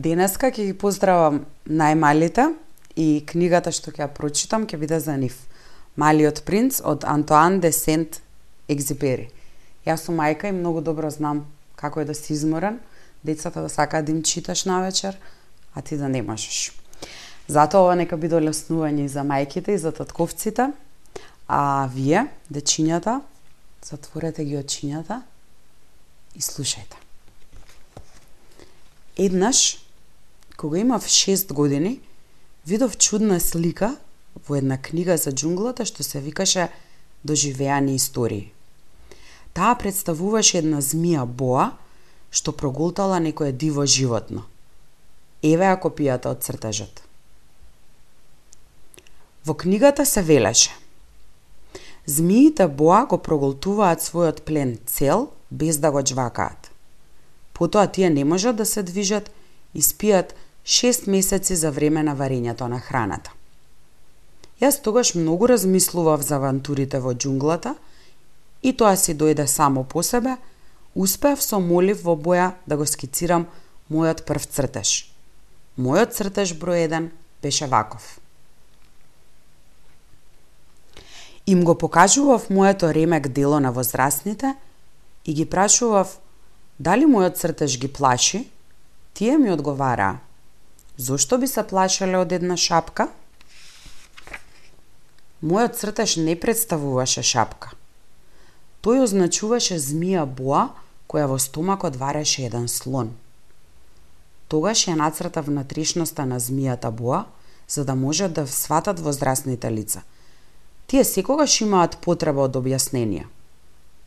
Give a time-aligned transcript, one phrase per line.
[0.00, 2.46] Денеска ќе ги поздравам најмалите
[2.96, 5.34] и книгата што ќе ја прочитам ќе биде за нив.
[6.00, 8.22] Малиот принц од Антоан де Сент
[8.72, 9.26] Екзипери.
[9.84, 11.42] Јас сум мајка и многу добро знам
[11.76, 12.78] како е да си изморен,
[13.24, 15.18] децата да сакаат да им читаш на вечер,
[15.74, 16.72] а ти да не можеш.
[17.48, 20.70] Затоа ова нека биде олеснување и за мајките и за татковците,
[21.44, 23.20] а вие, дечињата,
[23.84, 25.20] затворете ги очињата
[26.32, 26.96] и слушајте.
[29.20, 29.89] Еднаш,
[30.60, 32.00] кога имав 6 години,
[32.66, 33.96] видов чудна слика
[34.48, 36.68] во една книга за джунглата, што се викаше
[37.24, 38.52] Доживеани истории.
[39.56, 41.72] Таа представуваше една змија боа
[42.30, 44.44] што проголтала некое диво животно.
[45.42, 47.00] Еве ја копијата од цртежот.
[49.44, 50.76] Во книгата се велеше
[52.04, 56.70] Змиите боа го проголтуваат својот плен цел без да го джвакаат.
[57.56, 59.32] Потоа тие не можат да се движат
[59.74, 60.36] и спијат
[60.70, 63.32] 6 месеци за време на варењето на храната.
[64.62, 67.74] Јас тогаш многу размислував за авантурите во джунглата
[68.62, 70.36] и тоа си дојде само по себе,
[70.94, 73.48] успеав со молив во боја да го скицирам
[73.90, 75.10] мојот прв цртеж.
[75.74, 77.10] Мојот цртеж број 1
[77.42, 78.20] беше ваков.
[81.46, 84.54] Им го покажував моето ремек дело на возрастните
[85.26, 86.18] и ги прашував
[86.78, 88.46] дали мојот цртеж ги плаши,
[89.14, 90.29] тие ми одговараа.
[91.00, 93.06] Зошто би се плашеле од една шапка?
[95.40, 97.70] Мојот цртеж не представуваше шапка.
[98.84, 100.66] Тој означуваше змија боа
[101.08, 103.14] која во стомакот вареше еден слон.
[104.52, 107.24] Тогаш ја нацртав внатрешноста на змијата боа,
[107.64, 110.04] за да можат да сватат возрастните лица.
[110.86, 113.24] Тие секогаш имаат потреба од објасненија.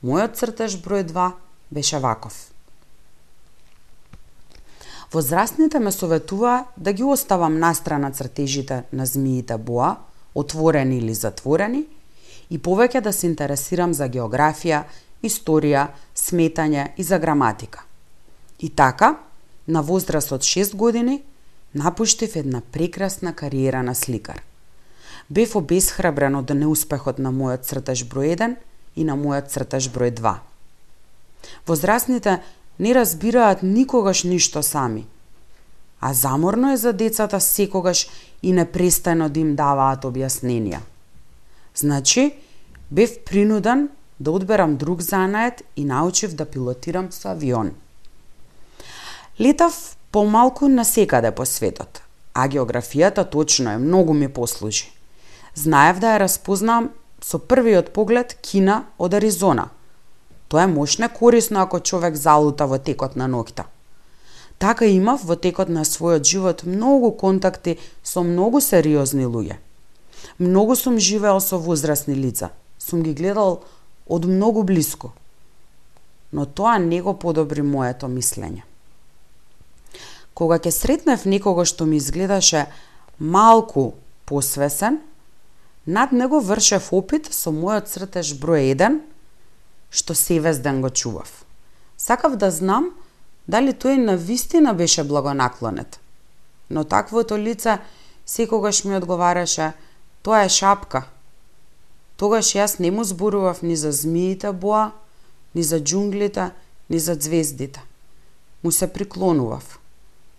[0.06, 1.32] Мојот цртеж број 2
[1.74, 2.53] беше ваков.
[5.14, 9.96] Возрастните ме советуваа да ги оставам настрана цртежите на змиите боа,
[10.36, 11.86] отворени или затворени,
[12.50, 14.84] и повеќе да се интересирам за географија,
[15.24, 17.84] историја, сметање и за граматика.
[18.60, 19.16] И така,
[19.68, 21.22] на возраст од 6 години,
[21.74, 24.42] напуштив една прекрасна кариера на сликар.
[25.30, 28.56] Бев обесхрабрен од неуспехот на мојот цртеж број 1
[28.96, 30.36] и на мојот цртеж број 2.
[31.68, 32.42] Возрастните
[32.80, 35.06] не разбираат никогаш ништо сами,
[36.02, 38.08] а заморно е за децата секогаш
[38.44, 40.80] и непрестано да им даваат објасненија.
[41.76, 42.34] Значи,
[42.92, 43.90] бев принуден
[44.20, 47.72] да одберам друг занает и научив да пилотирам со авион.
[49.40, 52.02] Летав помалку на секаде по светот,
[52.34, 54.92] а географијата точно е, многу ми послужи.
[55.56, 56.92] Знаев да ја распознам
[57.22, 59.70] со првиот поглед Кина од Аризона.
[60.54, 63.64] Тоа е мошне корисно ако човек залута во текот на ноќта.
[64.62, 69.56] Така имав во текот на својот живот многу контакти со многу сериозни луѓе.
[70.38, 72.52] Многу сум живеел со возрастни лица.
[72.78, 73.64] Сум ги гледал
[74.06, 75.10] од многу близко.
[76.32, 78.62] Но тоа не го подобри моето мислење.
[80.38, 82.68] Кога ќе сретнав некого што ми изгледаше
[83.18, 83.96] малку
[84.30, 85.02] посвесен,
[85.88, 89.02] над него вршев опит со мојот цртеж број 1,
[89.94, 91.46] што севезден го чував.
[91.98, 92.90] Сакав да знам
[93.48, 96.00] дали тој на вистина беше благонаклонет.
[96.70, 97.78] Но таквото лице
[98.26, 99.74] секогаш ми одговараше,
[100.24, 101.06] тоа е шапка.
[102.18, 104.92] Тогаш јас не му зборував ни за змиите боа,
[105.56, 106.52] ни за джунглите,
[106.90, 107.84] ни за звездите.
[108.64, 109.80] Му се приклонував.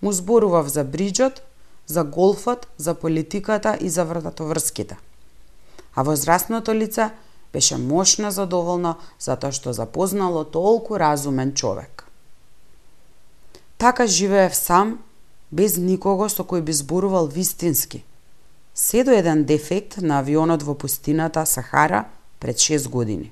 [0.02, 1.42] Му зборував за бриджот,
[1.86, 4.96] за голфот, за политиката и за врататоврските.
[5.94, 7.10] А возрастното лице
[7.54, 12.04] беше мошно задоволно затоа што запознало толку разумен човек.
[13.78, 14.98] Така живеев сам,
[15.54, 18.02] без никого со кој би зборувал вистински.
[18.74, 22.04] Се до еден дефект на авионот во пустината Сахара
[22.40, 23.30] пред 6 години.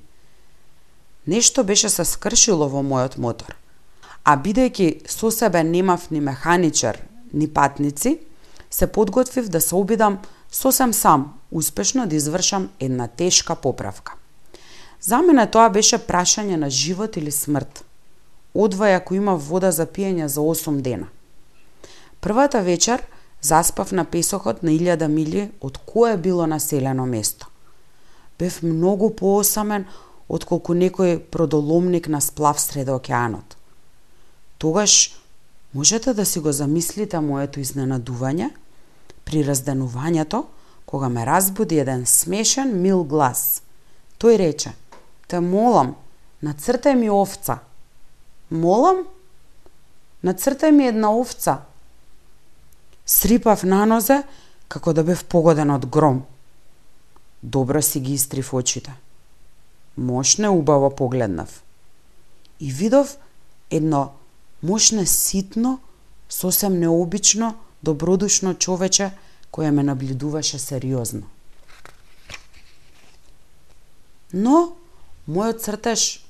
[1.27, 3.57] Нешто беше се скршило во мојот мотор.
[4.23, 6.95] А бидејќи со себе немав ни механичар,
[7.33, 8.19] ни патници,
[8.71, 10.19] се подготвив да се обидам
[10.51, 14.13] сосем сам, успешно да извршам една тешка поправка.
[15.03, 17.83] За мене тоа беше прашање на живот или смрт
[18.53, 21.07] Одвај ако има вода за пиење за 8 дена.
[22.21, 23.01] Првата вечер
[23.41, 27.47] заспав на песокот на илјада мили од кое било населено место.
[28.39, 29.85] Бев многу поосамен
[30.29, 33.57] отколку некој продоломник на сплав сред океанот.
[34.57, 35.17] Тогаш
[35.73, 38.49] можете да си го замислите моето изненадување
[39.25, 40.45] при разденувањето
[40.85, 43.61] кога ме разбуди еден смешен мил глас.
[44.19, 44.71] Тој рече:
[45.33, 45.95] "Те молам,
[46.45, 47.63] нацртај ми овца."
[48.53, 49.07] Молам?
[50.21, 51.63] Нацртај ми една овца.
[53.05, 54.19] Срипав на нозе,
[54.69, 56.19] како да бев погоден од гром.
[57.41, 58.93] Добро си ги истрив очите.
[59.97, 61.63] Мошне убаво погледнав.
[62.59, 63.17] И видов
[63.71, 64.13] едно
[64.61, 65.79] мошне ситно,
[66.29, 69.11] сосем необично, добродушно човече
[69.51, 71.23] кое ме наблюдуваше сериозно.
[74.33, 74.75] Но,
[75.27, 76.25] мојот цртеж,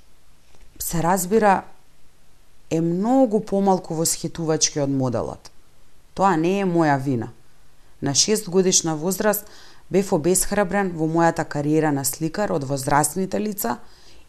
[0.80, 1.64] се разбира,
[2.70, 5.52] е многу помалку восхитувачки од моделот.
[6.14, 7.30] Тоа не е моја вина.
[8.02, 9.46] На 6 годишна возраст
[9.90, 13.78] бев обесхрабрен во мојата кариера на сликар од возрастните лица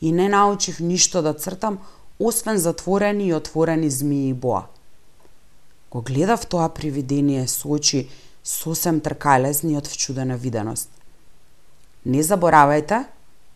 [0.01, 1.79] и не научив ништо да цртам,
[2.19, 4.67] освен затворени и отворени змии и боа.
[5.91, 8.09] Го гледав тоа привидение со очи
[8.45, 10.91] сосем тркалезни од вчудена виденост.
[12.05, 13.05] Не заборавајте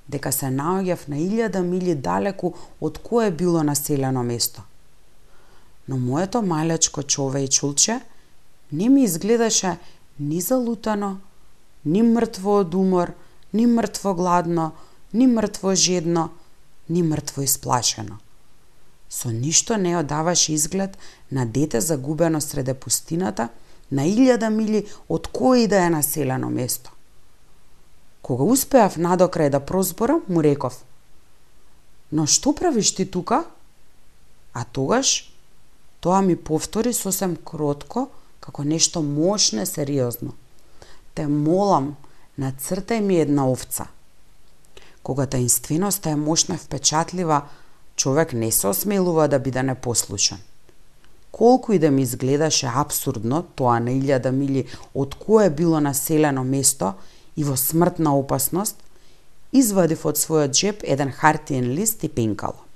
[0.08, 4.62] дека се наоѓав на илјада мили далеку од кое било населено место.
[5.88, 8.00] Но моето малечко чове и чулче
[8.72, 9.76] не ми изгледаше
[10.20, 11.18] ни залутано,
[11.84, 13.12] ни мртво од умор,
[13.52, 14.72] ни мртво гладно,
[15.12, 16.30] ни мртво жедно,
[16.88, 18.18] ни мртво исплашено.
[19.08, 20.98] Со ништо не одаваше изглед
[21.32, 23.48] на дете загубено среде пустината,
[23.90, 26.92] на илјада мили од кој да е населено место.
[28.22, 30.84] Кога успеав надокрај да прозборам, му реков,
[32.12, 33.44] но што правиш ти тука?
[34.52, 35.32] А тогаш,
[36.00, 38.08] тоа ми повтори сосем кротко,
[38.40, 40.32] како нешто мощно сериозно.
[41.14, 41.96] Те молам,
[42.38, 43.88] нацртај ми една овца.
[45.02, 47.42] Кога таинственоста е мошна и впечатлива,
[47.96, 50.38] човек не се осмелува да биде непослушен.
[51.32, 56.94] Колку и да ми изгледаше абсурдно тоа на илјада мили од кое било населено место
[57.38, 58.82] и во смртна опасност,
[59.54, 62.66] извадив од својот джеб еден хартиен лист и пенкало.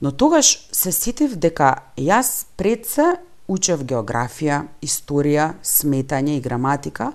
[0.00, 3.20] Но тогаш се сетив дека јас пред се
[3.52, 7.12] учев географија, историја, сметање и граматика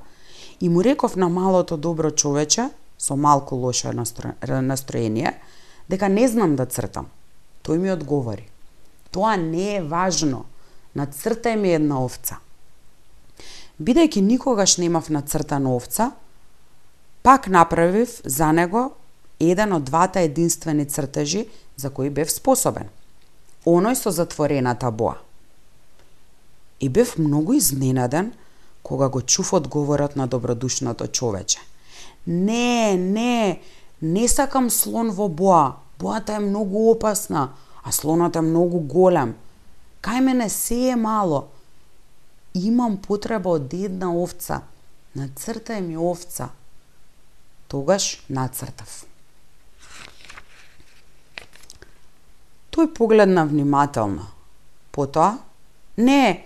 [0.62, 5.34] и му реков на малото добро човече, со малку лошо настроение,
[5.90, 7.10] дека не знам да цртам.
[7.66, 8.46] Тој ми одговори.
[9.12, 10.46] Тоа не е важно.
[10.96, 12.38] Нацртај ми една овца.
[13.80, 16.12] Бидејќи никогаш немав нацртана овца,
[17.24, 18.92] пак направив за него
[19.40, 22.88] еден од двата единствени цртежи за кои бев способен.
[23.66, 25.18] Оној со затворената боа.
[26.80, 28.32] И бев многу изненаден
[28.84, 31.60] кога го чув одговорот на добродушното човече.
[32.28, 33.60] Не, не,
[34.02, 35.76] не сакам слон во боа.
[36.00, 37.50] Боата е многу опасна,
[37.84, 39.36] а слонот е многу голем.
[40.02, 41.48] Кај мене се е мало.
[42.56, 44.62] Имам потреба од една овца.
[45.16, 46.50] Нацртај ми овца.
[47.68, 49.04] Тогаш нацртав.
[52.72, 54.32] Тој погледна внимателно.
[54.92, 55.38] Потоа,
[55.98, 56.44] не,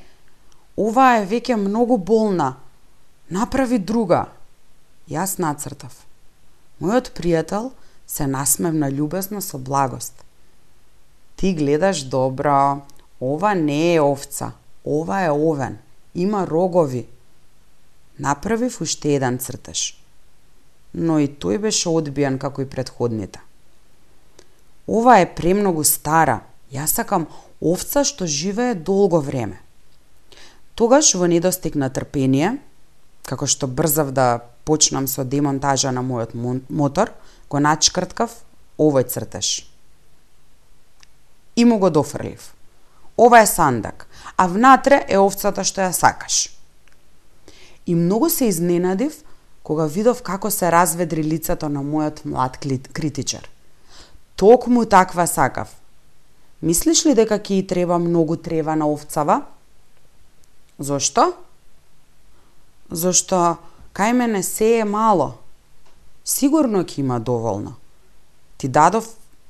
[0.80, 2.54] Ова е веќе многу болна.
[3.30, 4.30] Направи друга.
[5.12, 5.92] Јас нацртав.
[6.80, 7.74] Мојот пријател
[8.08, 10.14] се насмевна љубезно со благост.
[11.36, 12.86] Ти гледаш добро.
[13.20, 14.54] Ова не е овца.
[14.86, 15.78] Ова е овен.
[16.16, 17.08] Има рогови.
[18.20, 19.96] Направив уште еден цртеж.
[20.94, 23.40] Но и тој беше одбиен како и предходните.
[24.90, 26.42] Ова е премногу стара.
[26.74, 27.28] Јас сакам
[27.62, 29.62] овца што живее долго време.
[30.75, 32.58] Тогаш во недостиг на трпение,
[33.30, 36.34] како што брзав да почнам со демонтажа на мојот
[36.70, 37.13] мотор,
[37.50, 38.34] го начкрткав
[38.80, 39.70] овој цртеж.
[41.56, 42.54] И му го дофрлив.
[43.18, 44.08] Ова е сандак,
[44.39, 46.48] а внатре е овцата што ја сакаш.
[47.84, 49.17] И многу се изненадив
[49.67, 52.55] кога видов како се разведри лицето на мојот млад
[52.96, 53.43] критичар.
[54.39, 55.67] Токму таква сакав.
[56.63, 59.41] Мислиш ли дека ќе и треба многу трева на овцава?
[60.79, 61.34] Зошто?
[62.91, 63.58] Зошто
[63.91, 65.34] кај мене се е мало.
[66.24, 67.75] Сигурно ќе има доволно.
[68.58, 69.03] Ти дадов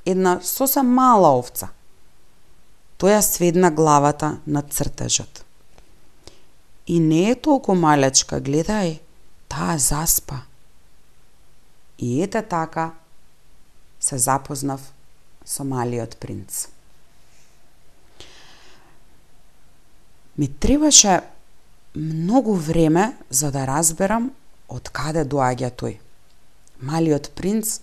[0.05, 1.69] една сосем мала овца.
[2.99, 5.45] Тоја сведна главата на цртежот.
[6.87, 8.99] И не е толку малечка, гледај,
[9.47, 10.41] таа заспа.
[11.97, 12.91] И ете така
[13.99, 14.81] се запознав
[15.45, 16.67] со малиот принц.
[20.37, 21.21] Ми требаше
[21.95, 24.31] многу време за да разберам
[24.67, 25.97] од каде доаѓа тој.
[26.83, 27.79] Малиот принц,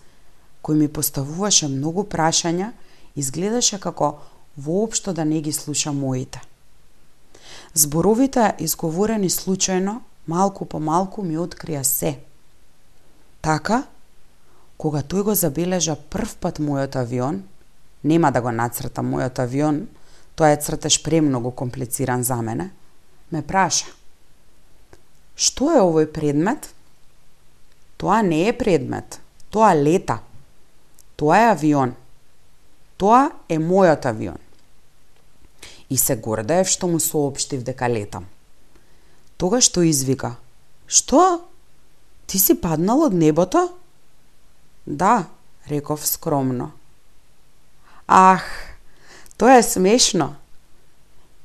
[0.60, 2.72] кој ми поставуваше многу прашања,
[3.16, 4.18] изгледаше како
[4.56, 6.40] воопшто да не ги слуша моите.
[7.74, 12.18] Зборовите, изговорени случајно, малку по малку ми открија се.
[13.40, 13.82] Така,
[14.76, 17.42] кога тој го забележа прв пат мојот авион,
[18.04, 19.86] нема да го нацрта мојот авион,
[20.36, 22.70] Тоа е цртеж премногу комплициран за мене.
[23.32, 23.86] ме праша.
[25.36, 26.68] Што е овој предмет?
[27.96, 29.20] Тоа не е предмет.
[29.50, 30.20] Тоа лета.
[31.16, 31.94] Тоа е авион.
[32.96, 34.38] Тоа е мојот авион.
[35.90, 38.26] И се гордеев што му соопштив дека летам.
[39.36, 40.36] Тогаш што извика.
[40.86, 41.42] Што?
[42.26, 43.68] Ти си паднал од небото?
[44.86, 45.26] Да,
[45.70, 46.72] реков скромно.
[48.06, 48.42] Ах,
[49.36, 50.34] тоа е смешно.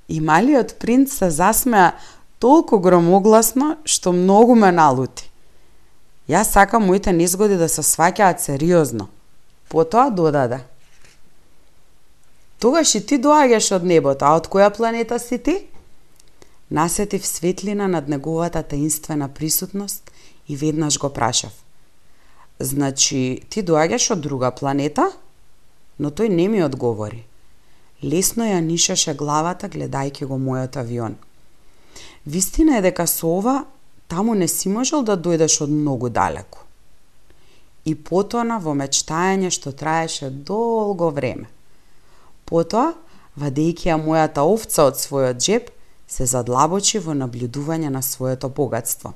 [0.08, 1.94] И малиот принц се засмеа
[2.40, 5.30] толку громогласно што многу ме налути.
[6.30, 9.10] Јас сакам моите незгоди да се сваќаат сериозно.
[9.70, 10.62] Потоа додаде.
[12.62, 15.56] Тогаш и ти доаѓаш од небото, а од која планета си ти?
[16.70, 20.12] Насетив светлина над неговата таинствена присутност
[20.48, 21.56] и веднаш го прашав.
[22.60, 25.08] Значи, ти доаѓаш од друга планета?
[25.98, 27.24] Но тој не ми одговори.
[28.04, 31.16] Лесно ја нишаше главата гледајќи го мојот авион.
[32.26, 33.56] Вистина е дека со ова
[34.08, 36.62] таму не си можел да дојдеш од многу далеку.
[37.86, 41.50] И потона во мечтање што траеше долго време.
[42.52, 42.92] Потоа,
[43.40, 45.70] вадејќи ја мојата овца од својот джеб,
[46.12, 49.14] се задлабочи во наблюдување на своето богатство.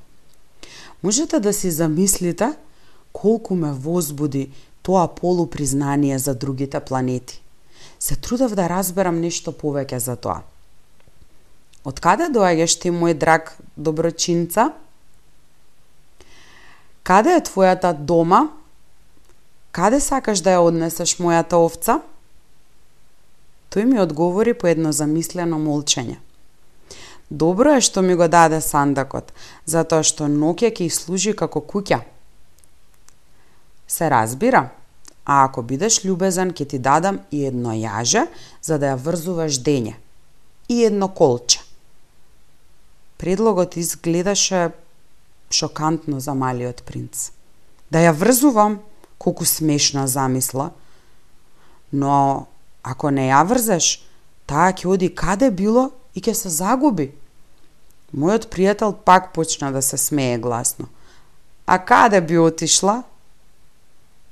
[1.04, 2.54] Можете да си замислите
[3.12, 4.52] колку ме возбуди
[4.82, 7.42] тоа полупризнание за другите планети.
[8.00, 10.40] Се трудев да разберам нешто повеќе за тоа.
[11.84, 14.72] Од каде доаѓаш ти, мој драг доброчинца?
[17.04, 18.48] Каде е твојата дома?
[19.76, 22.00] Каде сакаш да ја однесеш мојата овца?
[23.76, 26.16] Тој ми одговори по едно замислено молчење.
[27.30, 29.34] Добро е што ми го даде сандакот,
[29.68, 32.00] затоа што ноќе ќе служи како куќа.
[33.88, 34.70] Се разбира,
[35.26, 38.28] а ако бидеш љубезен ќе ти дадам и едно јаже
[38.64, 40.00] за да ја врзуваш дење.
[40.70, 41.60] И едно колче.
[43.18, 44.72] Предлогот изгледаше
[45.52, 47.32] шокантно за малиот принц.
[47.92, 48.80] Да ја врзувам,
[49.18, 50.72] колку смешна замисла.
[51.92, 52.48] Но
[52.86, 54.06] ако не ја врзеш,
[54.46, 57.10] таа ќе оди каде било и ќе се загуби.
[58.14, 60.86] Мојот пријател пак почна да се смее гласно.
[61.66, 63.04] А каде би отишла?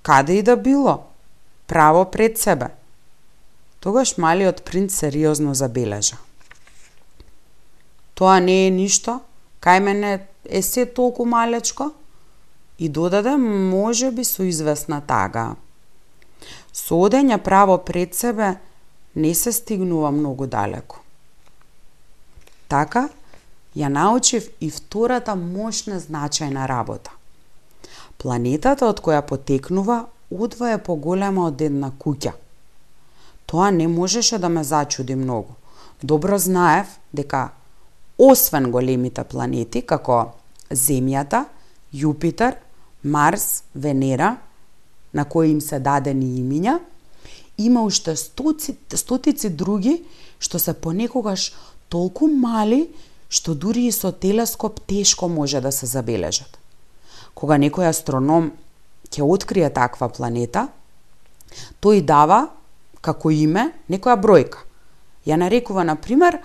[0.03, 1.09] Каде и да било?
[1.67, 2.69] Право пред себе.
[3.79, 6.15] Тогаш малиот принц сериозно забележа.
[8.13, 9.19] Тоа не е ништо,
[9.59, 11.91] кај мене е се толку малечко?
[12.79, 15.55] И додаде, може би со известна тага.
[16.73, 18.55] Со одење право пред себе
[19.15, 20.99] не се стигнува многу далеко.
[22.67, 23.09] Така,
[23.77, 27.11] ја научив и втората мощна значајна работа.
[28.17, 32.33] Планетата од која потекнува одва е поголема од една куќа.
[33.45, 35.53] Тоа не можеше да ме зачуди многу.
[36.01, 37.49] Добро знаев дека
[38.17, 40.33] освен големите планети како
[40.71, 41.45] Земјата,
[41.93, 42.55] Јупитер,
[43.03, 44.37] Марс, Венера,
[45.13, 46.79] на кои им се дадени имиња,
[47.57, 50.01] има уште стоци, стотици други
[50.39, 51.53] што се понекогаш
[51.89, 52.87] толку мали
[53.29, 56.59] што дури и со телескоп тешко може да се забележат.
[57.33, 58.51] Кога некој астроном
[59.09, 60.67] ќе открие таква планета,
[61.81, 62.47] тој дава
[63.01, 64.65] како име некоја бројка.
[65.25, 66.39] Ја нарекува, на пример,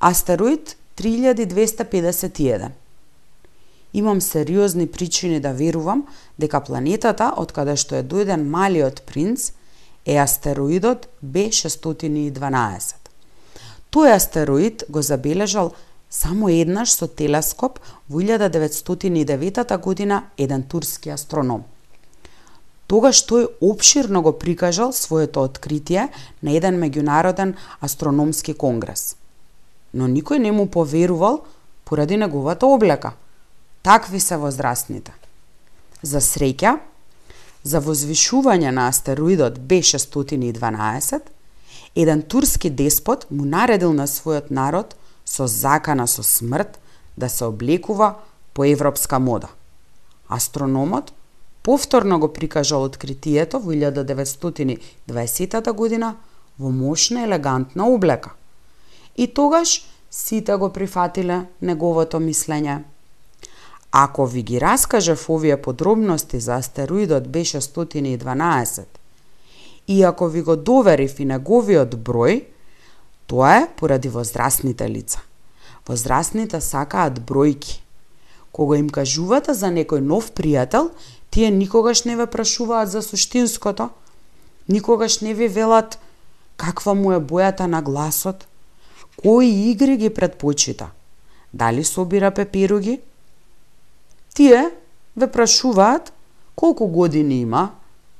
[0.00, 2.70] астероид 3251.
[3.94, 6.06] Имам сериозни причини да верувам
[6.38, 9.50] дека планетата од каде што е дојден малиот принц
[10.06, 12.94] е астероидот B612.
[13.90, 15.72] Тој астероид го забележал
[16.10, 21.64] само еднаш со телескоп во 1909 година еден турски астроном.
[22.86, 26.08] Тогаш тој обширно го прикажал своето откритие
[26.42, 29.16] на еден меѓународен астрономски конгрес.
[29.94, 31.42] Но никој не му поверувал
[31.84, 33.12] поради неговата облека–
[33.82, 35.12] Такви се возрастните.
[36.02, 36.76] За среќа,
[37.64, 41.20] за возвишување на астероидот B612,
[41.96, 46.78] еден турски деспот му наредил на својот народ со закана со смрт
[47.16, 48.14] да се облекува
[48.54, 49.48] по европска мода.
[50.28, 51.12] Астрономот
[51.62, 56.16] повторно го прикажал откритието во 1920 година
[56.58, 58.30] во мощна елегантна облека.
[59.16, 62.82] И тогаш сите го прифатиле неговото мислење
[63.92, 68.84] Ако ви ги раскажав овие подробности за астероидот B612
[69.88, 72.44] и ако ви го доверив и неговиот број,
[73.26, 75.18] тоа е поради возрастните лица.
[75.88, 77.80] Возрастните сакаат бројки.
[78.52, 80.90] Кога им кажувате за некој нов пријател,
[81.30, 83.90] тие никогаш не ве прашуваат за суштинското,
[84.68, 85.98] никогаш не ви велат
[86.56, 88.46] каква му е бојата на гласот,
[89.16, 90.90] кои игри ги предпочита–
[91.54, 93.00] дали собира пеперуги?
[94.40, 94.70] Тие
[95.16, 96.12] ве прашуваат
[96.56, 97.74] колку години има,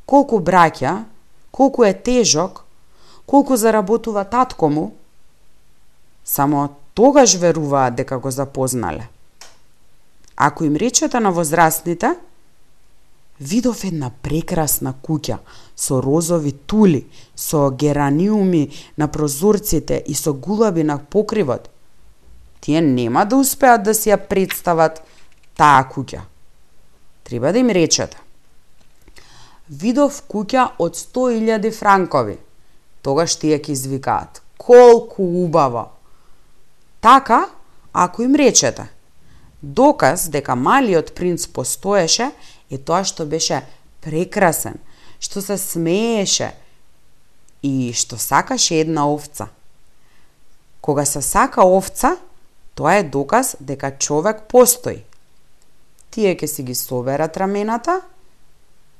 [0.04, 1.06] колку браќа,
[1.48, 2.58] колку е тежок,
[3.24, 4.84] колку заработува татко му.
[6.24, 9.08] Само тогаш веруваат дека го запознале.
[10.36, 12.12] Ако им речете на возрастните,
[13.40, 15.38] видов една прекрасна куќа
[15.76, 21.70] со розови тули, со гераниуми на прозорците и со гулаби на покривот.
[22.60, 25.00] Тие нема да успеат да си ја представат
[25.60, 26.22] таа куќа.
[27.28, 28.16] Треба да им речете.
[29.68, 32.38] Видов куќа од 100.000 франкови.
[33.04, 34.40] Тогаш тие ќе извикаат.
[34.56, 35.90] Колку убаво!
[37.00, 37.48] Така,
[37.92, 38.88] ако им речете.
[39.62, 42.30] Доказ дека малиот принц постоеше
[42.70, 43.60] е тоа што беше
[44.00, 44.80] прекрасен,
[45.20, 46.54] што се смееше
[47.62, 49.50] и што сакаше една овца.
[50.80, 52.16] Кога се сака овца,
[52.74, 55.04] тоа е доказ дека човек постои.
[56.10, 58.00] Тие ќе си ги соберат рамената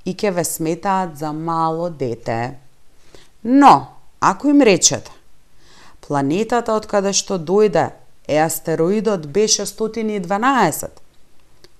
[0.04, 2.56] и ќе ве сметаат за мало дете.
[3.44, 3.86] Но,
[4.20, 5.10] ако им речете,
[6.00, 7.90] планетата од каде што дојде
[8.28, 10.90] е астероидот B612,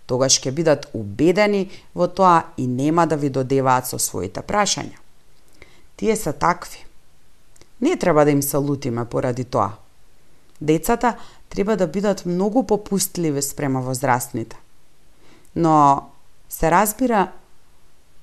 [0.06, 4.99] тогаш ќе бидат убедени во тоа и нема да ви додеваат со своите прашања.
[5.96, 6.87] Тие се такви.
[7.80, 9.76] Не треба да им се лутиме поради тоа.
[10.60, 11.14] Децата
[11.49, 14.56] треба да бидат многу попустливи спрема возрастните.
[15.54, 16.11] Но
[16.49, 17.33] се разбира,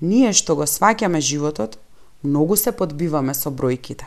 [0.02, 1.78] ние што го сваќаме животот,
[2.24, 4.06] многу се подбиваме со бројките.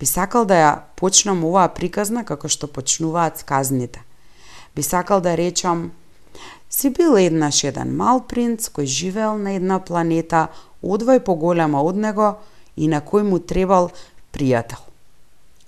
[0.00, 4.02] Би сакал да ја почнам оваа приказна како што почнуваат сказните.
[4.76, 5.92] Би сакал да речам
[6.70, 10.48] Си бил еднаш еден мал принц кој живеел на една планета
[10.82, 12.34] одвај поголема од него
[12.76, 13.92] и на кој му требал
[14.34, 14.82] пријател.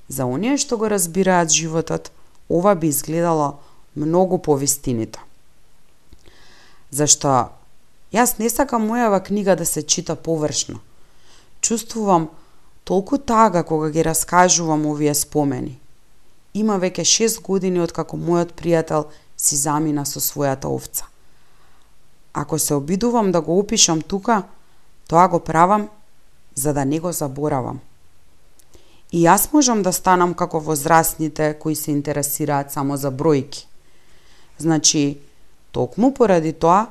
[0.09, 2.11] За оние што го разбираат животот,
[2.49, 3.59] ова би изгледало
[3.95, 5.21] многу повистинито.
[6.91, 7.51] Зашто
[8.13, 10.81] јас не сакам мојава книга да се чита површно.
[11.61, 12.29] Чувствувам
[12.85, 15.79] толку тага кога ги раскажувам овие спомени.
[16.55, 21.05] Има веќе 6 години од како мојот пријател си замина со својата овца.
[22.33, 24.43] Ако се обидувам да го опишам тука,
[25.09, 25.89] тоа го правам
[26.55, 27.81] за да не го заборавам.
[29.13, 33.67] И јас можам да станам како возрастните кои се интересираат само за бројки.
[34.59, 35.19] Значи,
[35.73, 36.87] токму поради тоа,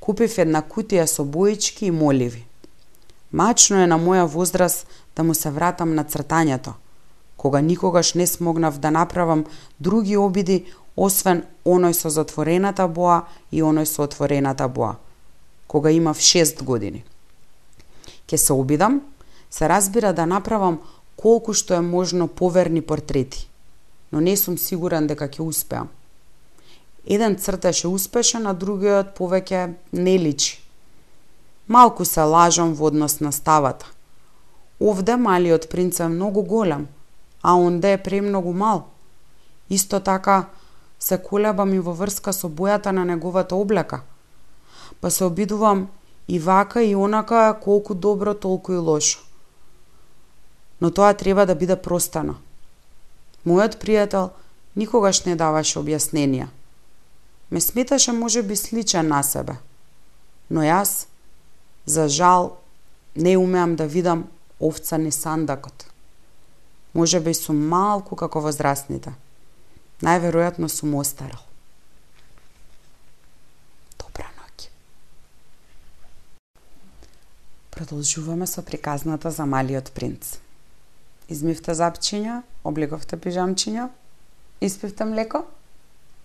[0.00, 2.44] купив една кутија со боички и моливи.
[3.32, 6.72] Мачно е на моја возраст да му се вратам на цртањето,
[7.36, 9.44] кога никогаш не смогнав да направам
[9.80, 10.64] други обиди
[10.96, 14.96] освен оној со затворената боа и оној со отворената боа,
[15.66, 17.04] кога имав 6 години.
[18.26, 19.00] Ке се обидам,
[19.50, 20.80] се разбира да направам
[21.16, 23.48] колку што е можно поверни портрети,
[24.12, 25.88] но не сум сигурен дека ќе успеам.
[27.06, 30.60] Еден цртеше успешен, а другиот повеќе не личи.
[31.68, 33.86] Малку се лажам во однос на ставата.
[34.80, 36.88] Овде малиот принц е многу голем,
[37.42, 38.86] а онде е премногу мал.
[39.70, 40.46] Исто така,
[40.98, 44.02] се колебам и во врска со бојата на неговата облека.
[45.00, 45.88] Па се обидувам
[46.28, 49.20] и вака и онака колку добро, толку и лошо.
[50.80, 52.34] Но тоа треба да биде простано.
[53.46, 54.30] Мојот пријател
[54.76, 56.46] никогаш не даваше објасненија.
[57.52, 59.58] Ме сметаше може би сличен на себе.
[60.50, 61.04] Но јас,
[61.84, 62.56] за жал,
[63.16, 64.24] не умеам да видам
[64.56, 65.84] овца не сандакот.
[66.94, 69.12] Може би сум малку како возрастните
[70.02, 71.44] најверојатно сум остарал.
[74.00, 74.66] Добра ноќ.
[77.70, 80.38] Продолжуваме со приказната за малиот принц.
[81.28, 83.88] Измивте запчиња, облеговте пижамчиња,
[84.60, 85.44] испивте млеко,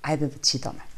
[0.02, 0.97] ајде да читаме.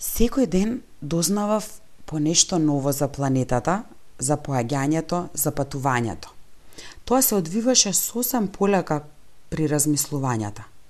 [0.00, 3.84] Секој ден дознавав по нешто ново за планетата,
[4.18, 6.28] за поаѓањето, за патувањето.
[7.04, 9.02] Тоа се одвиваше сосем полека
[9.50, 10.64] при размислувањата–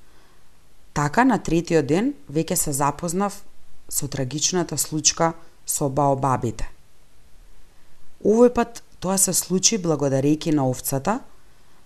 [0.92, 3.42] Така, на третиот ден, веќе се запознав
[3.88, 5.32] со трагичната случка
[5.66, 6.66] со баобабите.
[8.26, 11.20] Овој пат тоа се случи благодарејќи на овцата,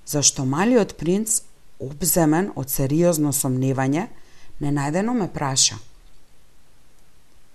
[0.06, 1.42] зашто малиот принц,
[1.78, 4.08] обземен од сериозно сомневање,
[4.60, 5.76] ненајдено ме праша.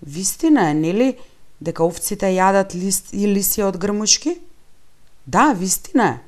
[0.01, 1.09] Вистина е, нели,
[1.59, 4.37] дека овците јадат лист и лисија од грмушки?
[5.25, 6.19] Да, вистина е.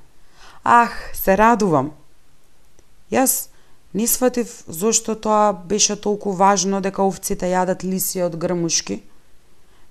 [0.63, 1.91] Ах, се радувам.
[3.11, 3.51] Јас
[3.93, 9.01] Не сватив зошто тоа беше толку важно дека овците јадат лисија од грмушки,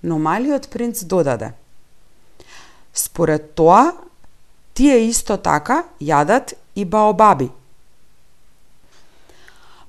[0.03, 1.53] но малиот принц додаде.
[2.95, 3.93] Според тоа,
[4.73, 7.51] тие исто така јадат и баобаби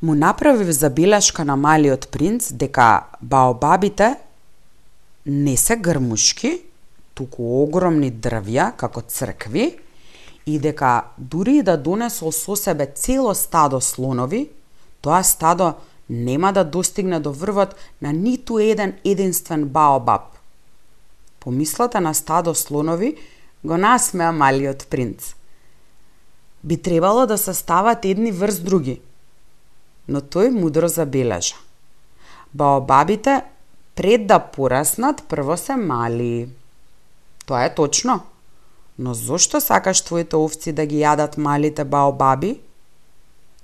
[0.02, 4.16] му направив забелешка на малиот принц дека баобабите
[5.26, 6.62] не се грмушки,
[7.14, 9.78] туку огромни дрвја, како цркви,
[10.46, 14.50] и дека дури и да донесол со себе цело стадо слонови,
[15.02, 15.74] тоа стадо
[16.10, 20.22] нема да достигне до врвот на ниту еден единствен баобаб.
[21.40, 23.16] Помислата на стадо слонови
[23.64, 25.36] го насмеа малиот принц.
[26.64, 29.02] Би требало да се стават едни врз други,
[30.12, 31.56] но тој мудро забележа.
[32.54, 33.42] Баобабите
[33.96, 36.50] пред да пораснат прво се мали.
[37.46, 38.20] Тоа е точно.
[39.00, 42.60] Но зошто сакаш твоите овци да ги јадат малите баобаби?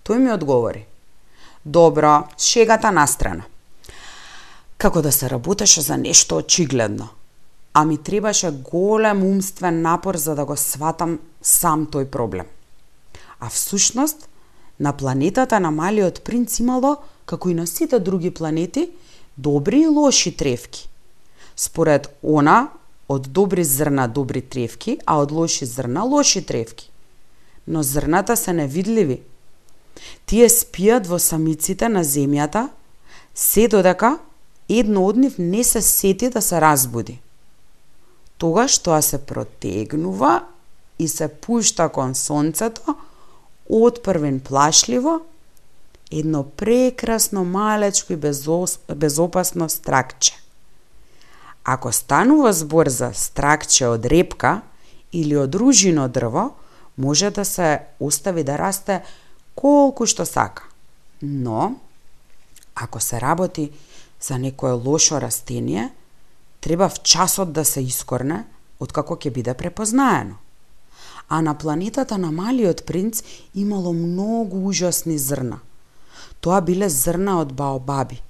[0.07, 0.87] Тој ми одговори.
[1.65, 3.43] Добро, шегата настрана.
[4.77, 7.09] Како да се работеше за нешто очигледно.
[7.73, 12.47] А ми требаше голем умствен напор за да го сватам сам тој проблем.
[13.39, 14.29] А всушност,
[14.79, 18.89] на планетата на малиот принц имало, како и на сите други планети,
[19.37, 20.89] добри и лоши тревки.
[21.55, 22.69] Според она,
[23.09, 26.91] од добри зрна добри тревки, а од лоши зрна лоши тревки.
[27.67, 29.21] Но зрната се невидливи.
[30.25, 32.67] Тие спијат во самиците на земјата,
[33.33, 34.17] се додека
[34.69, 37.19] едно од нив не се сети да се разбуди.
[38.37, 40.45] Тогаш тоа се протегнува
[40.99, 42.95] и се пушта кон сонцето,
[43.69, 45.21] отпрвен плашливо,
[46.11, 48.19] едно прекрасно малечко и
[48.95, 50.33] безопасно стракче.
[51.63, 54.61] Ако станува збор за стракче од репка
[55.13, 56.55] или од ружино дрво,
[56.97, 59.03] може да се остави да расте
[59.55, 60.63] колку што сака.
[61.21, 61.75] Но,
[62.75, 63.71] ако се работи
[64.21, 65.91] за некое лошо растение,
[66.61, 68.45] треба в часот да се искорне,
[68.79, 70.39] откако ќе биде препознаено.
[71.29, 73.23] А на планетата на Малиот принц
[73.55, 75.59] имало многу ужасни зрна.
[76.41, 78.21] Тоа биле зрна од баобаби.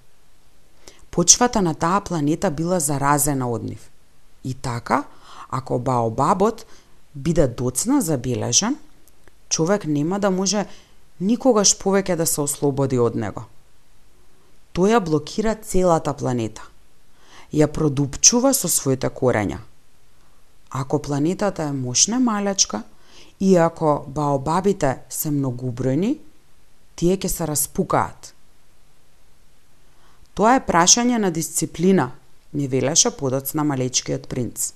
[1.11, 3.89] Почвата на таа планета била заразена од нив.
[4.43, 5.03] И така,
[5.49, 6.65] ако баобабот
[7.15, 8.77] биде доцна забележан,
[9.49, 10.65] човек нема да може
[11.19, 13.45] никогаш повеќе да се ослободи од него.
[14.73, 16.61] Тој ја блокира целата планета.
[17.53, 19.57] Ја продупчува со своите корења.
[20.71, 22.83] Ако планетата е мошна малечка
[23.39, 26.17] и ако баобабите се многубројни,
[26.95, 28.33] тие ќе се распукаат.
[30.33, 32.11] Тоа е прашање на дисциплина,
[32.53, 34.73] ми велеше подоцна малечкиот принц.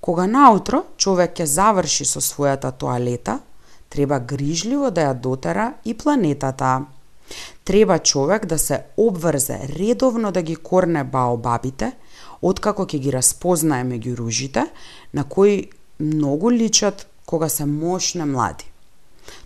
[0.00, 3.40] Кога наутро човек ќе заврши со својата тоалета,
[3.88, 6.84] треба грижливо да ја дотера и планетата.
[7.64, 11.92] Треба човек да се обврзе редовно да ги корне баобабите,
[12.42, 14.66] откако ќе ги распознае меѓу ружите,
[15.14, 15.70] на кои
[16.00, 18.64] многу личат кога се мошне млади.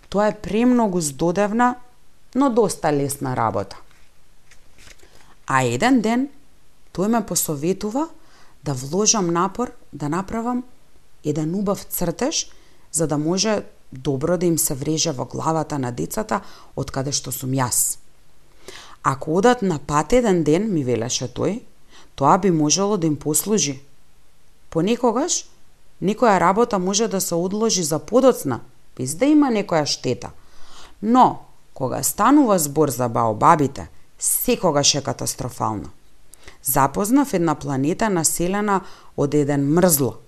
[0.09, 1.75] Тоа е премногу здодевна
[2.35, 3.77] но доста лесна работа.
[5.47, 6.29] А еден ден
[6.93, 8.07] тој ме посоветува
[8.63, 10.63] да вложам напор да направам
[11.23, 12.49] еден убав цртеж
[12.91, 16.41] за да може добро да им се вреже во главата на децата
[16.75, 17.99] од каде што сум јас.
[19.03, 21.61] Ако одат на пат еден ден, ми велеше тој,
[22.15, 23.81] тоа би можело да им послужи.
[24.69, 25.45] Понекогаш,
[26.01, 28.59] некоја работа може да се одложи за подоцна,
[28.97, 30.31] без да има некоја штета.
[31.01, 35.89] Но, Кога станува збор за баобабите, секогаш е катастрофално.
[36.63, 38.81] Запознав една планета населена
[39.17, 40.19] од еден мрзло.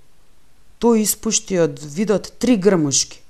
[0.81, 3.21] Тој испушти од видот три грмушки.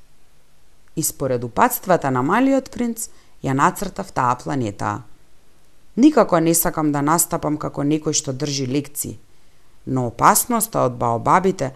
[0.95, 3.09] И според упатствата на малиот принц,
[3.43, 5.03] ја нацртав таа планета.
[5.95, 9.17] Никако не сакам да настапам како некој што држи лекции,
[9.85, 11.71] но опасноста од баобабите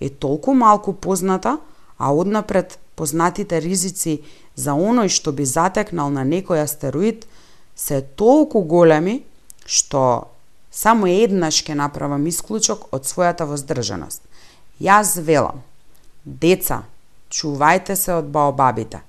[0.00, 1.58] е толку малку позната,
[1.98, 4.22] а однапред познатите ризици
[4.54, 7.26] за оној што би затекнал на некој астероид
[7.74, 9.22] се толку големи
[9.66, 10.30] што
[10.70, 14.22] само еднаш ќе направам исклучок од својата воздржаност.
[14.82, 15.62] Јас велам,
[16.24, 16.82] деца,
[17.30, 19.02] чувајте се од баобабите,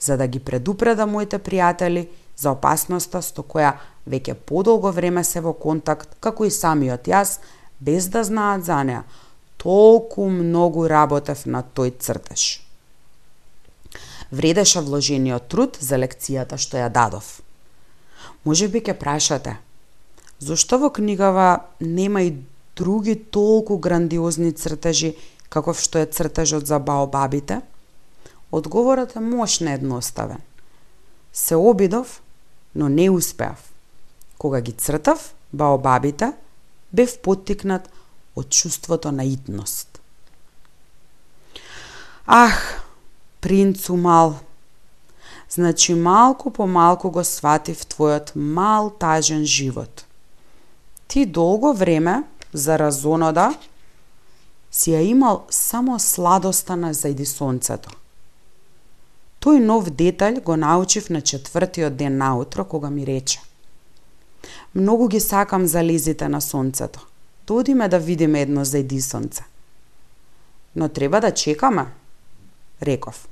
[0.00, 5.52] за да ги предупредам моите пријатели за опасноста со која веќе подолго време се во
[5.52, 7.38] контакт, како и самиот јас,
[7.80, 9.04] без да знаат за неа.
[9.56, 12.64] Толку многу работев на тој цртеж
[14.34, 17.40] вредеше вложениот труд за лекцијата што ја дадов.
[18.44, 19.56] Може би ќе прашате,
[20.38, 22.34] зошто во книгава нема и
[22.76, 25.14] други толку грандиозни цртежи
[25.48, 27.60] каков што е цртежот за баобабите?
[28.50, 30.42] Одговорот е мощно едноставен.
[31.32, 32.22] Се обидов,
[32.74, 33.72] но не успеав.
[34.38, 36.32] Кога ги цртав баобабите,
[36.92, 37.88] бев поттикнат
[38.36, 40.00] од чувството на итност.
[42.26, 42.82] Ах,
[43.40, 44.34] принцу мал.
[45.50, 50.04] Значи малку по малку го сватив твојот мал тажен живот.
[51.06, 53.54] Ти долго време, за разонода,
[54.70, 57.90] си ја имал само сладоста на зајди сонцето.
[59.44, 63.40] Тој нов детаљ го научив на четвртиот ден наутро кога ми рече.
[64.74, 67.06] Многу ги сакам залезите на сонцето.
[67.46, 69.44] Додиме да видиме едно зајди сонце.
[70.76, 71.86] Но треба да чекаме,
[72.82, 73.28] реков.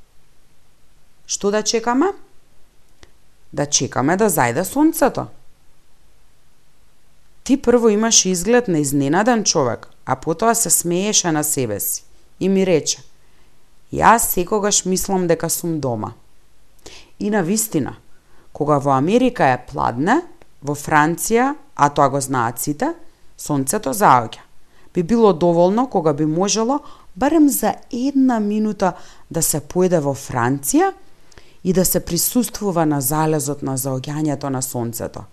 [1.27, 2.12] Што да чекаме?
[3.53, 5.27] Да чекаме да зајде сонцето.
[7.44, 12.05] Ти прво имаш изглед на изненаден човек, а потоа се смееше на себе си
[12.40, 13.01] и ми рече
[13.92, 16.12] Јас секогаш мислам дека сум дома.
[17.18, 17.96] И на вистина,
[18.52, 20.22] кога во Америка е пладне,
[20.62, 22.94] во Франција, а тоа го знаат сите,
[23.37, 24.40] сонцето заоѓа.
[24.94, 26.81] Би било доволно кога би можело
[27.16, 28.92] барем за една минута
[29.31, 30.92] да се поеде во Франција
[31.64, 35.24] и да се присуствува на залезот на заоѓањето на сонцето.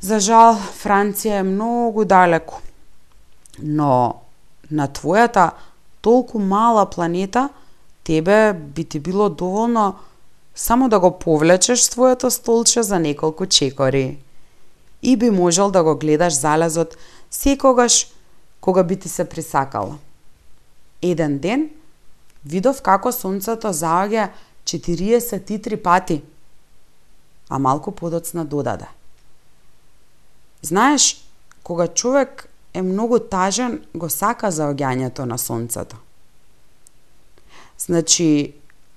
[0.00, 2.58] За жал, Франција е многу далеку.
[3.58, 4.22] Но
[4.70, 5.50] на твојата
[6.02, 7.48] толку мала планета,
[8.04, 9.94] тебе би ти било доволно
[10.54, 14.18] само да го повлечеш своето столче за неколку чекори.
[15.02, 16.96] И би можел да го гледаш залезот
[17.30, 18.06] секогаш
[18.60, 19.94] кога би ти се присакало.
[21.02, 21.70] Еден ден
[22.44, 24.28] видов како сонцето заоѓа
[24.64, 26.22] 43 пати,
[27.48, 28.86] а малку подоцна додаде.
[30.62, 31.24] Знаеш,
[31.62, 35.96] кога човек е многу тажен, го сака заоѓањето на сонцето.
[37.78, 38.54] Значи,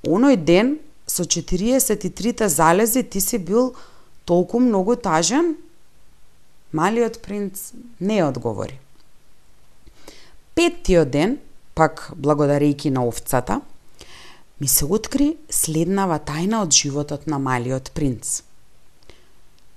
[0.07, 3.73] оној ден со 43 залези ти си бил
[4.25, 5.55] толку многу тажен?
[6.73, 8.79] Малиот принц не одговори.
[10.55, 11.37] Петтиот ден,
[11.75, 13.61] пак благодарејќи на овцата,
[14.59, 18.41] ми се откри следнава тајна од животот на малиот принц.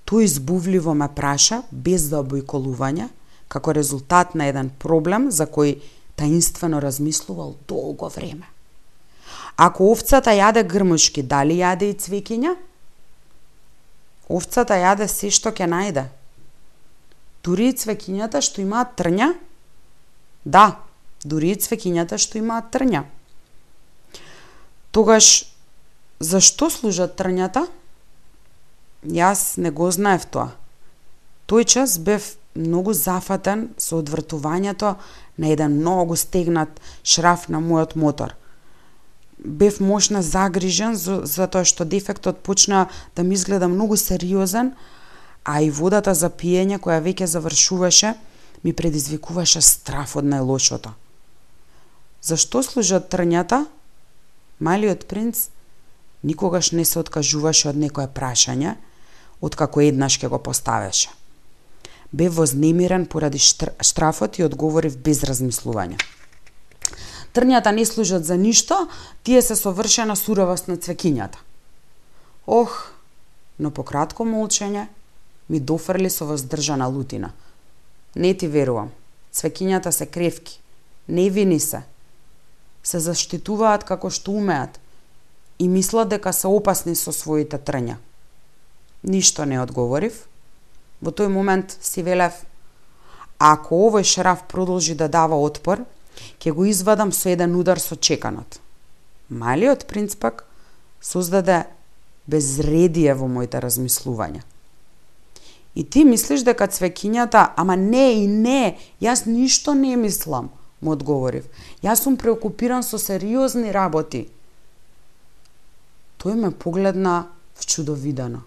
[0.07, 3.09] Тој избувливо ме праша, без да обојколување,
[3.49, 5.79] како резултат на еден проблем за кој
[6.17, 8.47] таинствено размислувал долго време.
[9.57, 12.55] Ако овцата јаде грмушки, дали јаде и цвекиња?
[14.29, 16.05] Овцата јаде се што ќе најде.
[17.43, 19.33] Дури и цвекињата што имаат трња?
[20.45, 20.79] Да,
[21.25, 23.03] дури и цвекињата што имаат трња.
[24.95, 25.49] Тогаш,
[26.21, 27.67] зашто служат трњата?
[29.03, 30.55] Јас не го знаев тоа.
[31.51, 34.95] Тој час бев многу зафатен со одвртувањето
[35.39, 38.35] на еден многу стегнат шраф на мојот мотор.
[39.39, 44.75] Бев мощно загрижен за, тоа што дефектот почна да ми изгледа многу сериозен,
[45.45, 48.15] а и водата за пиење која веќе завршуваше
[48.65, 50.91] ми предизвикуваше страф од најлошото.
[52.23, 53.65] Зашто служат трњата?
[54.59, 55.49] Малиот принц
[56.23, 58.75] никогаш не се откажуваше од некое прашање,
[59.41, 61.15] откако еднаш ке го поставеше.
[62.13, 65.99] Бе вознемирен поради штрафот и одговорив без размислување.
[67.35, 68.89] Трњата не служат за ништо,
[69.23, 71.39] тие се совршена суровост на цвекињата.
[72.47, 72.93] Ох,
[73.59, 74.87] но по кратко молчење
[75.49, 77.33] ми дофрли со воздржана лутина.
[78.17, 78.91] Не ти верувам.
[79.33, 80.61] Цвекињата се кревки,
[81.09, 81.83] невини се.
[82.83, 84.81] Се заштитуваат како што умеат
[85.59, 87.99] и мислат дека се опасни со своите трња.
[89.05, 90.25] Ништо не одговорив,
[91.01, 92.43] Во тој момент си велев,
[93.39, 95.85] ако овој шраф продолжи да дава отпор,
[96.43, 98.59] ќе го извадам со еден удар со чеканот.
[99.31, 100.45] Малиот принц пак
[101.01, 101.67] создаде
[102.27, 104.43] безредие во моите размислувања.
[105.79, 111.47] И ти мислиш дека цвекињата, ама не и не, јас ништо не мислам, му одговорив.
[111.85, 114.27] Јас сум преокупиран со сериозни работи.
[116.19, 118.43] Тој ме погледна вчудовидено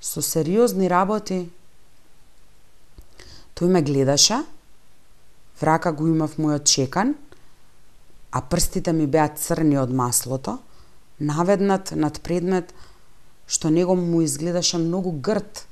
[0.00, 1.48] со сериозни работи.
[3.56, 4.42] Тој ме гледаше,
[5.60, 7.14] врака го имав мојот чекан,
[8.30, 10.58] а прстите ми беа црни од маслото,
[11.20, 12.74] наведнат над предмет
[13.46, 15.66] што него му изгледаше многу грд.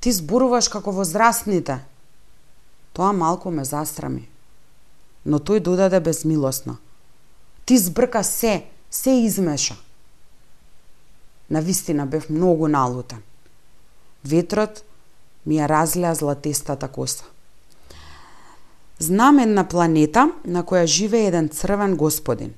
[0.00, 1.80] Ти зборуваш како возрастните.
[2.92, 4.28] Тоа малку ме засрами.
[5.24, 6.78] Но тој додаде безмилосно.
[7.68, 9.76] Ти збрка се, се измеша.
[11.50, 13.22] На вистина бев многу налутен.
[14.24, 14.84] Ветрот
[15.46, 17.24] ми ја разлеа златестата коса.
[18.98, 22.52] Знам една планета на која живее еден црвен господин.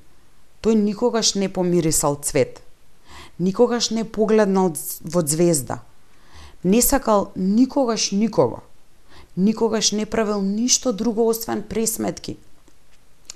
[0.61, 2.59] Тој никогаш не помирисал цвет.
[3.39, 5.79] Никогаш не погледнал во звезда.
[6.63, 8.63] Не сакал никогаш никого.
[9.35, 12.37] Никогаш не правил ништо друго освен пресметки.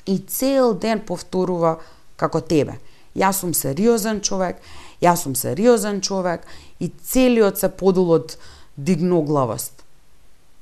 [0.06, 1.80] И цел ден повторува
[2.16, 2.80] како тебе.
[3.16, 4.62] Јас сум сериозен човек,
[5.02, 6.46] јас сум сериозен човек
[6.80, 8.38] и целиот се подул од
[8.78, 9.84] дигноглавост.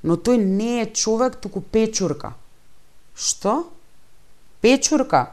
[0.04, 2.36] Но тој не е човек, туку печурка.
[3.16, 3.66] Што?
[4.62, 5.32] Печурка?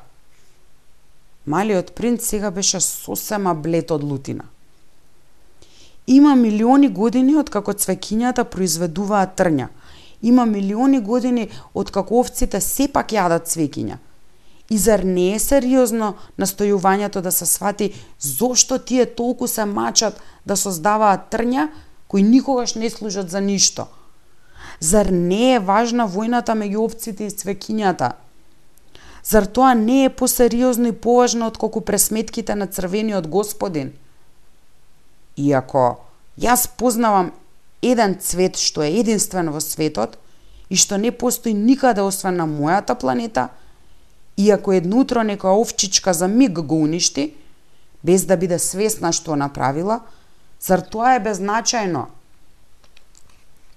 [1.47, 4.45] Малиот принц сега беше сосема блет од лутина.
[6.07, 9.69] Има милиони години од како цвекињата произведуваат трња.
[10.23, 13.99] Има милиони години од како овците сепак јадат цвекиња.
[14.73, 20.17] И зар не е сериозно настојувањето да се свати зошто тие толку се мачат
[20.49, 21.67] да создаваат трња
[22.09, 23.87] кои никогаш не служат за ништо?
[24.81, 28.15] Зар не е важна војната меѓу овците и цвекињата?
[29.21, 33.93] Зар тоа не е посериозно и поважно од колку пресметките на црвениот господин?
[35.37, 36.01] Иако
[36.41, 37.35] јас познавам
[37.85, 40.17] еден цвет што е единствен во светот
[40.73, 43.51] и што не постои никаде освен на мојата планета,
[44.37, 47.35] иако еднутро некоја овчичка за миг го уништи,
[48.03, 50.01] без да биде свесна што направила,
[50.61, 52.07] зар тоа е безначајно?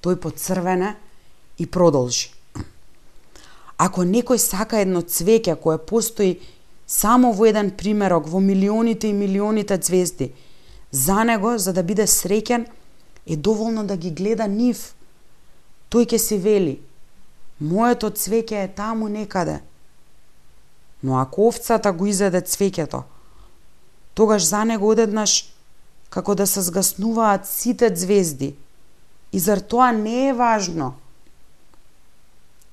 [0.01, 0.95] Тој поцрвене
[1.57, 2.31] и продолжи.
[3.77, 6.39] Ако некој сака едно цвеќе кое постои
[6.87, 10.31] само во еден примерок во милионите и милионите звезди,
[10.91, 12.65] за него, за да биде среќен,
[13.27, 14.93] е доволно да ги гледа нив.
[15.91, 16.79] Тој ќе си вели,
[17.59, 19.59] моето цвеќе е таму некаде.
[21.05, 23.03] Но ако овцата го изеде цвеќето,
[24.17, 25.53] тогаш за него одеднаш
[26.09, 28.55] како да се згаснуваат сите звезди.
[29.31, 30.95] И зар тоа не е важно?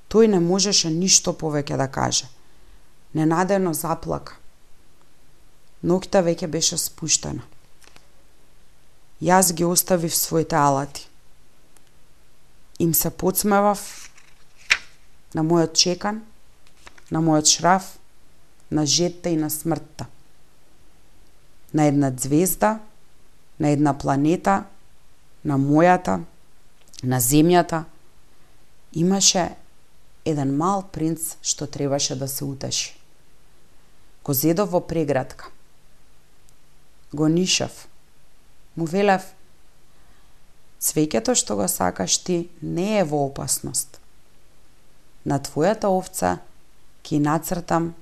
[0.09, 2.25] Тој не можеше ништо повеќе да каже.
[3.13, 4.41] Ненадено заплака.
[5.85, 7.45] Ноќта веќе беше спуштена.
[9.21, 11.05] Јас ги оставив своите алати.
[12.81, 13.83] Им се подсмевав
[15.35, 16.25] на мојот чекан,
[17.11, 17.99] на мојот шраф,
[18.73, 20.07] на жетта и на смртта.
[21.75, 22.81] На една звезда,
[23.61, 24.65] на една планета,
[25.45, 26.21] на мојата,
[27.05, 27.85] на земјата,
[28.93, 29.55] имаше
[30.25, 32.97] еден мал принц што требаше да се утеши.
[34.25, 35.51] Го зедов во преградка.
[37.13, 37.89] Го нишав.
[38.77, 39.35] Му велев,
[40.81, 44.01] цвеќето што го сакаш ти не е во опасност.
[45.29, 46.39] На твојата овца
[47.05, 47.93] ќе нацртам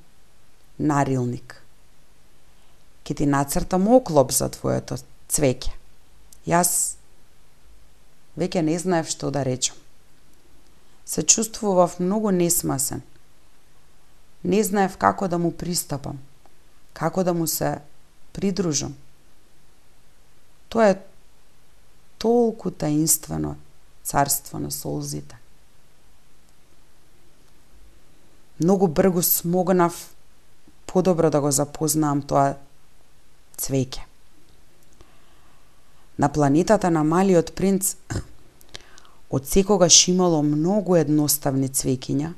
[0.81, 1.63] нарилник.
[3.05, 4.97] Ке ти нацртам оклоп за твоето
[5.29, 5.77] цвеќе.
[6.49, 6.97] Јас
[8.41, 9.77] веќе не знаев што да речам
[11.11, 13.03] се чувствував многу несмасен.
[14.45, 16.21] Не знаев како да му пристапам,
[16.95, 17.81] како да му се
[18.33, 18.95] придружам.
[20.71, 21.01] Тоа е
[22.19, 23.57] толку таинствено
[24.07, 25.35] царство на солзите.
[28.63, 30.15] Многу бргу смогнав
[30.93, 32.57] подобро да го запознаам тоа
[33.59, 34.03] цвеќе.
[36.19, 37.95] На планетата на Малиот принц
[39.31, 42.33] Од секогаш имало многу едноставни цвекиња,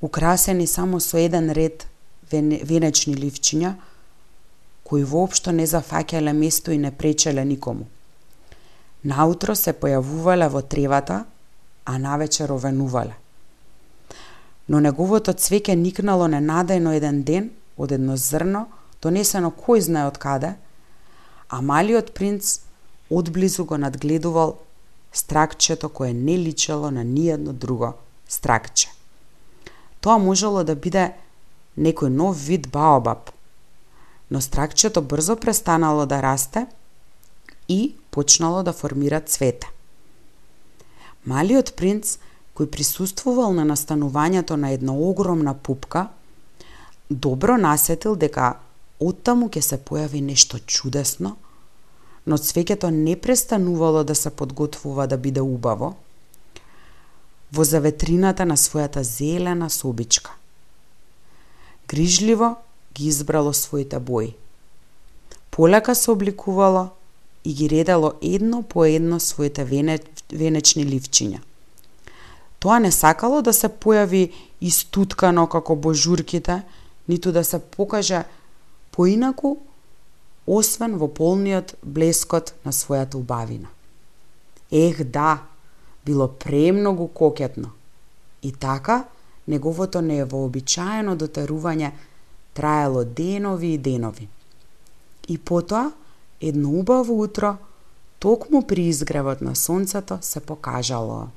[0.00, 1.84] украсени само со еден ред
[2.30, 3.74] венечни ливчиња,
[4.88, 7.84] кои воопшто не зафаќале место и не пречеле никому.
[9.04, 11.24] Наутро се појавувале во тревата,
[11.84, 13.21] а навечер овенувале.
[14.72, 18.62] Но неговото цвеќе никнало ненадејно еден ден од едно зрно,
[19.04, 20.54] донесено кој знае од каде,
[21.52, 22.60] а малиот принц
[23.10, 24.56] одблизу го надгледувал
[25.12, 27.92] стракчето кое не личело на ниедно друго
[28.28, 28.88] стракче.
[30.00, 31.12] Тоа можело да биде
[31.76, 33.28] некој нов вид баобаб,
[34.30, 36.66] но стракчето брзо престанало да расте
[37.68, 39.68] и почнало да формира цвете.
[41.26, 42.18] Малиот принц,
[42.56, 46.08] кој присуствувал на настанувањето на една огромна пупка,
[47.10, 48.56] добро насетил дека
[49.00, 51.36] оттаму ќе се појави нешто чудесно–
[52.26, 55.94] но цвеќето не престанувало да се подготвува да биде убаво,
[57.52, 60.32] во заветрината на својата зелена собичка.
[61.88, 62.56] Грижливо
[62.94, 64.34] ги избрало своите бои.
[65.50, 66.88] Полека се обликувало
[67.44, 71.40] и ги редало едно по едно своите венечни ливчиња.
[72.62, 74.30] Тоа не сакало да се појави
[74.62, 76.60] истуткано како божурките,
[77.10, 78.20] ниту да се покаже
[78.94, 79.56] поинаку
[80.46, 83.66] освен во полниот блескот на својата убавина.
[84.70, 85.42] Ех, да,
[86.06, 87.72] било премногу кокетно.
[88.42, 89.08] И така,
[89.48, 91.90] неговото невообичаено дотерување
[92.54, 94.28] траело денови и денови.
[95.28, 95.90] И потоа,
[96.40, 97.56] едно убаво утро,
[98.18, 101.28] токму при изгревот на сонцето се покажало.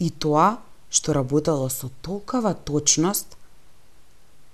[0.00, 0.58] И тоа,
[0.90, 3.36] што работело со толкава точност,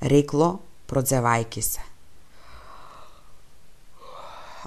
[0.02, 0.58] рекло
[0.90, 1.84] продзевајки се.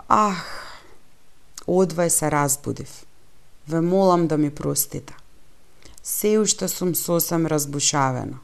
[0.07, 0.41] Ах,
[1.67, 3.05] одвај се разбудив.
[3.67, 5.13] Ве молам да ми простите.
[6.03, 8.39] Се уште сум сосем разбушавена.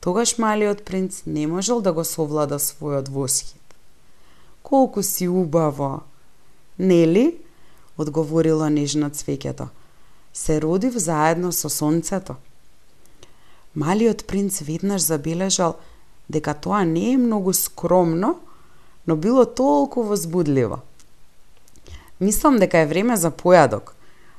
[0.00, 3.60] Тогаш малиот принц не можел да го совлада својот восхит.
[4.62, 6.02] Колку си убаво!
[6.78, 7.36] Нели?
[7.98, 9.68] Одговорила нежно цвеќето.
[10.32, 12.36] Се родив заедно со сонцето.
[13.74, 15.76] Малиот принц веднаш забележал
[16.28, 18.38] дека тоа не е многу скромно,
[19.06, 20.80] но било толку возбудливо.
[22.20, 23.94] Мислам дека е време за појадок,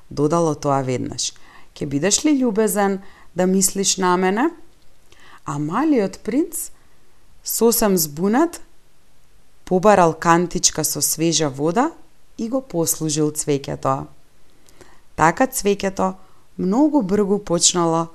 [0.10, 1.34] додало тоа веднаш.
[1.74, 3.00] Ке бидеш ли љубезен
[3.36, 4.52] да мислиш на мене?
[5.46, 6.72] А малиот принц,
[7.44, 8.62] сосем збунат,
[9.66, 11.92] побарал кантичка со свежа вода
[12.38, 14.06] и го послужил цвеќето.
[15.22, 16.13] Така цвеќето
[16.57, 18.07] многу бргу почнало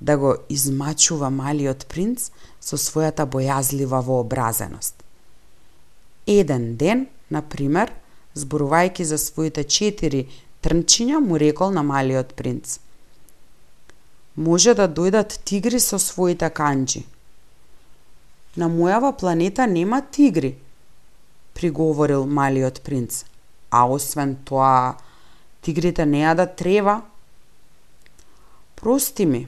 [0.00, 2.28] да го измачува малиот принц
[2.60, 4.94] со својата бојазлива вообразеност.
[6.26, 7.90] Еден ден, на пример,
[8.36, 10.28] зборувајќи за своите четири
[10.62, 12.78] трнчиња, му рекол на малиот принц.
[14.36, 17.02] Може да дојдат тигри со своите канџи.
[18.56, 20.54] На мојава планета нема тигри,
[21.54, 23.24] приговорил малиот принц.
[23.70, 24.94] А освен тоа,
[25.66, 27.00] тигрите не јадат трева.
[28.78, 29.46] Прости ми,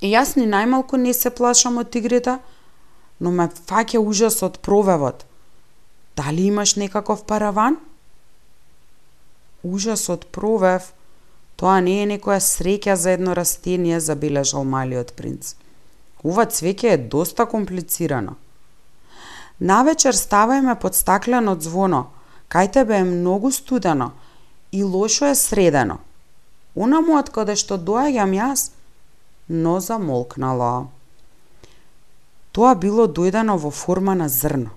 [0.00, 2.38] И јас ни најмалку не се плашам од тигрите,
[3.20, 5.26] но ме фаќа ужас од провевот.
[6.16, 7.76] Дали имаш некаков параван?
[9.62, 10.92] Ужас од провев?
[11.60, 15.54] Тоа не е некоја среќа за едно растение, забележал малиот принц.
[16.24, 18.38] Ова цвеќе е доста комплицирано.
[19.60, 22.06] Навечер ставајме под стаклено звоно.
[22.50, 24.10] Кај тебе е многу студено
[24.72, 25.98] и лошо е средено.
[26.74, 28.70] Унаму од каде што доаѓам јас,
[29.48, 30.88] но замолкнала.
[32.50, 34.70] Тоа било дојдено во форма на зрно.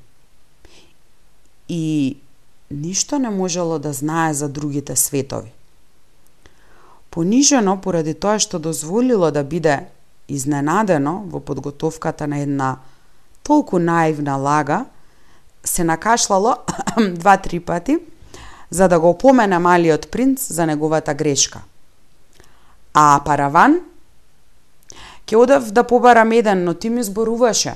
[1.67, 2.17] И
[2.69, 5.51] ништо не можело да знае за другите светови.
[7.09, 9.87] Понижено поради тоа што дозволило да биде
[10.27, 12.77] изненадено во подготовката на една
[13.43, 14.85] толку наивна лага,
[15.65, 16.55] се накашлало
[16.99, 17.97] два-три пати
[18.69, 21.61] за да го помене малиот принц за неговата грешка.
[22.93, 23.79] А Параван
[25.25, 27.75] Ке одев да побарам еден, но ти ми зборуваше.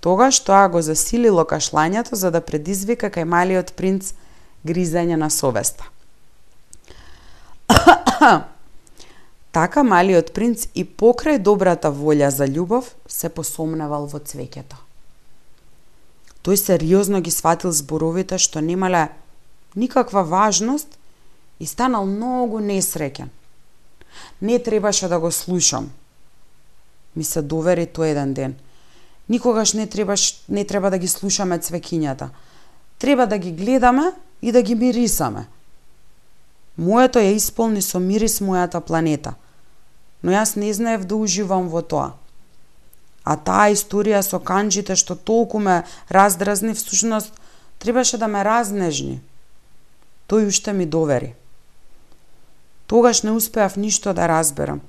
[0.00, 4.12] Тогаш тоа го засилило кашлањето за да предизвика кај малиот принц
[4.64, 5.84] гризање на совеста.
[9.52, 14.89] така малиот принц и покрај добрата волја за љубов се посомневал во цвеќето.
[16.42, 19.08] Тој сериозно ги сватил зборовите што немале
[19.76, 20.98] никаква важност
[21.60, 23.28] и станал многу несреќен.
[24.40, 25.90] Не требаше да го слушам,
[27.16, 28.54] ми се довери тој еден ден.
[29.28, 32.30] Никогаш не требаш не треба да ги слушаме цвекињата.
[32.98, 34.12] Треба да ги гледаме
[34.42, 35.46] и да ги мирисаме.
[36.76, 39.34] Моето ја исполни со мирис мојата планета.
[40.22, 42.16] Но јас не знаев да уживам во тоа.
[43.30, 47.36] А таа историја со канџите што толку ме раздразни, всушност
[47.78, 49.20] требаше да ме разнежни.
[50.26, 51.34] Тој уште ми довери.
[52.90, 54.80] Тогаш не успеав ништо да разберам.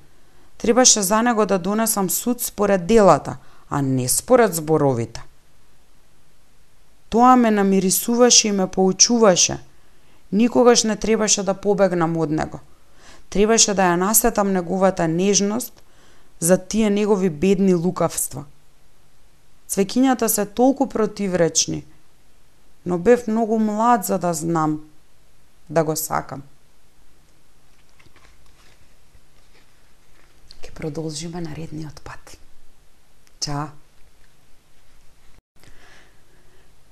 [0.58, 3.38] Требаше за него да донесам суд според делата,
[3.70, 5.24] а не според зборовите.
[7.10, 9.60] Тоа ме намирисуваше и ме поучуваше.
[10.32, 12.60] Никогаш не требаше да побегнам од него.
[13.30, 15.81] Требаше да ја насетам неговата нежност
[16.42, 18.46] за тие негови бедни лукавства.
[19.70, 21.86] Цвекињата се толку противречни,
[22.86, 24.82] но бев многу млад за да знам
[25.70, 26.42] да го сакам.
[30.62, 32.38] Ке продолжиме наредниот пат.
[33.40, 33.70] Чао!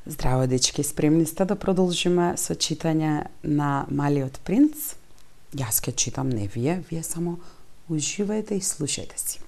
[0.06, 4.96] Здраво, дечки, спремни сте да продолжиме со читање на Малиот принц?
[5.54, 7.38] Јас ке читам, не вие, вие само
[7.90, 9.40] уживајте и слушајте си.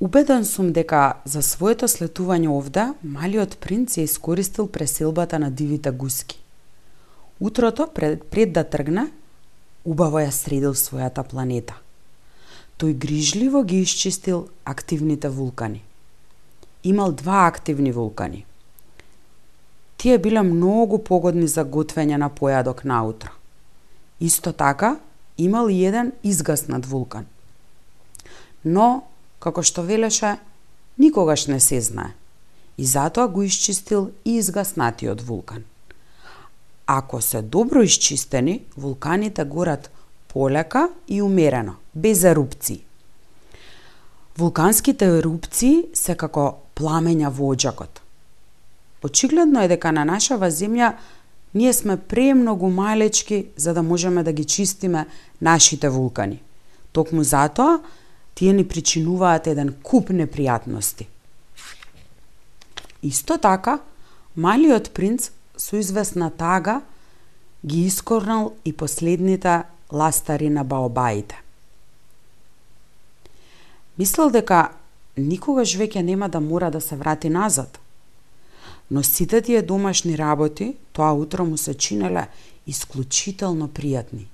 [0.00, 6.40] Убеден сум дека за своето слетување овде, Малиот принц ја искористил преселбата на дивите гуски.
[7.40, 9.08] Утрото, пред, пред да тргне,
[9.84, 11.84] убаво ја средил својата планета
[12.78, 15.82] тој грижливо ги исчистил активните вулкани.
[16.84, 18.44] Имал два активни вулкани.
[19.96, 23.30] Тие биле многу погодни за готвење на појадок наутро.
[24.20, 24.96] Исто така,
[25.38, 27.26] имал и еден изгаснат вулкан.
[28.64, 29.04] Но,
[29.40, 30.38] како што велеше,
[30.98, 32.14] никогаш не се знае.
[32.78, 35.64] И затоа го исчистил и изгаснатиот вулкан.
[36.86, 39.90] Ако се добро исчистени, вулканите горат
[40.28, 42.84] полека и умерено, без ерупции.
[44.38, 48.00] Вулканските ерупции се како пламења во оджакот.
[49.04, 50.94] Очигледно е дека на нашава земја
[51.54, 55.06] ние сме премногу малечки за да можеме да ги чистиме
[55.42, 56.42] нашите вулкани.
[56.92, 57.80] Токму затоа,
[58.34, 61.06] тие ни причинуваат еден куп непријатности.
[63.02, 63.78] Исто така,
[64.36, 66.80] малиот принц со известна тага
[67.66, 71.42] ги искорнал и последните ластари на баобаите.
[73.98, 74.72] Мислел дека
[75.16, 77.78] никогаш веќе нема да мора да се врати назад.
[78.90, 82.28] Но сите тие домашни работи, тоа утро му се чинеле
[82.66, 84.28] исклучително пријатни.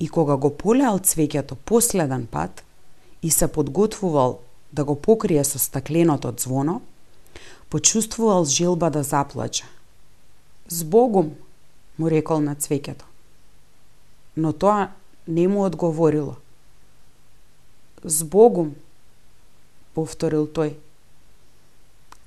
[0.00, 2.64] И кога го полеал цвеќето последен пат
[3.22, 4.40] и се подготвувал
[4.72, 6.82] да го покрие со стакленото звоно,
[7.70, 9.64] почувствувал желба да заплаче.
[10.68, 11.32] Збогум,
[11.98, 13.04] му рекол на цвеќето.
[14.36, 14.92] Но тоа
[15.28, 16.36] не му одговорило.
[18.04, 18.74] Збогум,
[19.94, 20.74] повторил тој.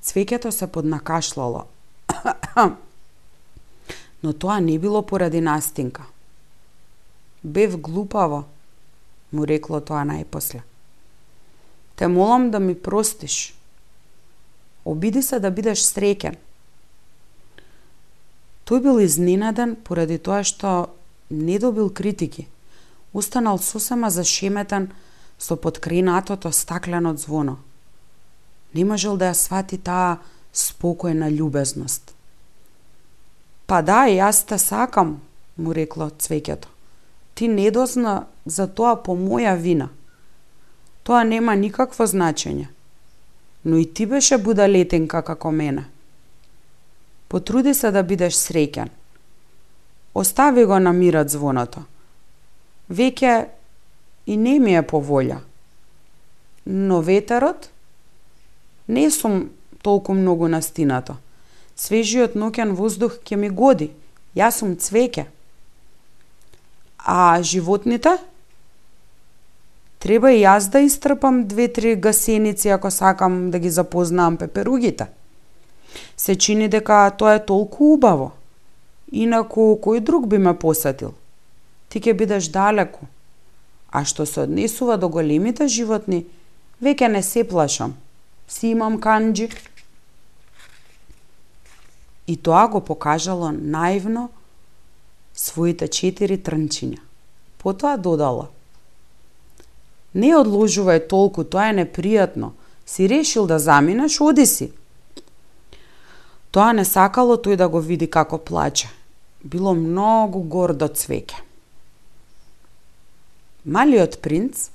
[0.06, 1.66] Цвеќето се поднакашлало.
[4.24, 6.06] Но тоа не било поради настинка.
[7.43, 8.45] Бев глупаво,
[9.34, 10.62] му рекло тоа најпосле.
[11.95, 13.56] Те молам да ми простиш.
[14.86, 16.38] Обиди се да бидеш среќен.
[18.66, 20.89] Тој бил изненаден поради тоа што
[21.32, 22.47] не добил критики.
[23.14, 24.91] Устанал сосема зашеметен
[25.39, 27.58] со подкренатото стаклено звоно.
[28.76, 30.17] Не можел да ја свати таа
[30.53, 32.11] спокојна љубезност.
[33.65, 35.21] Па да, јас те сакам,
[35.57, 36.67] му рекло цвеќето.
[37.36, 39.89] Ти не дозна за тоа по моја вина.
[41.03, 42.67] Тоа нема никакво значење.
[43.65, 45.86] Но и ти беше будалетенка како мене.
[47.28, 48.89] Потруди се да бидеш среќен.
[50.13, 51.84] Остави го на мирот звоното.
[52.89, 53.45] Веќе
[54.26, 55.39] и не ми е по волја.
[56.65, 57.69] Но ветерот?
[58.88, 59.49] Не сум
[59.81, 61.17] толку многу настинато.
[61.75, 63.89] Свежиот ноќен воздух ќе ми годи.
[64.36, 65.25] Јас сум цвеќе.
[66.97, 68.17] А животните?
[69.99, 75.07] Треба и јас да истрпам две-три гасеници ако сакам да ги запознаам пеперугите.
[76.17, 78.31] Се чини дека тоа е толку убаво.
[79.11, 81.13] Инаку, кој друг би ме посетил?
[81.89, 83.09] Ти ќе бидеш далеку.
[83.89, 86.25] А што се однесува до големите животни,
[86.83, 87.95] веќе не се плашам.
[88.48, 89.50] Си имам канџи.
[92.28, 94.30] И тоа го покажало наивно
[95.34, 97.00] своите четири трнчиња.
[97.58, 98.50] Потоа додала.
[100.14, 102.54] Не одложувај толку, тоа е непријатно.
[102.86, 104.72] Си решил да заминеш, оди си.
[106.52, 108.88] Тоа не сакало тој да го види како плаче.
[109.43, 111.41] Било многу гордо цвеќе.
[113.66, 114.70] Малиот принц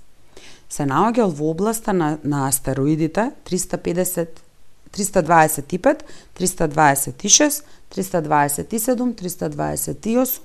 [0.70, 4.46] се наоѓал во областа на, на астероидите 350
[4.90, 6.02] 325,
[6.34, 7.62] 326,
[7.94, 10.40] 327, 328,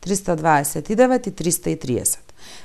[0.00, 2.18] 329 и 330.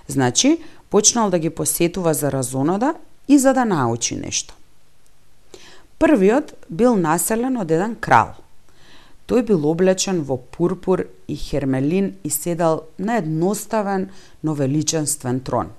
[0.08, 2.96] Значи, почнал да ги посетува за разонода
[3.28, 4.54] и за да научи нешто.
[6.00, 8.36] Првиот бил населен од еден крал–
[9.26, 14.10] Тој бил облечен во пурпур и хермелин и седал на едноставен,
[14.44, 15.72] но величенствен трон.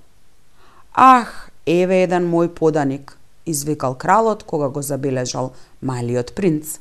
[0.96, 6.78] Ах, еве еден мој поданик, извикал кралот кога го забележал малиот принц.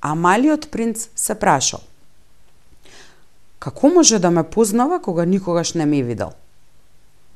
[0.00, 1.80] А малиот принц се прашал.
[3.58, 6.30] Како може да ме познава кога никогаш не ме видел?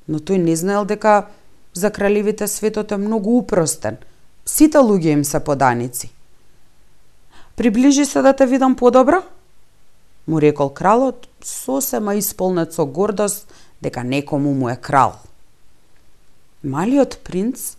[0.07, 1.27] Но тој не знаел дека
[1.75, 3.99] за кралевите светот е многу упростен.
[4.47, 6.13] Сите луѓе им се поданици.
[7.57, 9.23] Приближи се да те видам подобро?
[10.29, 13.51] Му рекол кралот, сосема исполнет со гордост
[13.83, 15.26] дека некому му е крал.
[16.67, 17.77] Малиот принц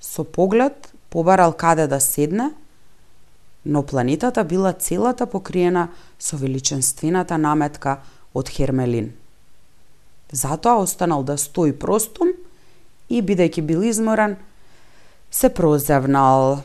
[0.00, 2.50] со поглед побарал каде да седне,
[3.64, 8.00] но планетата била целата покриена со величенствената наметка
[8.34, 9.14] од Хермелин.
[10.32, 12.36] Затоа останал да стои простум
[13.08, 14.36] и, бидејќи бил изморен,
[15.30, 16.60] се прозевнал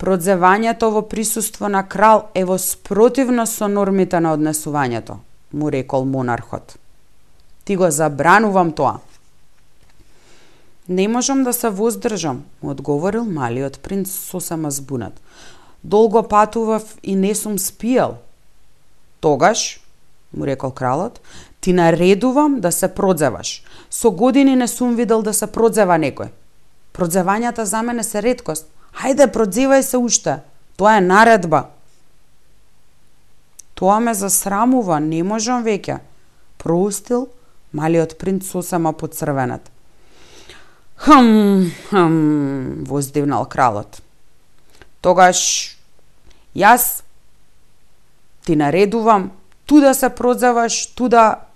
[0.00, 5.20] Продзевањето во присуство на крал е во спротивно со нормите на однесувањето,
[5.52, 6.74] му рекол монархот.
[7.64, 8.98] Ти го забранувам тоа.
[10.92, 15.20] Не можам да се воздржам, му одговорил малиот принц сосема збунат.
[15.84, 18.20] Долго патував и не сум спијал.
[19.20, 19.80] Тогаш,
[20.36, 21.20] му рекол кралот,
[21.60, 23.64] ти наредувам да се продзеваш.
[23.90, 26.28] Со години не сум видел да се продзева некој.
[26.92, 30.40] Продзевањата за мене се редкост, Хајде, продзевај се уште.
[30.76, 31.70] Тоа е наредба.
[33.74, 36.02] Тоа ме засрамува, не можам веќе.
[36.60, 37.30] Проустил
[37.72, 39.71] малиот принц сосема подцрвенат.
[41.02, 44.02] Хм, хм, воздивнал кралот.
[45.00, 45.74] Тогаш
[46.54, 47.02] јас
[48.46, 49.32] ти наредувам
[49.66, 51.48] ту да се прозаваш, ту да...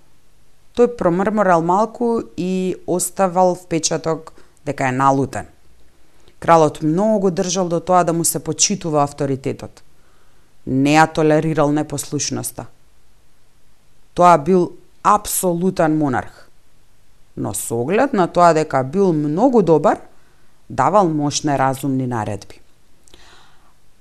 [0.76, 4.32] Тој промрморал малку и оставал впечаток
[4.66, 5.46] дека е налутен.
[6.38, 9.82] Кралот многу држал до тоа да му се почитува авторитетот.
[10.66, 12.66] Не ја толерирал непослушноста.
[14.14, 14.72] Тоа бил
[15.02, 16.45] апсолутен монарх.
[17.36, 19.98] Но со оглед на тоа дека бил многу добар,
[20.68, 22.60] давал мощне разумни наредби.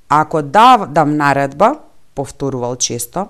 [0.09, 1.79] Ако давам наредба,
[2.15, 3.27] повторувал често,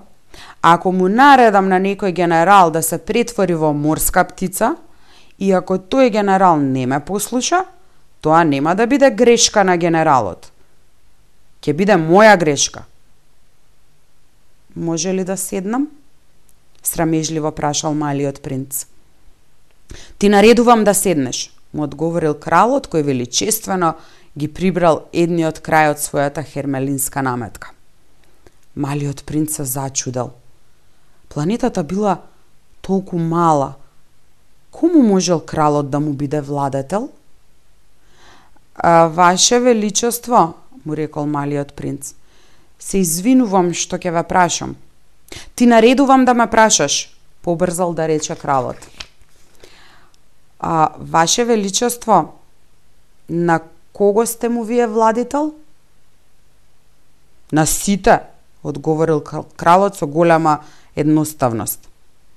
[0.62, 4.76] ако му наредам на некој генерал да се претвори во морска птица,
[5.38, 7.64] и ако тој генерал не ме послуша,
[8.20, 10.52] тоа нема да биде грешка на генералот.
[11.60, 12.84] Ке биде моја грешка.
[14.76, 15.88] Може ли да седнам?
[16.82, 18.86] Срамежливо прашал малиот принц.
[20.18, 23.94] Ти наредувам да седнеш, му одговорил кралот кој величествено
[24.38, 27.72] ги прибрал едниот крај од својата хермелинска наметка.
[28.76, 30.30] Малиот принц се зачудел.
[31.28, 32.20] Планетата била
[32.80, 33.74] толку мала.
[34.70, 37.08] Кому можел кралот да му биде владетел?
[38.74, 42.14] А, ваше величество, му рекол малиот принц,
[42.78, 44.76] се извинувам што ќе ве прашам.
[45.56, 48.76] Ти наредувам да ме прашаш, побрзал да рече кралот.
[50.60, 52.32] А, ваше величество,
[53.28, 53.60] на
[53.92, 55.54] кого сте му вие владител?
[57.52, 58.20] На сите,
[58.64, 59.20] одговорил
[59.56, 60.60] кралот со голема
[60.96, 61.88] едноставност.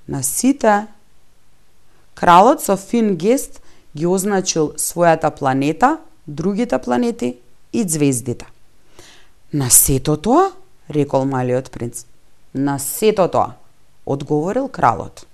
[0.08, 0.86] На сите?
[2.14, 3.62] Кралот со фин гест
[3.96, 7.36] ги означил својата планета, другите планети
[7.72, 8.46] и звездите.
[9.52, 10.52] На сето тоа,
[10.90, 12.04] рекол малиот принц.
[12.54, 13.54] На сето тоа,
[14.06, 15.26] одговорил кралот.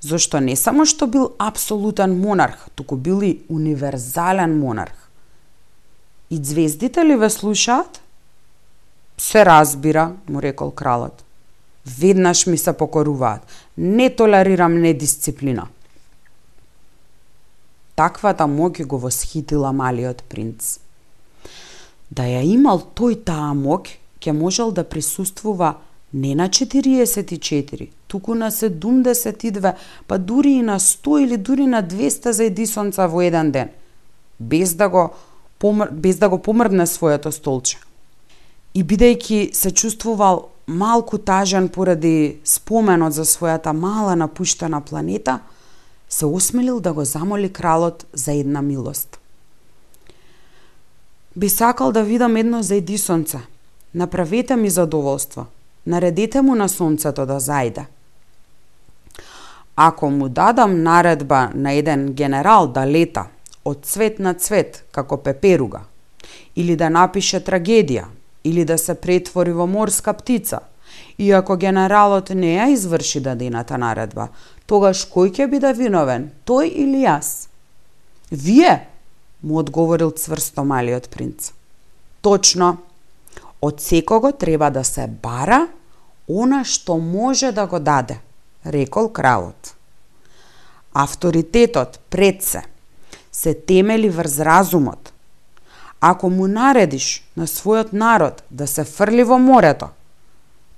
[0.00, 5.10] Зошто не само што бил апсолутен монарх, туку бил и универзален монарх.
[6.30, 8.00] И звездите ли ве слушаат?
[9.18, 11.24] Се разбира, му рекол кралот.
[11.98, 13.42] Веднаш ми се покоруваат.
[13.76, 15.68] Не толерирам недисциплина.
[17.96, 20.78] Таквата моќ го восхитила малиот принц.
[22.10, 25.74] Да ја имал тој таа моќ, ќе можел да присуствува
[26.12, 29.74] не на 44, туку на 72,
[30.06, 33.70] па дури и на 100 или дури на 200 за едисонца во еден ден,
[34.40, 35.10] без да го,
[35.58, 35.88] помр...
[35.92, 37.78] без да го помрдне своето столче.
[38.74, 45.40] И бидејќи се чувствувал малку тажен поради споменот за својата мала напуштена планета,
[46.08, 49.18] се осмелил да го замоли кралот за една милост.
[51.36, 53.38] Би сакал да видам едно заедисонце.
[53.94, 55.46] Направете ми задоволство.
[55.86, 57.86] Наредете му на сонцето да зајде.
[59.82, 63.30] Ако му дадам наредба на еден генерал да лета
[63.64, 65.80] од цвет на цвет како пеперуга,
[66.52, 68.04] или да напише трагедија,
[68.44, 70.60] или да се претвори во морска птица,
[71.16, 74.28] и ако генералот не ја изврши дадената наредба,
[74.66, 77.48] тогаш кој ќе биде виновен, тој или јас?
[78.30, 78.84] Вие,
[79.40, 81.52] му одговорил цврсто малиот принц.
[82.20, 82.76] Точно,
[83.64, 85.68] од секого треба да се бара
[86.28, 88.20] она што може да го даде,
[88.66, 89.74] рекол кралот.
[90.92, 92.62] Авторитетот пред се
[93.32, 95.12] се темели врз разумот.
[96.00, 99.90] Ако му наредиш на својот народ да се фрли во морето,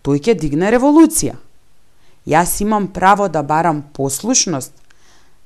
[0.02, 1.36] тој ќе дигне револуција.
[2.26, 4.74] Јас имам право да барам послушност,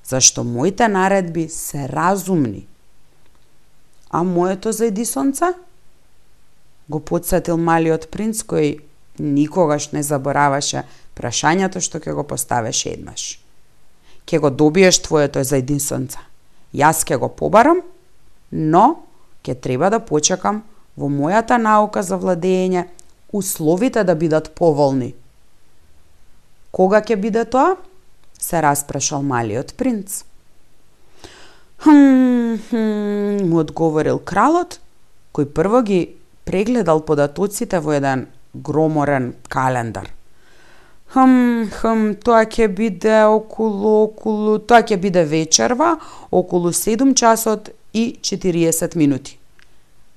[0.05, 2.67] зашто моите наредби се разумни.
[4.11, 5.55] А моето за Едисонца?
[6.89, 8.81] Го подсетил малиот принц кој
[9.19, 10.85] никогаш не забораваше
[11.17, 13.41] прашањето што ќе го поставеш еднаш.
[14.27, 16.21] Ке го добиеш твоето за Едисонца.
[16.75, 17.81] Јас ќе го побарам,
[18.53, 19.07] но
[19.43, 20.63] ќе треба да почекам
[20.97, 22.87] во мојата наука за владење
[23.33, 25.15] условите да бидат поволни.
[26.71, 27.77] Кога ќе биде тоа?
[28.39, 30.25] се распрашал малиот принц.
[31.81, 34.79] Хм, хм, му одговорил кралот,
[35.33, 36.01] кој прво ги
[36.45, 40.16] прегледал податоците во еден громорен календар.
[41.15, 45.97] Хм, хм, тоа ќе биде околу, околу, тоа ќе биде вечерва,
[46.31, 49.39] околу 7 часот и 40 минути.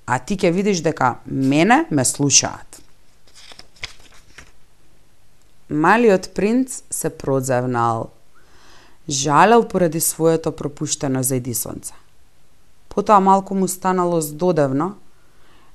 [0.06, 2.82] А ти ќе видиш дека мене ме слушаат.
[5.70, 8.10] Малиот принц се продзевнал.
[9.10, 11.94] Жалел поради своето пропуштено зајди сонце.
[12.90, 14.96] Потоа малку му станало здодевно.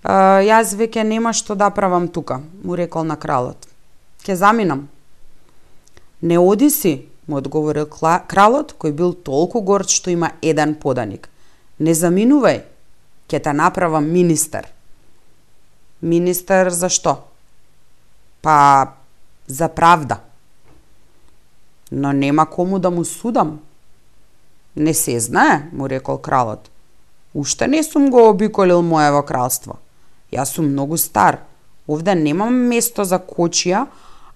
[0.04, 3.68] Јас веќе нема што да правам тука, му рекол на кралот.
[4.26, 4.88] Ке заминам.
[6.22, 11.28] Не оди си, му одговорил кралот, кој бил толку горд што има еден поданик.
[11.78, 12.62] Не заминувај,
[13.28, 14.68] ќе те направам министер.
[16.02, 17.16] Министер за што?
[18.42, 18.94] Па,
[19.46, 20.20] за правда.
[21.90, 23.60] Но нема кому да му судам.
[24.76, 26.70] Не се знае, му рекол кралот.
[27.34, 29.78] Уште не сум го обиколил моево кралство.
[30.32, 31.40] Јас сум многу стар.
[31.88, 33.86] Овде немам место за кочија,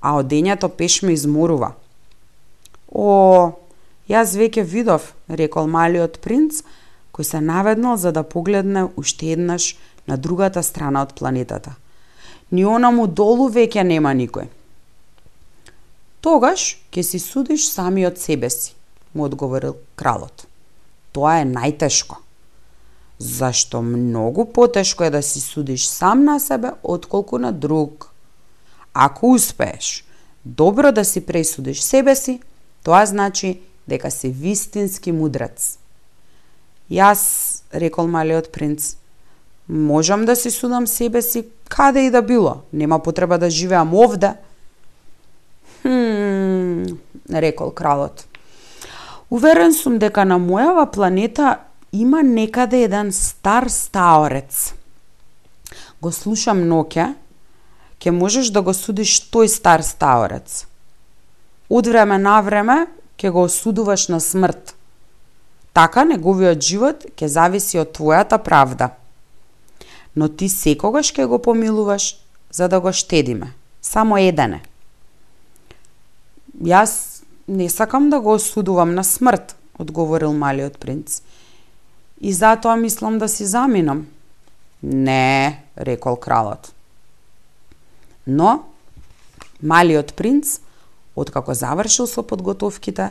[0.00, 1.72] а одењето пеш ме изморува.
[2.92, 3.52] О,
[4.08, 6.62] јас веќе видов, рекол малиот принц,
[7.12, 9.76] кој се наведнал за да погледне уште еднаш
[10.06, 11.74] на другата страна од планетата.
[12.50, 14.48] Ни онаму долу веќе нема никој.
[16.24, 18.72] Тогаш ќе си судиш самиот себе си,
[19.14, 20.46] му одговорил кралот.
[21.12, 22.22] Тоа е најтешко.
[23.18, 28.12] Зашто многу потешко е да си судиш сам на себе отколку на друг.
[29.00, 30.04] Ако успееш
[30.44, 32.40] добро да си пресудиш себе си,
[32.82, 35.78] тоа значи дека си вистински мудрец.
[36.90, 38.96] Јас, рекол малиот принц,
[39.68, 42.56] можам да си судам себе си каде и да било.
[42.72, 44.32] Нема потреба да живеам овде.
[45.82, 46.98] Хм,
[47.30, 48.26] рекол кралот.
[49.30, 51.58] Уверен сум дека на мојава планета
[51.92, 54.74] има некаде еден стар стаорец.
[56.02, 57.14] Го слушам ноќе,
[58.00, 60.66] ќе можеш да го судиш тој стар стаорец.
[61.68, 62.86] Од време на време
[63.18, 64.74] ќе го осудуваш на смрт.
[65.72, 68.94] Така неговиот живот ќе зависи од твојата правда.
[70.14, 72.16] Но ти секогаш ќе го помилуваш
[72.50, 73.52] за да го штедиме.
[73.82, 74.62] Само едене.
[76.58, 81.22] Јас не сакам да го осудувам на смрт, одговорил малиот принц
[82.20, 84.06] и затоа мислам да си заминам.
[84.82, 86.72] Не, рекол кралот.
[88.28, 88.64] Но,
[89.62, 90.60] малиот принц,
[91.16, 93.10] откако завршил со подготовките,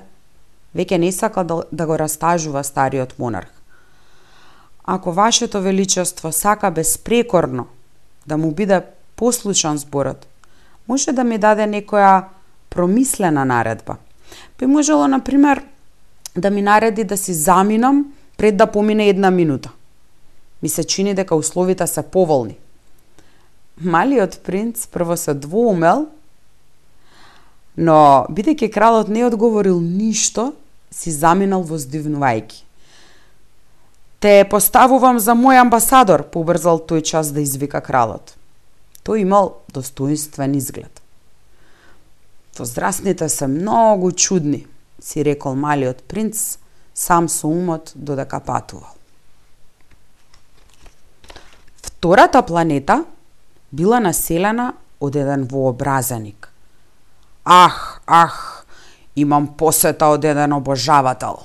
[0.78, 3.50] веќе не сакал да, да го растажува стариот монарх.
[4.86, 7.68] Ако вашето величество сака безпрекорно
[8.28, 8.82] да му биде
[9.16, 10.28] послушан зборот,
[10.88, 12.30] може да ми даде некоја
[12.70, 13.98] промислена наредба.
[14.60, 15.64] Би можело, например,
[16.38, 19.72] да ми нареди да си заминам пред да помине една минута.
[20.64, 22.58] Ми се чини дека условите се поволни.
[23.82, 26.08] Малиот принц прво се двоумел,
[27.78, 30.54] но бидејќи кралот не одговорил ништо,
[30.90, 32.64] си заминал воздивнувајки.
[34.20, 38.34] Те поставувам за мој амбасадор, побрзал тој час да извика кралот.
[39.06, 41.02] Тој имал достоинствен изглед.
[42.58, 44.66] Возрастните се многу чудни,
[45.00, 46.58] си рекол малиот принц,
[46.98, 48.98] сам со умот додека патувал.
[51.78, 53.06] Втората планета
[53.78, 56.50] била населена од еден вообразеник.
[57.46, 58.66] Ах, ах,
[59.16, 61.44] имам посета од еден обожавател,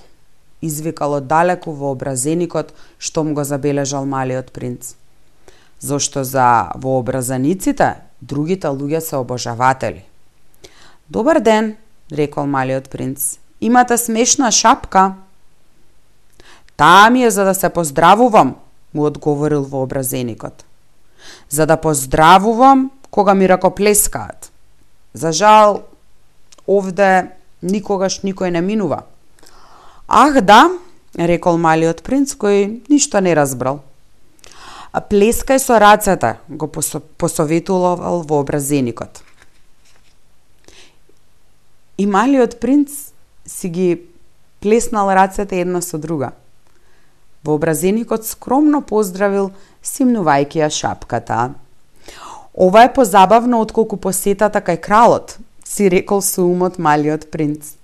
[0.65, 4.95] извикал од далеку вообразеникот што му го забележал малиот принц.
[5.81, 10.05] Зошто за вообразаниците другите луѓе се обожаватели.
[11.09, 11.77] Добар ден,
[12.13, 13.39] рекол малиот принц.
[13.61, 15.15] Имате смешна шапка.
[16.77, 18.57] Таа ми е за да се поздравувам,
[18.95, 20.65] му одговорил вообразеникот.
[21.49, 24.51] За да поздравувам кога ми ракоплескаат.
[25.15, 25.83] За жал,
[26.67, 27.29] овде
[27.63, 29.03] никогаш никој не минува.
[30.09, 30.71] Ах да,
[31.17, 33.83] рекол малиот принц кој ништо не разбрал.
[34.93, 39.23] А плескај со рацете, го посоветувал вообразеникот.
[41.99, 43.13] И малиот принц
[43.47, 44.03] си ги
[44.61, 46.33] плеснал рацете една со друга–
[47.45, 49.51] Вообразеникот скромно поздравил,
[49.83, 51.55] симнувајќи ја шапката.
[52.55, 57.75] Ова е позабавно отколку посетата кај кралот, си рекол со умот малиот принц.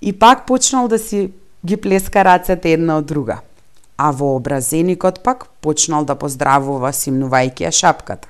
[0.00, 1.32] И пак почнал да си
[1.66, 3.40] ги плеска рацете една од друга.
[3.96, 8.28] А вообразеникот пак почнал да поздравува симнувајќи ја шапката.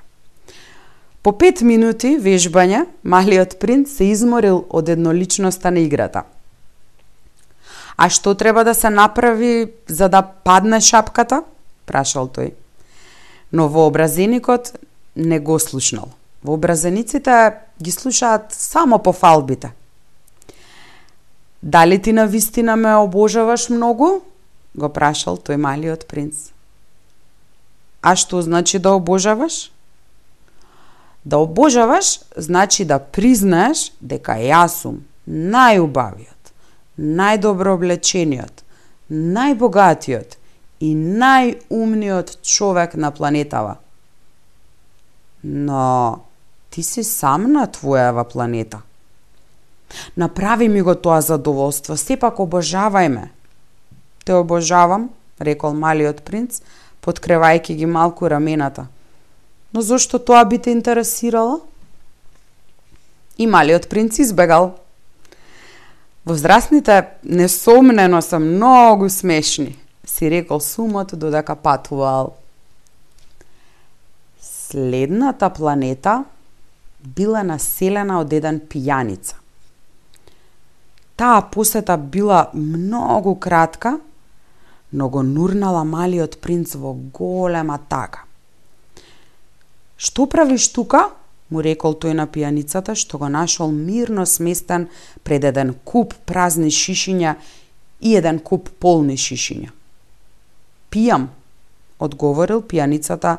[1.21, 6.23] По пет минути вежбање, малиот принц се изморил од едноличноста на играта–
[7.97, 11.43] А што треба да се направи за да падне шапката?
[11.85, 12.51] прашал тој.
[13.51, 14.73] Но вообразеникот
[15.15, 16.11] не го слушнал.
[16.43, 19.71] Вообразениците ги слушаат само по фалбите.
[21.63, 24.21] Дали ти на вистина ме обожаваш многу?
[24.75, 26.51] го прашал тој малиот принц.
[28.01, 29.71] А што значи да обожаваш?
[31.25, 36.34] Да обожаваш значи да признаеш дека јас сум најубавиот
[36.97, 38.63] најдобро облечениот,
[39.11, 40.37] најбогатиот
[40.79, 43.77] и најумниот човек на планетава.
[45.43, 46.23] Но
[46.69, 48.81] ти си сам на твојава планета.
[50.17, 53.29] Направи ми го тоа задоволство, сепак обожавај ме.
[54.25, 56.61] Те обожавам, рекол малиот принц,
[57.05, 58.87] подкревајќи ги малку рамената.
[59.73, 61.61] Но зошто тоа би те интересирало?
[63.37, 64.79] И малиот принц избегал.
[66.25, 72.33] Возрастните несомнено се многу смешни, си рекол сумот додека патувал.
[74.41, 76.23] Следната планета
[77.05, 79.37] била населена од еден пијаница.
[81.15, 83.99] Таа посета била многу кратка,
[84.93, 88.25] но го нурнала малиот принц во голема тага.
[89.97, 91.11] Што правиш тука?
[91.55, 94.89] Му рекол тој на пијаницата, што го нашол мирно сместен
[95.23, 97.35] пред еден куп празни шишиња
[98.01, 99.71] и еден куп полни шишиња.
[100.91, 101.29] Пијам,
[101.99, 103.37] одговорил пијаницата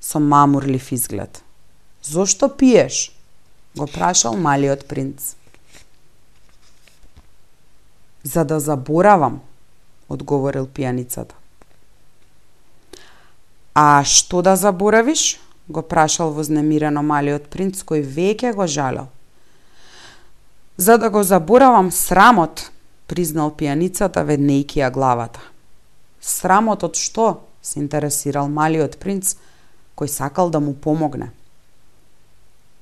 [0.00, 1.42] со мамурлив изглед.
[2.02, 3.12] Зошто пиеш?
[3.74, 5.34] го прашал малиот принц.
[8.22, 9.40] За да заборавам,
[10.08, 11.34] одговорил пијаницата.
[13.74, 15.40] А што да заборавиш?
[15.68, 19.08] Го прашал вознемирено малиот принц кој веќе го жалел.
[20.76, 22.70] За да го заборавам срамот,
[23.06, 25.40] признал пијаницата веднејќи ја главата.
[26.20, 27.40] Срамот од што?
[27.64, 29.36] се интересирал малиот принц,
[29.96, 31.30] кој сакал да му помогне.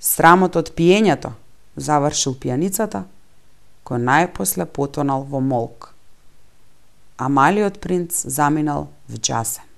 [0.02, 1.30] Срамот од пиењето,
[1.76, 3.04] завршил пијаницата,
[3.86, 5.92] кој најпосле потонал во молк.
[7.16, 9.71] А малиот принц заминал в джасен.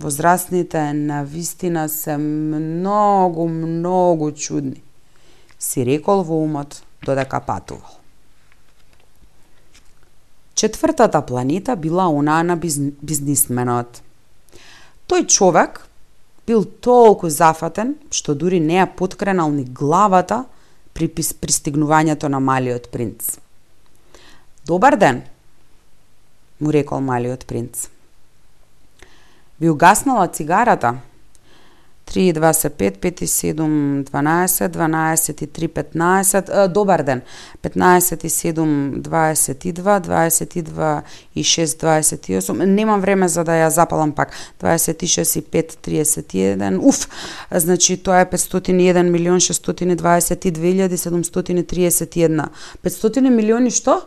[0.00, 4.82] Возрастните на вистина се многу, многу чудни,
[5.58, 8.02] си рекол во умот додека патувал.
[10.54, 14.02] Четвртата планета била онаа на бизнисменот.
[15.06, 15.86] Тој човек
[16.46, 20.44] бил толку зафатен што дури не ја подкренал ни главата
[20.94, 23.38] при пристигнувањето на малиот принц.
[24.66, 25.22] Добар ден,
[26.60, 27.93] му рекол малиот принц
[29.60, 30.94] ви угаснала цигарата?
[32.06, 37.22] 3, 2, 5, 5 и 7, 12, 12 и 3, 15, добар ден,
[37.62, 41.02] 15 и 7, 22, 22
[41.34, 44.30] и 6, 28, немам време за да ја запалам пак,
[44.60, 47.08] 26 и 5, 31, уф,
[47.50, 52.48] значи тоа е 501 милион 622 731,
[52.84, 54.02] 500 милиони што?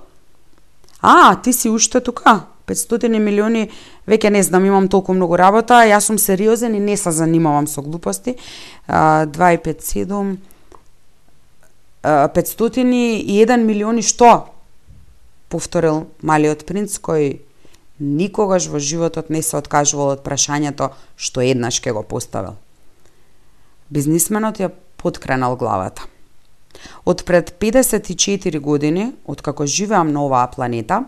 [1.02, 2.46] А, ти си уште тука?
[2.68, 3.70] 500 милиони,
[4.08, 7.82] веќе не знам, имам толку многу работа, јас сум сериозен и не се занимавам со
[7.82, 8.36] глупости.
[8.88, 10.38] 2,57
[12.04, 14.54] 501 милиони што?
[15.50, 17.40] Повторил малиот принц кој
[18.00, 22.56] никогаш во животот не се откажувал од прашањето што еднаш ке го поставил.
[23.90, 26.04] Бизнисменот ја подкренал главата.
[27.06, 31.06] Од пред 54 години, откако живеам на оваа планета,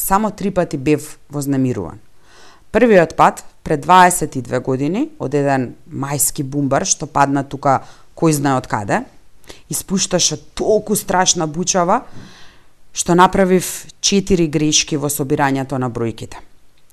[0.00, 1.98] само три пати бев вознемируван.
[2.72, 7.84] Првиот пат, пред 22 години, од еден мајски бумбар што падна тука
[8.18, 9.04] кој знае од каде,
[9.70, 12.02] испушташе толку страшна бучава,
[12.92, 16.42] што направив четири грешки во собирањето на бројките.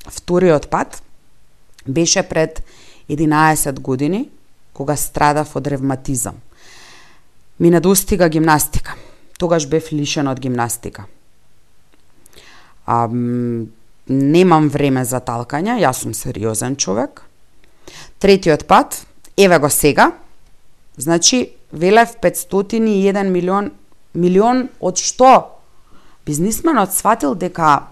[0.06, 1.02] Вториот пат
[1.86, 2.62] беше пред
[3.10, 4.30] 11 години,
[4.74, 6.38] кога страдав од ревматизам.
[7.60, 8.94] Ми недостига гимнастика.
[9.38, 11.06] Тогаш бев лишен од гимнастика
[12.86, 13.08] а,
[14.08, 17.24] немам време за талкања, јас сум сериозен човек.
[18.20, 19.06] Третиот пат,
[19.38, 20.12] еве го сега,
[20.98, 23.72] значи велев 501 милион,
[24.14, 25.58] милион од што?
[26.26, 27.88] Бизнисменот сватил дека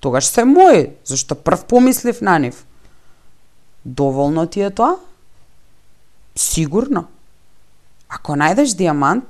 [0.00, 2.66] Тогаш се мои, зашто прв помислив на нив.
[3.84, 4.96] Доволно ти е тоа?
[6.36, 7.06] Сигурно.
[8.12, 9.24] Ако најдеш диамант,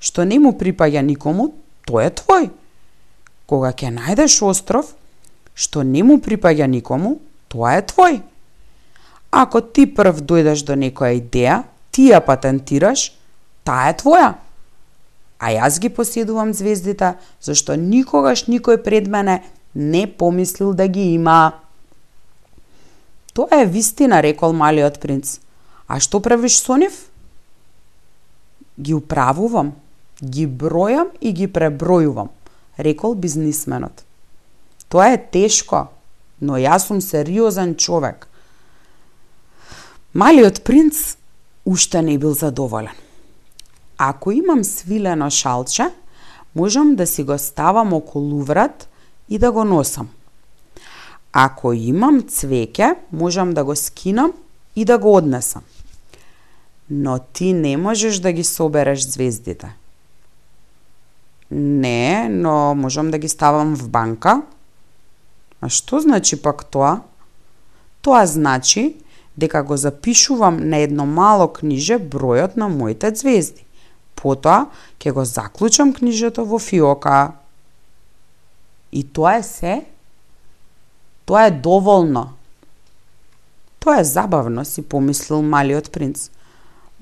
[0.00, 1.54] што не му припаѓа никому,
[1.88, 2.50] тој е твој.
[3.48, 4.92] Кога ќе најдеш остров,
[5.56, 7.16] што не му припаѓа никому,
[7.48, 8.20] тоа е твој.
[9.32, 13.12] Ако ти прв дојдеш до некоја идеја, ти ја патентираш,
[13.64, 14.36] таа е твоја.
[15.38, 19.42] А јас ги поседувам звездите, зашто никогаш никој пред мене
[19.74, 21.52] не помислил да ги има.
[23.32, 25.38] Тоа е вистина, рекол малиот принц.
[25.88, 27.07] А што правиш со нив?
[28.78, 29.72] Ги управувам,
[30.22, 32.28] ги бројам и ги пребројувам,
[32.78, 34.04] рекол бизнисменот.
[34.88, 35.88] Тоа е тешко,
[36.40, 38.28] но јас сум сериозен човек.
[40.14, 41.16] Малиот принц
[41.66, 42.94] уште не бил задоволен.
[43.98, 45.90] Ако имам свилено шалче,
[46.54, 48.88] можам да си го ставам околу врат
[49.28, 50.08] и да го носам.
[51.32, 54.32] Ако имам цвеќе, можам да го скинам
[54.76, 55.62] и да го однесам
[56.90, 59.76] но ти не можеш да ги собереш звездите.
[61.50, 64.42] Не, но можам да ги ставам в банка.
[65.60, 67.00] А што значи пак тоа?
[68.02, 68.96] Тоа значи
[69.36, 73.64] дека го запишувам на едно мало книже бројот на моите звезди.
[74.14, 74.68] Потоа
[74.98, 77.32] ќе го заклучам книжето во фиока.
[78.92, 79.84] И тоа е се?
[81.24, 82.32] Тоа е доволно.
[83.80, 86.30] Тоа е забавно, си помислил малиот принц.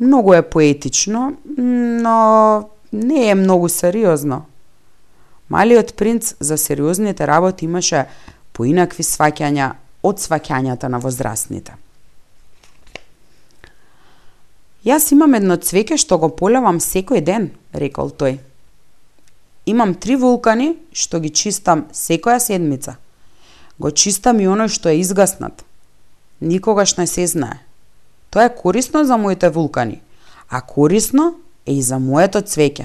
[0.01, 4.45] Многу е поетично, но не е многу сериозно.
[5.51, 8.07] Малиот принц за сериозните работи имаше
[8.53, 9.73] поинакви сваќања
[10.03, 11.77] од сваќањата на возрастните.
[14.87, 18.39] Јас имам едно цвеќе што го полевам секој ден, рекол тој.
[19.67, 22.97] Имам три вулкани што ги чистам секоја седмица.
[23.79, 25.65] Го чистам и оној што е изгаснат.
[26.41, 27.66] Никогаш не се знае.
[28.37, 30.03] Тоа е корисно за моите вулкани,
[30.49, 32.85] а корисно е и за моето цвеќе.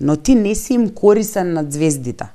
[0.00, 2.26] Но ти не си им корисен на звездите.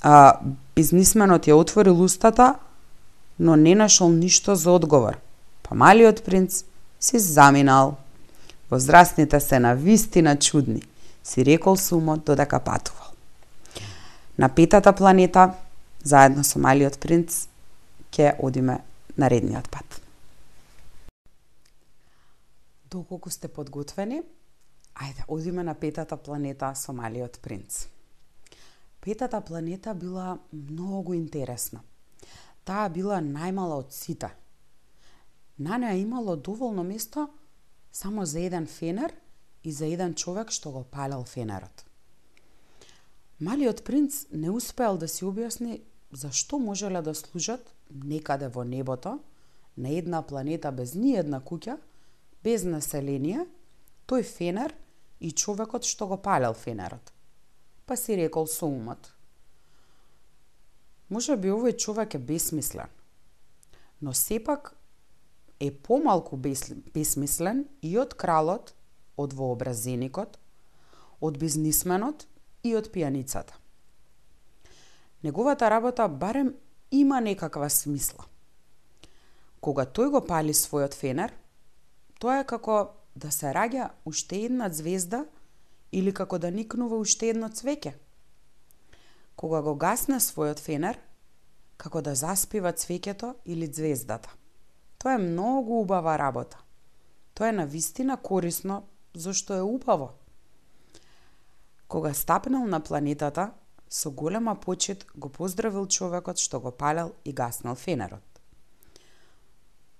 [0.00, 0.38] А,
[0.76, 2.54] бизнисменот ја отворил устата,
[3.38, 5.18] но не нашол ништо за одговор.
[5.62, 6.62] Па малиот принц
[7.00, 7.96] си заминал.
[8.70, 10.82] Возрастните се на вистина чудни,
[11.24, 13.10] си рекол сумот додека патувал.
[14.38, 15.50] На петата планета,
[16.04, 17.48] заедно со малиот принц,
[18.14, 18.78] ќе одиме
[19.18, 20.01] на редниот пат.
[22.92, 24.20] Доколку сте подготвени,
[24.94, 27.86] ајде, одиме на петата планета со малиот принц.
[29.00, 31.80] Петата планета била многу интересна.
[32.64, 34.28] Таа била најмала од сите.
[35.58, 37.28] На неа имало доволно место
[37.92, 39.14] само за еден фенер
[39.64, 41.84] и за еден човек што го палел фенерот.
[43.40, 45.80] Малиот принц не успеал да си објасни
[46.12, 49.18] зашто можеле да служат некаде во небото,
[49.76, 51.78] на една планета без ни една куќа,
[52.44, 53.46] без население,
[54.06, 54.74] тој фенер
[55.20, 57.12] и човекот што го палел фенерот.
[57.86, 59.12] Па си рекол со умот.
[61.08, 62.88] Може би овој човек е бесмислен,
[64.00, 64.74] но сепак
[65.60, 68.72] е помалку бесмислен и од кралот,
[69.16, 70.38] од вообразеникот,
[71.20, 72.26] од бизнисменот
[72.64, 73.54] и од пијаницата.
[75.22, 76.54] Неговата работа барем
[76.90, 78.24] има некаква смисла.
[79.60, 81.30] Кога тој го пали својот фенер,
[82.22, 85.24] Тоа е како да се раѓа уште една звезда
[85.90, 87.96] или како да никнува уште едно цвеќе.
[89.34, 91.00] Кога го гасне својот фенер,
[91.82, 94.30] како да заспива цвеќето или звездата.
[95.02, 96.62] Тоа е многу убава работа.
[97.34, 100.12] Тоа е на вистина корисно, зашто е убаво.
[101.88, 103.50] Кога стапнал на планетата,
[103.90, 108.22] со голема почет го поздравил човекот што го палел и гаснал фенерот.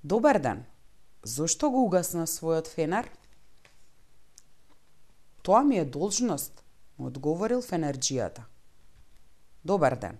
[0.05, 0.65] Добар ден,
[1.23, 3.07] Зошто го угасна својот фенер?
[5.43, 6.65] Тоа ми е должност,
[6.99, 8.43] одговорил фенерџијата.
[9.65, 10.19] Добар ден.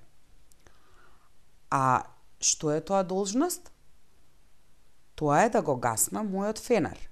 [1.71, 2.07] А
[2.39, 3.73] што е тоа должност?
[5.19, 7.11] Тоа е да го гасна мојот фенер.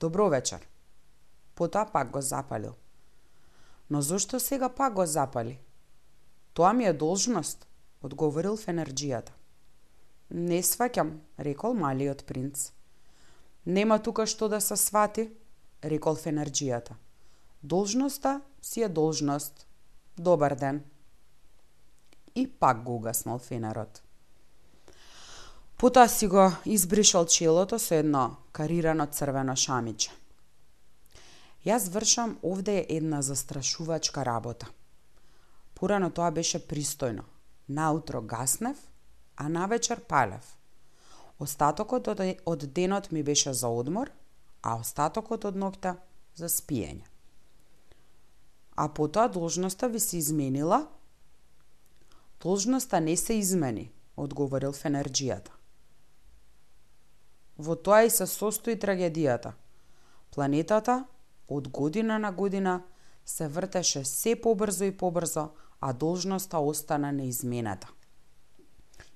[0.00, 0.64] Добро вечер.
[1.54, 2.74] Потоа пак го запалил.
[3.90, 5.60] Но зошто сега пак го запали?
[6.54, 7.68] Тоа ми е должност,
[8.02, 9.32] одговорил фенерџијата.
[10.30, 12.72] Не сваќам, рекол малиот принц.
[13.66, 15.30] Нема тука што да се свати,
[15.84, 16.92] рекол Фенерджијата.
[17.62, 19.66] Должноста си е должност.
[20.18, 20.84] Добар ден.
[22.34, 24.02] И пак го угаснал фенерот.
[25.78, 30.10] Потоа си го избришал челото со едно карирано црвено шамиче.
[31.64, 34.66] Јас вршам овде една застрашувачка работа.
[35.74, 37.24] Порано тоа беше пристојно.
[37.68, 38.76] Наутро гаснев,
[39.36, 40.56] а навечер палев.
[41.38, 44.10] Остатокот од, од денот ми беше за одмор,
[44.62, 45.96] а остатокот од ноќта
[46.34, 47.04] за спиење.
[48.76, 50.86] А потоа должноста ви се изменила?
[52.42, 55.50] Должноста не се измени, одговорил Фенерджијата.
[57.58, 59.54] Во тоа и се состои трагедијата.
[60.34, 61.04] Планетата
[61.48, 62.82] од година на година
[63.24, 65.48] се вртеше се побрзо и побрзо,
[65.80, 67.88] а должноста остана неизмената.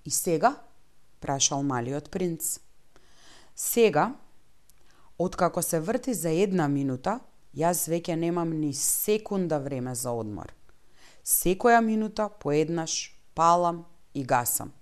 [0.04, 0.56] И сега?
[1.20, 2.60] Прашал малиот принц.
[3.56, 4.14] Сега,
[5.18, 7.20] откако се врти за една минута,
[7.54, 10.54] јас веќе немам ни секунда време за одмор.
[11.24, 14.72] Секоја минута поеднаш палам и гасам.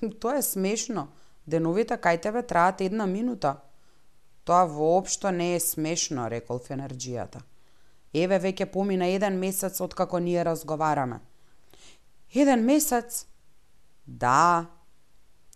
[0.20, 1.08] Тоа е смешно,
[1.50, 3.56] Деновите кај тебе траат една минута.
[4.44, 7.40] Тоа воопшто не е смешно, рекол Фенерджијата.
[8.14, 11.20] Еве веќе помина еден месец откако ние разговараме.
[12.34, 13.26] Еден месец?
[14.06, 14.66] Да.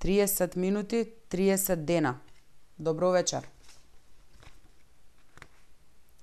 [0.04, 2.18] 30 минути, 30 дена.
[2.78, 3.48] Добро вечер.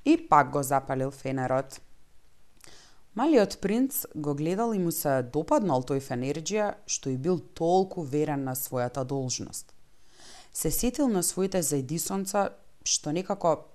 [0.06, 1.82] И пак го запалил фенерот.
[3.16, 8.46] Малиот принц го гледал и му се допаднал тој Фенерџија што и бил толку верен
[8.46, 9.74] на својата должност.
[10.54, 12.50] Се сетил на своите зајдисонца
[12.86, 13.66] што некако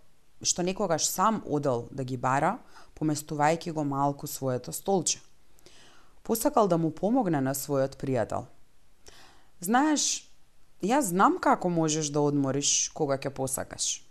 [0.43, 2.59] што некогаш сам одел да ги бара,
[2.95, 5.19] поместувајќи го малку своето столче.
[6.23, 8.47] Посакал да му помогне на својот пријател.
[9.61, 10.29] Знаеш,
[10.83, 14.03] јас знам како можеш да одмориш кога ќе посакаш.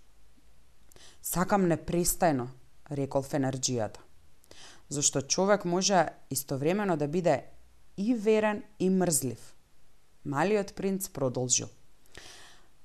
[1.22, 2.48] Сакам непрестајно,
[2.89, 4.00] рекол Фенерджијата.
[4.89, 7.43] зашто човек може истовремено да биде
[7.98, 9.56] и верен и мрзлив.
[10.24, 11.68] Малиот принц продолжил.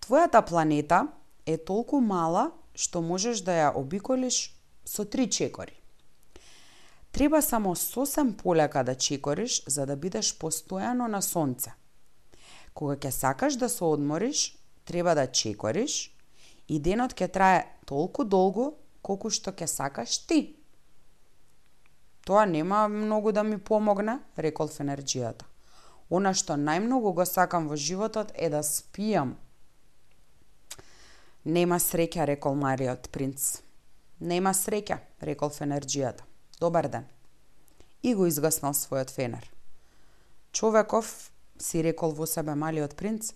[0.01, 1.09] Твојата планета
[1.47, 4.55] е толку мала што можеш да ја обиколиш
[4.85, 5.77] со три чекори.
[7.13, 11.73] Треба само сосем полека да чекориш за да бидеш постојано на сонце.
[12.75, 16.11] Кога ќе сакаш да се одмориш, треба да чекориш
[16.69, 20.57] и денот ќе трае толку долго колку што ќе сакаш ти.
[22.25, 25.47] Тоа нема многу да ми помогне, рекол Фенерџијата.
[26.11, 29.37] Она што најмногу го сакам во животот е да спијам.
[31.45, 33.63] Нема среќа, рекол Мариот принц.
[34.21, 36.27] Нема среќа, рекол Фенерџијата.
[36.61, 37.07] Добар ден.
[38.03, 39.49] И го изгаснал својот фенер.
[40.53, 41.31] Човеков,
[41.61, 43.33] си рекол во себе малиот принц,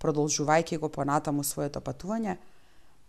[0.00, 2.36] продолжувајќи го понатаму своето патување,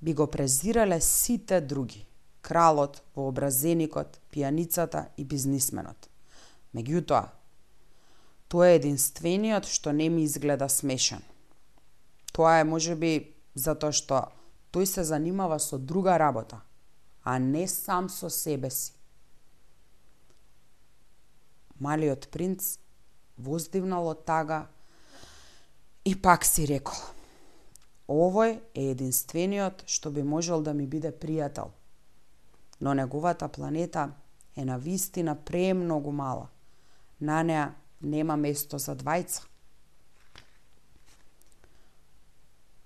[0.02, 2.06] би го презирале сите други
[2.42, 6.10] кралот, вообразеникот, пијаницата и бизнисменот.
[6.76, 7.30] Меѓутоа,
[8.50, 11.22] тоа е единствениот што не ми изгледа смешен.
[12.34, 13.14] Тоа е можеби
[13.56, 14.24] затоа што
[14.74, 16.62] тој се занимава со друга работа,
[17.24, 18.94] а не сам со себе си.
[21.80, 22.78] Малиот принц
[23.38, 24.68] воздивнал од тага
[26.06, 27.00] и пак си рекол.
[28.08, 31.72] Овој е единствениот што би можел да ми биде пријател
[32.82, 34.12] но неговата планета
[34.56, 36.48] е на вистина премногу мала.
[37.22, 39.46] На неа нема место за двајца.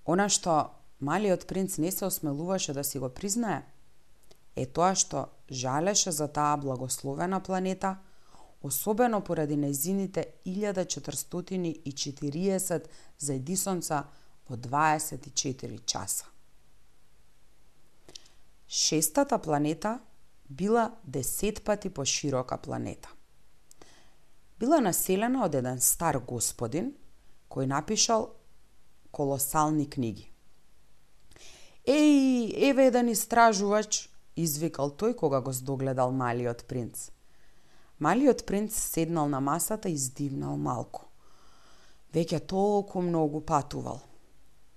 [0.04, 3.64] Она што малиот принц не се осмелуваше да си го признае,
[4.56, 7.96] е тоа што жалеше за таа благословена планета,
[8.62, 12.82] особено поради незините 1440
[13.20, 14.04] зајдисонца
[14.48, 16.24] во 24 часа.
[18.68, 20.00] Шестата планета
[20.48, 23.08] била десет пати поширока планета.
[24.58, 26.94] Била населена од еден стар господин
[27.52, 28.30] кој напишал
[29.10, 30.32] колосални книги.
[31.86, 37.10] Еј, еве еден истражувач, извикал тој кога го здогледал малиот принц.
[37.98, 41.06] Малиот принц седнал на масата и здивнал малку.
[42.12, 44.02] Веќе толку многу патувал.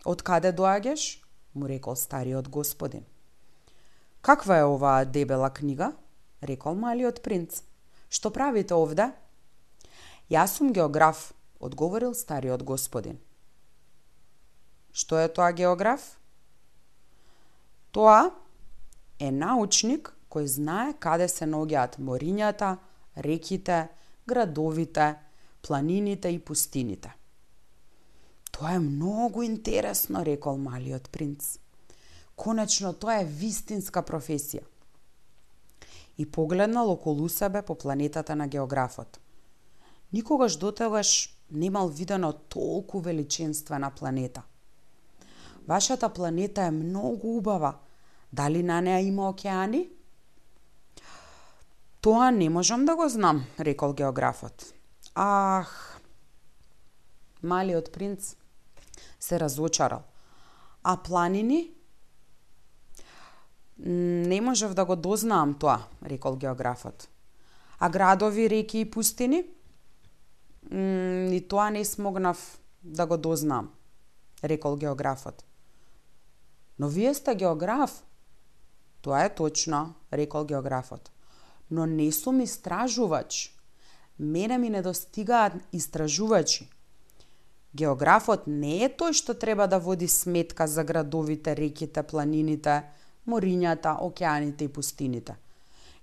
[0.06, 1.20] Од каде доаѓаш?
[1.54, 3.04] му рекол стариот господин.
[4.22, 5.94] Каква е оваа дебела книга?
[6.42, 7.64] рекол малиот принц.
[8.10, 9.12] Што правите овде?
[10.32, 13.20] Јас сум географ, одговорил стариот господин.
[14.94, 16.16] Што е тоа географ?
[17.92, 18.32] Тоа
[19.20, 22.78] е научник кој знае каде се наоѓаат морињата,
[23.20, 23.88] реките,
[24.28, 25.16] градовите,
[25.62, 27.16] планините и пустините.
[28.52, 31.60] Тоа е многу интересно, рекол малиот принц.
[32.36, 34.64] Конечно, тоа е вистинска професија.
[36.18, 39.20] И погледнал околу себе по планетата на географот.
[40.14, 44.44] Никогаш дотогаш немал видено толку величинствена планета.
[45.68, 47.76] Вашата планета е многу убава.
[48.34, 49.90] Дали на неа има океани?
[52.02, 54.74] Тоа не можам да го знам, рекол географот.
[55.16, 56.00] Ах,
[57.44, 58.36] малиот принц
[59.20, 60.04] се разочарал.
[60.84, 61.72] А планини?
[63.78, 67.10] Не можев да го дознаам тоа, рекол географот.
[67.80, 69.44] А градови, реки и пустини?
[70.72, 73.74] Ни тоа не смогнав да го дознам,
[74.44, 75.44] рекол географот.
[76.80, 78.04] Но вие сте географ.
[79.02, 81.12] Тоа е точно, рекол географот.
[81.70, 83.56] Но не сум истражувач.
[84.20, 86.70] Мене ми недостигаат истражувачи.
[87.76, 92.82] Географот не е тој што треба да води сметка за градовите, реките, планините,
[93.28, 95.36] морињата, океаните и пустините.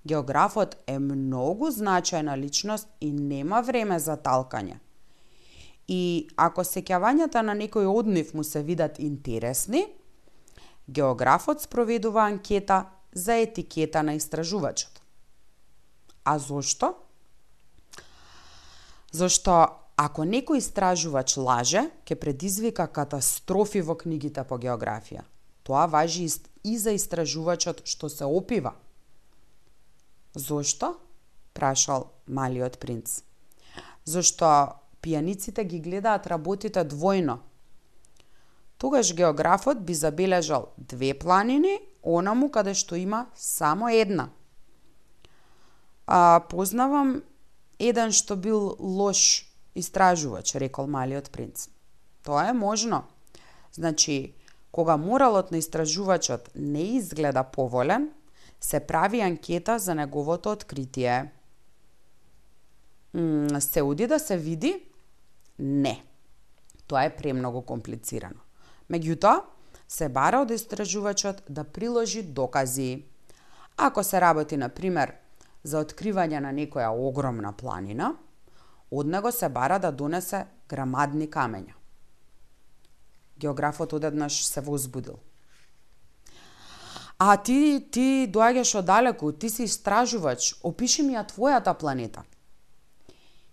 [0.07, 4.79] Географот е многу значајна личност и нема време за талкање.
[5.89, 9.87] И ако сеќавањата на некој од нив му се видат интересни,
[10.89, 15.03] географот спроведува анкета за етикета на истражувачот.
[16.27, 16.97] А зошто?
[19.15, 25.23] Зошто ако некој истражувач лаже, ќе предизвика катастрофи во книгите по географија.
[25.63, 26.27] Тоа важи
[26.67, 28.75] и за истражувачот што се опива.
[30.35, 30.97] Зошто?
[31.55, 33.23] прашал малиот принц.
[34.05, 37.39] Зошто пијаниците ги гледаат работите двојно.
[38.83, 44.29] Тогаш географот би забележал две планини, онаму каде што има само една.
[46.07, 47.23] А познавам
[47.79, 51.69] еден што бил лош истражувач, рекол малиот принц.
[52.23, 53.05] Тоа е можно.
[53.73, 54.35] Значи,
[54.77, 58.11] Кога моралот на истражувачот не изгледа поволен,
[58.61, 61.33] се прави анкета за неговото откритие.
[63.15, 64.83] М се уди да се види?
[65.59, 66.05] Не.
[66.87, 68.45] Тоа е премногу комплицирано.
[68.93, 69.41] Меѓутоа,
[69.89, 73.07] се бара од истражувачот да приложи докази.
[73.77, 75.15] Ако се работи, на пример,
[75.63, 78.15] за откривање на некоја огромна планина,
[78.91, 81.75] од него се бара да донесе грамадни камења.
[83.39, 85.19] Географот одеднаш се возбудил.
[87.19, 92.25] А ти, ти доаѓаш одалеку, ти си истражувач, опиши ми ја твојата планета.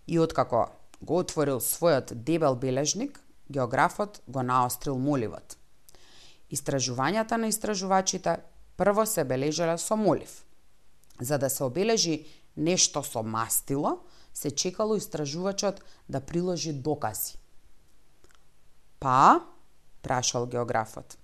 [0.07, 0.67] И откако
[1.01, 3.19] го отворил својот дебел бележник,
[3.49, 5.57] географот го наострил моливот.
[6.51, 8.37] Истражувањата на истражувачите
[8.77, 10.43] прво се бележеле со молив.
[11.21, 12.25] За да се обележи
[12.57, 13.99] нешто со мастило,
[14.33, 17.37] се чекало истражувачот да приложи докази.
[18.99, 19.41] Па,
[20.01, 21.17] прашал географот.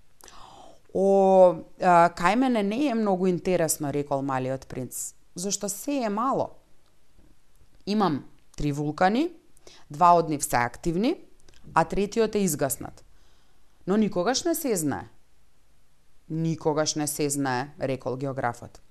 [0.93, 6.49] О, а, кај мене не е многу интересно, рекол малиот принц, зашто се е мало.
[7.85, 8.25] Имам
[8.57, 9.29] три вулкани,
[9.89, 11.15] два од нив се активни,
[11.73, 13.03] а третиот е изгаснат.
[13.87, 15.09] Но никогаш не се знае.
[16.29, 18.81] Никогаш не се знае, рекол географот.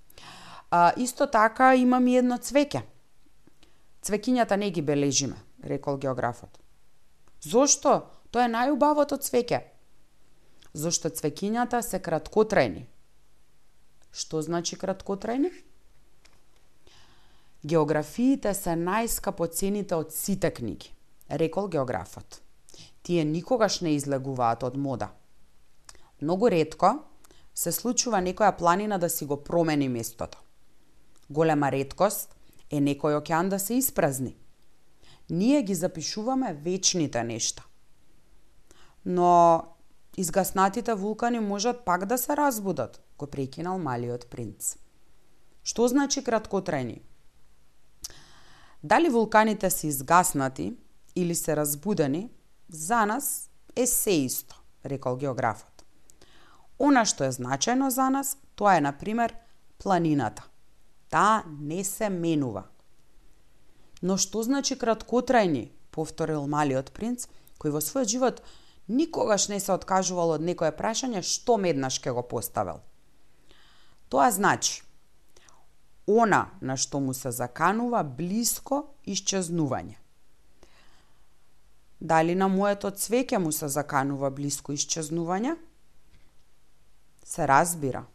[0.70, 2.82] А, исто така имам и едно цвеќе.
[4.02, 6.58] Цвекињата не ги бележиме, рекол географот.
[7.40, 8.02] Зошто?
[8.30, 9.62] Тоа е најубавото цвеќе
[10.78, 12.84] Зошто цвекињата се краткотрајни.
[14.12, 15.50] Што значи краткотрајни?
[17.64, 20.92] Географиите се најскапоцените од сите книги,
[21.30, 22.40] рекол географот.
[23.02, 25.08] Тие никогаш не излегуваат од мода.
[26.20, 26.92] Многу ретко
[27.54, 30.38] се случува некоја планина да си го промени местото.
[31.30, 32.34] Голема редкост
[32.70, 34.36] е некој океан да се испразни.
[35.30, 37.66] Ние ги запишуваме вечните нешта.
[39.04, 39.62] Но
[40.16, 44.76] изгаснатите вулкани можат пак да се разбудат, го прекинал малиот принц.
[45.64, 47.02] Што значи краткотрајни?
[48.82, 50.76] Дали вулканите се изгаснати
[51.16, 52.30] или се разбудени,
[52.68, 55.84] за нас е се исто, рекол географот.
[56.78, 59.34] Она што е значајно за нас, тоа е, на пример,
[59.78, 60.46] планината.
[61.10, 62.64] Таа не се менува.
[64.02, 67.26] Но што значи краткотрајни, повторил малиот принц,
[67.58, 68.42] кој во својот живот
[68.88, 72.80] никогаш не се откажувал од некое прашање што меднаш ке го поставил.
[74.08, 74.82] Тоа значи,
[76.06, 79.98] она на што му се заканува блиско исчезнување.
[82.00, 85.56] Дали на моето цвеќе му се заканува блиско исчезнување?
[87.24, 88.06] Се разбира.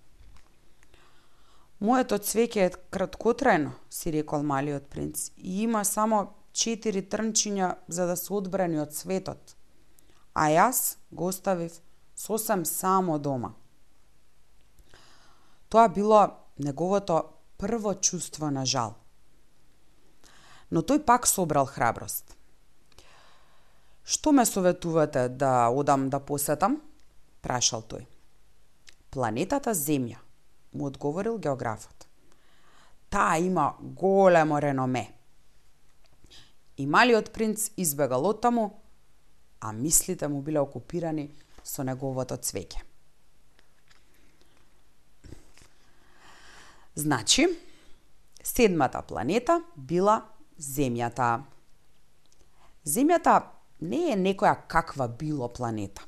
[1.80, 8.16] Моето цвеќе е краткотрајно, си рекол малиот принц, и има само четири трнчиња за да
[8.16, 9.56] се одбрани од светот.
[10.34, 11.80] А јас го оставив
[12.16, 13.54] сосем само дома.
[15.70, 16.28] Тоа било
[16.58, 17.24] неговото
[17.58, 18.96] прво чувство на жал.
[20.72, 22.36] Но тој пак собрал храброст.
[24.04, 26.82] Што ме советувате да одам да посетам?
[27.42, 28.06] прашал тој.
[29.12, 30.23] Планетата Земја,
[30.74, 32.08] му одговорил географот.
[33.10, 35.14] Таа има големо реноме.
[36.78, 38.82] И малиот принц избегал од таму,
[39.62, 41.30] а мислите му биле окупирани
[41.64, 42.82] со неговото цвеќе.
[46.96, 47.48] Значи,
[48.44, 50.22] седмата планета била
[50.60, 51.44] Земјата.
[52.86, 53.42] Земјата
[53.82, 56.04] не е некоја каква било планета.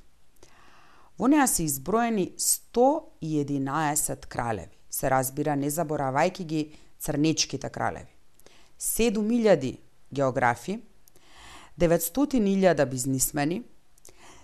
[1.18, 4.76] Во неа се изброени 111 кралеви.
[4.92, 8.12] Се разбира, не заборавајки ги црнечките кралеви.
[8.80, 9.78] 7000
[10.12, 10.82] географи,
[11.80, 13.64] 900.000 бизнисмени,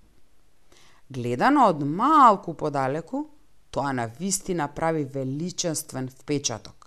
[1.09, 3.29] Гледано од малку подалеку,
[3.71, 6.78] тоа на вистина прави величествен впечаток.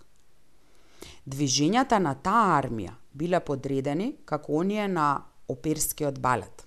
[1.23, 6.65] Движењата на таа армија биле подредени како оние на оперскиот балет.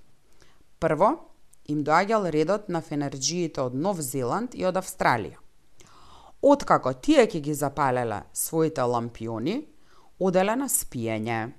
[0.80, 1.10] Прво,
[1.68, 5.42] им доаѓал редот на фенерджиите од Нов Зеланд и од Австралија.
[6.42, 9.56] Откако тие ќе ги запалеле своите лампиони,
[10.20, 11.52] оделе на спиење.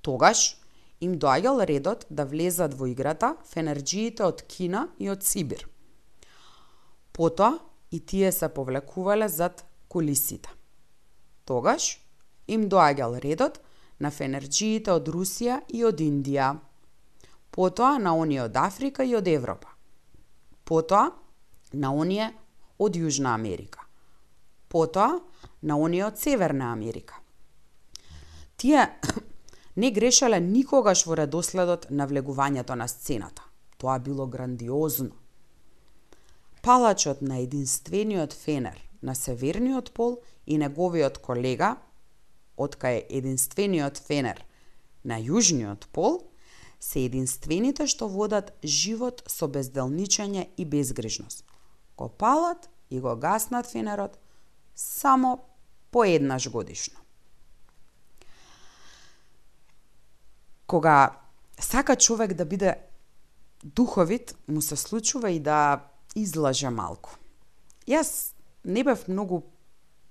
[0.00, 0.56] Тогаш
[1.00, 5.66] им доаѓал редот да влезат во играта фенерджиите од Кина и од Сибир.
[7.12, 7.58] Потоа
[7.90, 10.59] и тие се повлекувале зад кулисите.
[11.50, 11.96] Тогаш
[12.46, 13.56] им доаѓал редот
[13.98, 16.52] на фенерджиите од Русија и од Индија.
[17.50, 19.72] Потоа на оние од Африка и од Европа.
[20.64, 21.08] Потоа
[21.72, 22.28] на оние
[22.78, 23.82] од Јужна Америка.
[24.70, 25.18] Потоа
[25.62, 27.18] на оние од Северна Америка.
[28.56, 28.86] Тие
[29.82, 33.42] не грешеле никогаш во редоследот на влегувањето на сцената.
[33.76, 35.18] Тоа било грандиозно.
[36.62, 40.20] Палачот на единствениот фенер на северниот пол
[40.50, 41.76] и неговиот колега,
[42.58, 44.42] откај единствениот фенер
[45.06, 46.24] на јужниот пол,
[46.80, 51.44] се единствените што водат живот со безделничење и безгрижност.
[51.96, 54.18] Го палат и го гаснат фенерот
[54.74, 55.38] само
[55.90, 56.98] поеднаш годишно.
[60.66, 61.20] Кога
[61.60, 62.78] сака човек да биде
[63.64, 65.84] духовит, му се случува и да
[66.16, 67.10] излаже малку.
[67.86, 68.32] Јас
[68.64, 69.42] не бев многу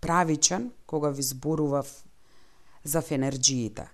[0.02, 2.04] правичен кога ви зборував
[2.84, 3.90] за фенерджиите.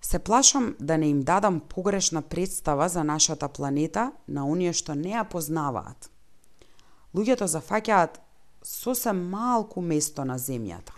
[0.00, 5.14] Се плашам да не им дадам погрешна представа за нашата планета на оние што не
[5.14, 6.10] ја познаваат.
[7.14, 8.18] Луѓето зафаќаат
[8.62, 10.92] сосем малку место на земјата.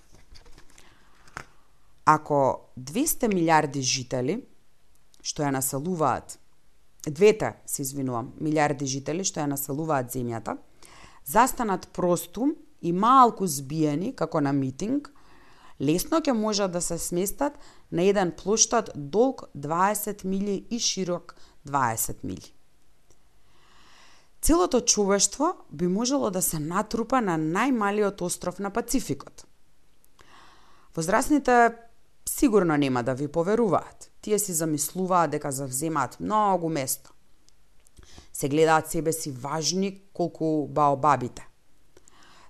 [2.04, 4.40] Ако 200 милиарди жители
[5.22, 6.38] што ја населуваат
[7.06, 10.56] двете, се извинувам, милиарди жители што ја населуваат земјата,
[11.24, 12.54] застанат простум
[12.84, 15.08] и малку збиени како на митинг,
[15.80, 17.56] лесно ќе можат да се сместат
[17.90, 21.34] на еден плоштад долг 20 мили и широк
[21.66, 22.54] 20 мили
[24.44, 29.46] целото човештво би можело да се натрупа на најмалиот остров на Пацификот.
[30.96, 31.72] Возрастните
[32.28, 34.10] сигурно нема да ви поверуваат.
[34.20, 37.12] Тие си замислуваат дека завземаат многу место.
[38.32, 41.48] Се гледаат себе си важни колку баобабите.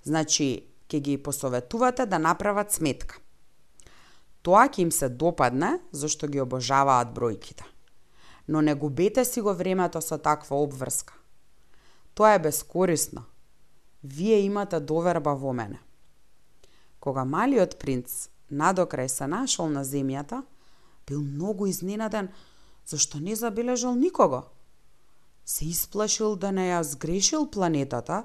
[0.05, 3.19] Значи, ќе ги посоветувате да направат сметка.
[4.43, 7.65] Тоа ќе им се допадне, зашто ги обожаваат бројките.
[8.49, 11.15] Но не губете си го времето со таква обврска.
[12.15, 13.25] Тоа е бескорисно.
[14.05, 15.81] Вие имате доверба во мене.
[17.01, 20.43] Кога малиот принц надокрај се нашол на земјата,
[21.07, 22.29] бил многу изненаден
[22.87, 24.45] зашто не забележал никого.
[25.45, 28.25] се исплашил да не ја сгрешил планетата,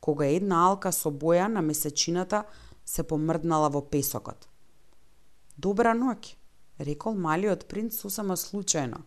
[0.00, 2.44] кога една алка со боја на месечината
[2.84, 4.48] се помрднала во песокот.
[5.56, 6.34] Добра ноќ,
[6.78, 9.02] рекол малиот принц сосема случајно.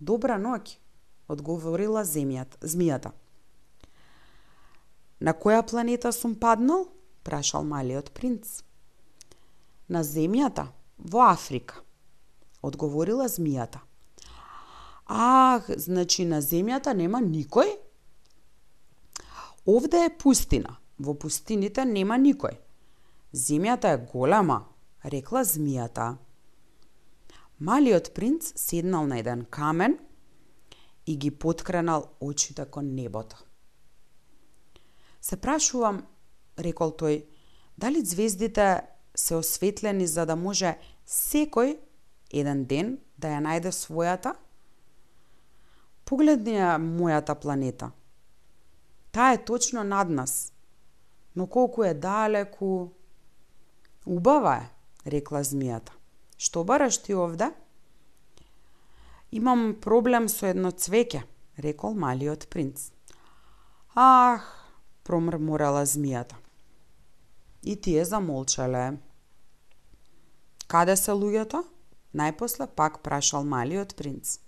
[0.00, 0.76] Добра ноќ,
[1.28, 3.12] одговорила земјата, змијата.
[5.20, 6.88] На која планета сум паднал?
[7.24, 8.62] прашал малиот принц.
[9.88, 10.66] На земјата,
[10.98, 11.80] во Африка,
[12.62, 13.80] одговорила змијата.
[15.06, 17.76] Ах, значи на земјата нема никој?
[19.66, 20.76] Овде е пустина.
[21.00, 22.58] Во пустините нема никој.
[23.32, 24.66] Земјата е голема,
[25.04, 26.16] рекла змијата.
[27.58, 29.96] Малиот принц седнал на еден камен
[31.06, 33.40] и ги подкренал очите кон небото.
[35.20, 36.04] Се прашувам,
[36.58, 37.24] рекол тој,
[37.78, 38.84] дали звездите
[39.14, 40.76] се осветлени за да може
[41.08, 41.78] секој
[42.30, 44.36] еден ден да ја најде својата?
[46.04, 47.94] Погледни ја мојата планета.
[49.14, 50.52] Таа е точно над нас.
[51.36, 52.90] Но колку е далеку...
[54.06, 54.70] Убава е,
[55.06, 55.94] рекла змијата.
[56.36, 57.54] Што бараш ти овде?
[59.30, 61.22] Имам проблем со едно цвеќе,
[61.62, 62.90] рекол малиот принц.
[63.94, 64.42] Ах,
[65.06, 66.34] промрморала змијата.
[67.62, 68.98] И тие замолчале.
[70.66, 71.62] Каде се луѓето?
[72.12, 74.40] Најпосле пак прашал малиот принц.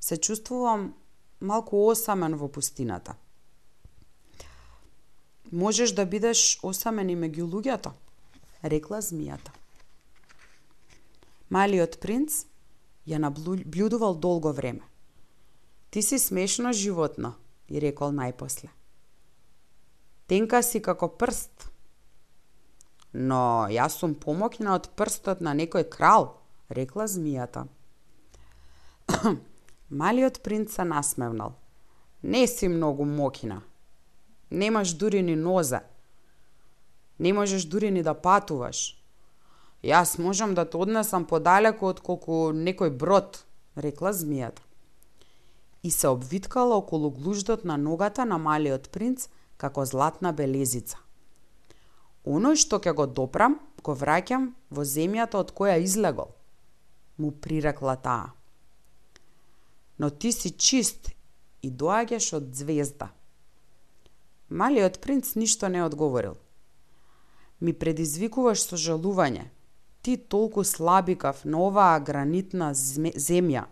[0.00, 0.92] Се чувствувам
[1.40, 3.14] малку осамен во пустината.
[5.52, 7.92] Можеш да бидеш осамен и меѓу луѓето,
[8.62, 9.54] рекла змијата.
[11.48, 12.44] Малиот принц
[13.08, 14.84] ја наблюдувал долго време.
[15.90, 17.34] Ти си смешно животно,
[17.68, 18.68] и рекол најпосле.
[20.28, 21.70] Тенка си како прст.
[23.12, 26.34] Но јас сум помокна од прстот на некој крал,
[26.68, 27.64] рекла змијата.
[30.00, 31.56] Малиот принц се насмевнал.
[32.22, 33.62] Не си многу мокина.
[34.50, 35.80] Немаш дури ни ноза.
[37.18, 38.94] Не можеш дури ни да патуваш.
[39.84, 43.44] Јас можам да те однесам подалеку од колку некој брод,
[43.76, 44.62] рекла змијата.
[45.82, 50.98] И се обвиткала околу глуждот на ногата на малиот принц како златна белезица.
[52.26, 56.34] Оној што ќе го допрам, го враќам во земјата од која излегол,
[57.16, 58.38] му прирекла таа
[59.98, 61.10] но ти си чист
[61.62, 63.10] и доаѓаш од звезда.
[64.50, 66.36] Малиот принц ништо не одговорил.
[67.60, 69.50] Ми предизвикуваш со жалување.
[70.02, 73.64] Ти толку слабикав на оваа гранитна земја.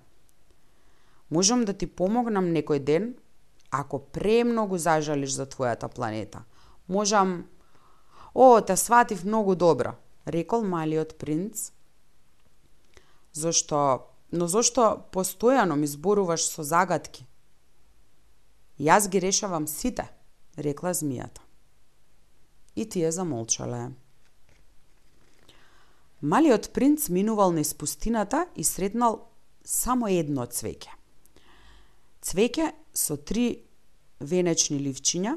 [1.30, 3.14] Можам да ти помогнам некој ден,
[3.70, 6.44] ако премногу зажалиш за твојата планета.
[6.88, 7.46] Можам...
[8.34, 9.96] О, те сватив многу добро,
[10.26, 11.72] рекол малиот принц,
[13.36, 17.26] Зошто, но зошто постојано ми зборуваш со загадки?
[18.80, 20.06] Јас ги решавам сите,
[20.56, 21.40] рекла змијата.
[22.74, 23.90] И тие замолчале.
[26.22, 29.28] Малиот принц минувал низ пустината и сретнал
[29.64, 30.92] само едно цвеќе.
[32.22, 33.64] Цвеќе со три
[34.20, 35.36] венечни ливчиња,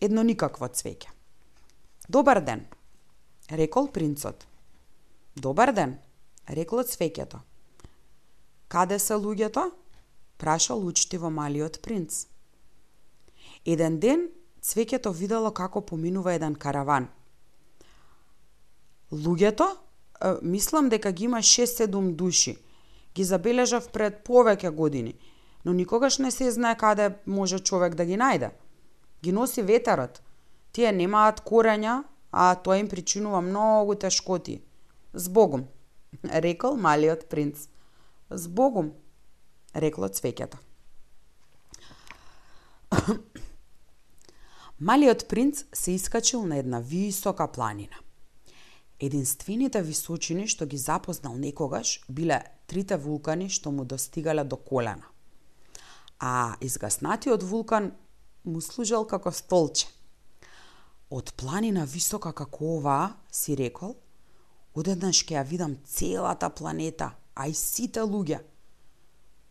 [0.00, 1.12] едно никакво цвеќе.
[2.08, 2.66] Добар ден,
[3.50, 4.46] рекол принцот.
[5.36, 5.98] Добар ден,
[6.48, 7.38] рекло цвеќето.
[8.68, 9.70] Каде се луѓето?
[10.38, 12.26] Прашал учтиво малиот принц.
[13.66, 14.28] Еден ден
[14.62, 17.08] цвеќето видело како поминува еден караван.
[19.12, 19.66] Луѓето,
[20.42, 22.56] мислам дека ги има 6-7 души.
[23.14, 25.14] Ги забележав пред повеќе години,
[25.64, 28.50] но никогаш не се знае каде може човек да ги најде.
[29.22, 30.22] Ги носи ветерот.
[30.72, 34.62] Тие немаат корења, а тоа им причинува многу тешкоти.
[35.14, 35.66] Збогом,
[36.24, 37.68] рекол малиот принц.
[38.30, 38.92] С Богом,
[39.74, 40.56] рекло цвеќето.
[44.80, 47.96] Малиот принц се искачил на една висока планина.
[49.00, 55.04] Единствените височини што ги запознал некогаш биле трите вулкани што му достигале до колена.
[56.18, 57.92] А изгаснатиот вулкан
[58.44, 59.84] му служел како столче.
[61.10, 63.98] Од планина висока како оваа, си рекол,
[64.72, 68.40] одеднаш ќе ја видам целата планета а и сите луѓе.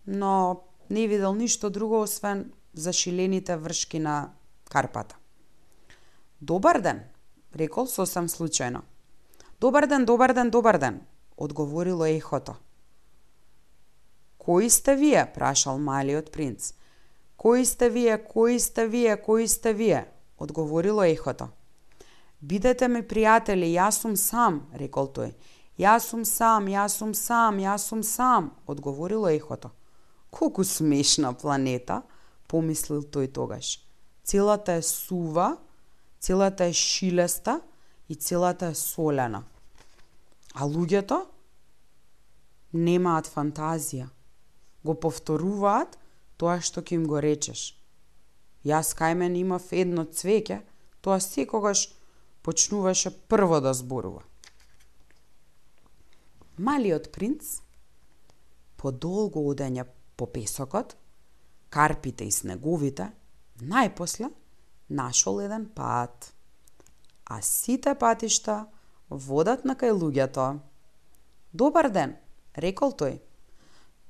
[0.07, 4.33] Но не видел ништо друго освен зашилените вршки на
[4.65, 5.18] карпата.
[6.41, 7.01] Добар ден,
[7.51, 8.79] рекол сосем случајно.
[9.59, 11.01] Добар ден, добар ден, добар ден,
[11.37, 12.55] одговорило ехото.
[14.37, 15.31] Кои сте вие?
[15.35, 16.73] прашал малиот принц.
[17.37, 20.07] Кои сте вие, кои сте вие, кои сте вие?
[20.37, 21.49] одговорило ехото.
[22.41, 25.35] Бидете ми пријатели, јас сум сам, рекол тој.
[25.75, 29.71] Јас сум сам, јас сум сам, јас сум сам, одговорило ехото.
[30.31, 32.03] Колку смешна планета,
[32.47, 33.83] помислил тој тогаш.
[34.23, 35.57] Целата е сува,
[36.19, 37.61] целата е шилеста
[38.09, 39.43] и целата е солена.
[40.53, 41.25] А луѓето
[42.73, 44.09] немаат фантазија.
[44.83, 45.97] Го повторуваат
[46.37, 47.75] тоа што ќе им го речеш.
[48.65, 50.61] Јас кај мен имав едно цвеќе,
[51.01, 51.89] тоа секогаш
[52.43, 54.23] почнуваше прво да зборува.
[56.57, 57.61] Малиот принц
[58.75, 59.85] подолго одење
[60.15, 60.95] по песокот,
[61.69, 63.11] карпите и снеговите,
[63.61, 64.31] најпосле
[64.89, 66.33] нашол еден пат.
[67.25, 68.65] А сите патишта
[69.09, 70.59] водат на кај луѓето.
[71.53, 72.15] Добар ден,
[72.57, 73.19] рекол тој.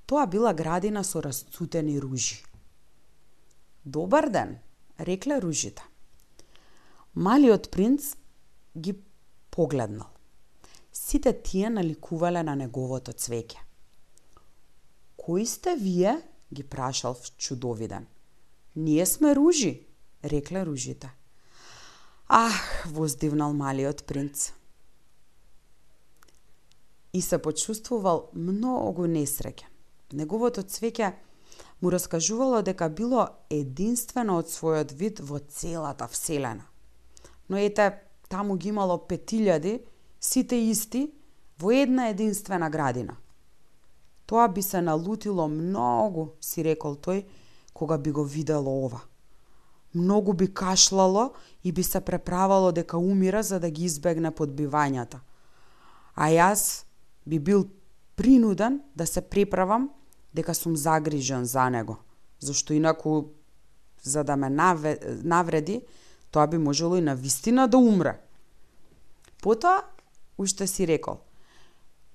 [0.06, 2.43] Тоа била градина со расцутени ружи.
[3.85, 4.60] Добар ден,
[4.99, 5.84] рекле ружите.
[7.15, 8.15] Малиот принц
[8.77, 8.95] ги
[9.51, 10.10] погледнал.
[10.93, 13.60] Сите тие наликувале на неговото цвеќе.
[15.18, 16.22] Кои сте вие?
[16.53, 18.07] ги прашал чудовиден.
[18.76, 19.89] Ние сме ружи,
[20.24, 21.12] рекле ружите.
[22.28, 24.52] Ах, воздивнал малиот принц.
[27.14, 29.66] И се почувствувал многу несреќен.
[30.14, 31.14] Неговото цвеќе
[31.82, 36.66] му раскажувало дека било единствено од својот вид во целата вселена.
[37.50, 39.80] Но ете, таму ги имало петилјади,
[40.20, 41.10] сите исти,
[41.60, 43.18] во една единствена градина.
[44.26, 47.26] Тоа би се налутило многу, си рекол тој,
[47.74, 49.02] кога би го видело ова.
[49.95, 51.34] Многу би кашлало
[51.64, 55.20] и би се преправало дека умира за да ги избегне подбивањата.
[56.16, 56.84] А јас
[57.26, 57.66] би бил
[58.16, 59.90] принуден да се преправам
[60.34, 61.98] дека сум загрижен за него,
[62.40, 63.24] зашто инаку
[64.03, 65.82] за да ме навреди,
[66.32, 68.20] тоа би можело и на вистина да умре.
[69.41, 69.82] Потоа,
[70.38, 71.24] уште си рекол,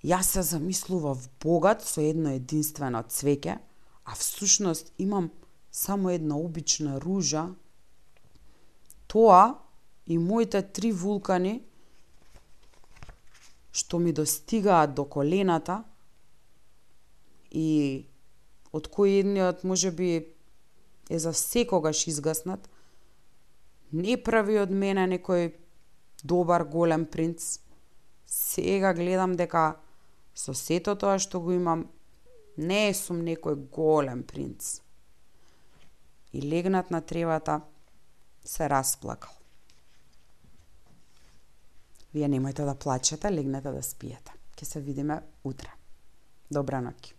[0.05, 3.59] јас се замислував богат со едно единствено цвеќе,
[4.05, 5.31] а всушност имам
[5.73, 7.49] само една обична ружа,
[9.15, 9.55] тоа
[10.07, 11.61] и моите три вулкани
[13.71, 15.85] што ми достигаат до колената
[17.51, 18.07] и
[18.75, 20.09] од кој едниот може би
[21.11, 22.67] е за секогаш изгаснат,
[23.93, 25.53] не прави од мене некој
[26.25, 27.61] добар голем принц.
[28.27, 29.77] Сега гледам дека
[30.35, 31.87] со сето тоа што го имам,
[32.59, 34.81] не сум некој голем принц.
[36.33, 37.61] И легнат на тревата,
[38.45, 39.33] се расплакал.
[42.15, 44.33] Вие немојте да плачете, легнете да спиете.
[44.57, 45.71] Ке се видиме утре.
[46.51, 47.13] Добра ноќ.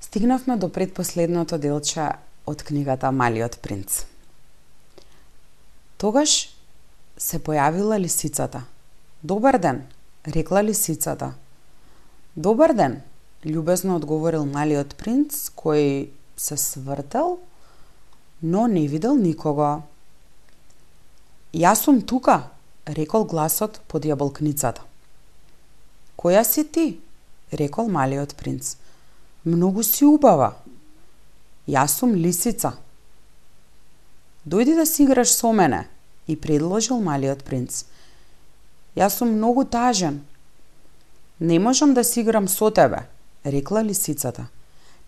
[0.00, 2.08] Стигнавме до предпоследното делче
[2.46, 4.04] од книгата Малиот принц.
[5.96, 6.50] Тогаш
[7.16, 8.64] се појавила лисицата.
[9.22, 9.86] Добар ден,
[10.26, 11.34] рекла лисицата.
[12.36, 13.02] Добар ден,
[13.46, 17.38] љубезно одговорил малиот принц, кој се свртел,
[18.42, 19.82] но не видел никого.
[21.54, 22.50] Јас сум тука,
[22.86, 24.82] рекол гласот под јаболкницата.
[26.16, 27.00] Која си ти?
[27.52, 28.76] рекол малиот принц.
[29.44, 30.54] Многу си убава.
[31.68, 32.72] Јас сум лисица.
[34.48, 35.86] Дојди да си играш со мене,
[36.26, 37.84] и предложил малиот принц.
[38.96, 40.22] Јас сум многу тажен.
[41.40, 43.06] Не можам да си играм со тебе,
[43.44, 44.46] рекла лисицата.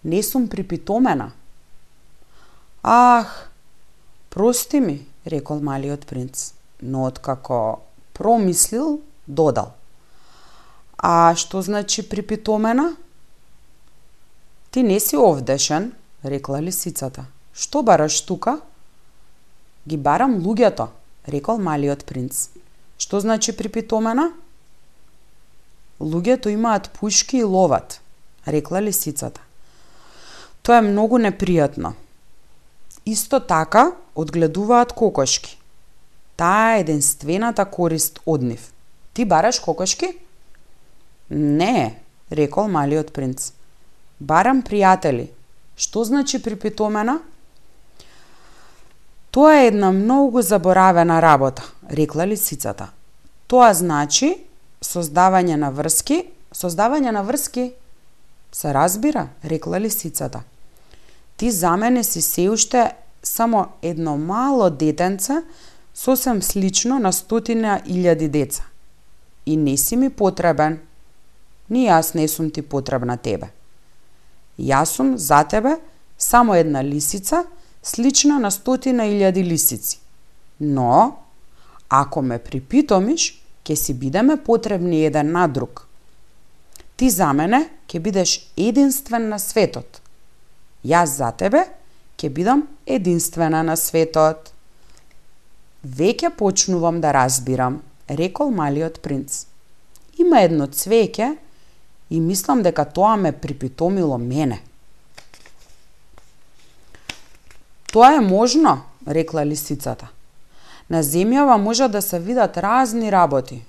[0.04, 1.32] Не сум припитомена.
[2.86, 3.50] Ах,
[4.30, 7.80] прости ми, рекол малиот принц, но откако
[8.12, 9.72] промислил, додал.
[10.98, 12.96] А што значи припитомена?
[14.70, 15.92] Ти не си овдешен,
[16.24, 17.24] рекла лисицата.
[17.54, 18.60] Што бараш тука?
[19.88, 20.90] Ги барам луѓето,
[21.28, 22.50] рекол малиот принц.
[23.00, 24.28] Што значи припитомена?
[26.00, 28.00] Луѓето имаат пушки и ловат,
[28.46, 29.40] рекла лисицата.
[30.60, 31.96] Тоа е многу непријатно.
[33.06, 35.58] Исто така одгледуваат кокошки.
[36.36, 38.72] Таа е единствената корист од нив.
[39.14, 40.16] Ти бараш кокошки?
[41.30, 42.00] Не,
[42.32, 43.52] рекол малиот принц.
[44.20, 45.28] Барам пријатели.
[45.76, 47.20] Што значи припитомена?
[49.30, 52.88] Тоа е една многу заборавена работа, рекла лисицата.
[53.46, 54.38] Тоа значи
[54.80, 56.24] создавање на врски,
[56.54, 57.72] создавање на врски.
[58.52, 60.42] Се разбира, рекла лисицата.
[61.36, 62.92] Ти за мене си се уште
[63.22, 65.32] само едно мало детенце,
[65.94, 68.64] сосем слично на стотина илјади деца.
[69.46, 70.78] И не си ми потребен.
[71.70, 73.50] Ни јас не сум ти потребна тебе.
[74.60, 75.78] Јас сум за тебе
[76.18, 77.44] само една лисица,
[77.82, 80.00] слична на стотина илјади лисици.
[80.60, 81.16] Но,
[81.88, 85.88] ако ме припитомиш, ќе си бидеме потребни еден на друг.
[86.96, 90.03] Ти за мене ќе бидеш единствен на светот.
[90.84, 91.64] Јас за тебе
[92.18, 94.52] ќе бидам единствена на светот.
[95.84, 99.46] Веќе почнувам да разбирам, рекол малиот принц.
[100.18, 101.34] Има едно цвеќе
[102.10, 104.60] и мислам дека тоа ме припитомило мене.
[107.92, 110.08] Тоа е можно, рекла лисицата.
[110.90, 113.62] На земјава може да се видат разни работи.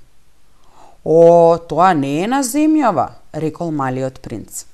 [1.05, 4.65] О, тоа не е на земјава, рекол малиот принц.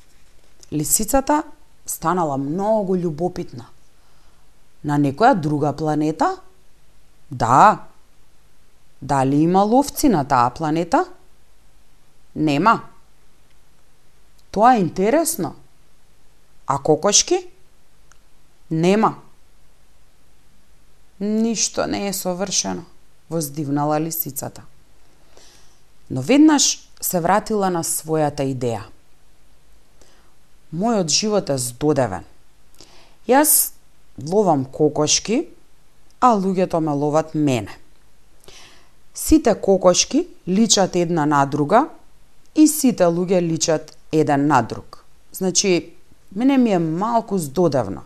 [0.73, 1.43] Лисицата
[1.85, 3.65] станала многу љубопитна.
[4.83, 6.37] На некоја друга планета?
[7.31, 7.87] Да.
[9.01, 11.05] Дали има ловци на таа планета?
[12.35, 12.81] Нема.
[14.51, 15.55] Тоа е интересно.
[16.67, 17.47] А кокошки?
[18.71, 19.15] Нема.
[21.19, 22.83] Ништо не е совршено,
[23.29, 24.61] воздивнала лисицата.
[26.09, 28.81] Но веднаш се вратила на својата идеја.
[30.71, 32.23] Мојот живот е здодевен.
[33.27, 33.71] Јас
[34.23, 35.49] ловам кокошки,
[36.23, 37.75] а луѓето ме ловат мене.
[39.13, 41.89] Сите кокошки личат една на друга
[42.55, 45.03] и сите луѓе личат еден на друг.
[45.33, 45.93] Значи,
[46.35, 48.01] мене ми е малку здодевно.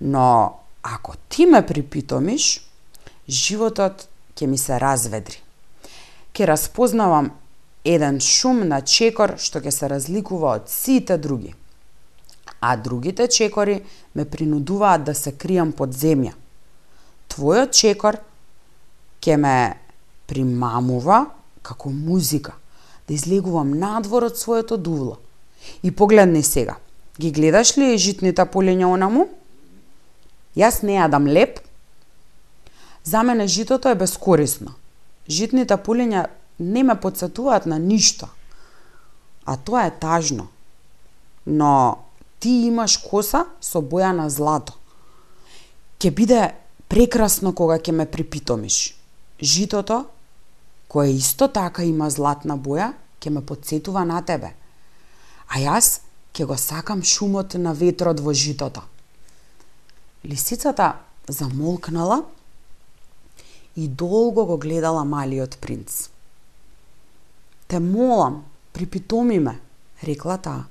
[0.00, 0.52] Но
[0.82, 2.68] ако ти ме припитомиш,
[3.28, 5.40] животот ќе ми се разведри.
[6.32, 7.30] Ке распознавам
[7.84, 11.54] еден шум на чекор што ќе се разликува од сите други.
[12.60, 13.82] А другите чекори
[14.14, 16.34] ме принудуваат да се кријам под земја.
[17.30, 18.18] Твојот чекор
[19.20, 19.76] ќе ме
[20.26, 21.26] примамува
[21.62, 22.52] како музика,
[23.08, 25.18] да излегувам надвор од своето дувло.
[25.82, 26.76] И погледни сега,
[27.20, 29.28] ги гледаш ли житните полења онаму?
[30.56, 31.60] Јас не јадам леп.
[33.04, 34.74] За мене житото е бескорисно.
[35.28, 36.26] Житните пулења
[36.58, 38.28] не ме подсетуваат на ништо.
[39.46, 40.48] А тоа е тажно.
[41.46, 41.98] Но
[42.40, 44.72] ти имаш коса со боја на злато.
[46.00, 46.54] Ке биде
[46.88, 48.96] прекрасно кога ќе ме припитомиш.
[49.42, 50.06] Житото,
[50.88, 54.54] кое исто така има златна боја, ќе ме подсетува на тебе.
[55.52, 56.00] А јас
[56.32, 58.82] ќе го сакам шумот на ветрот во житото.
[60.24, 60.96] Лисицата
[61.28, 62.24] замолкнала
[63.76, 66.08] и долго го гледала малиот принц.
[67.68, 69.60] Те молам, припитоми ме,
[70.04, 70.64] рекла таа.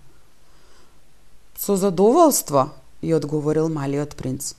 [1.60, 2.70] Со задоволство,
[3.04, 4.54] ја одговорил малиот принц.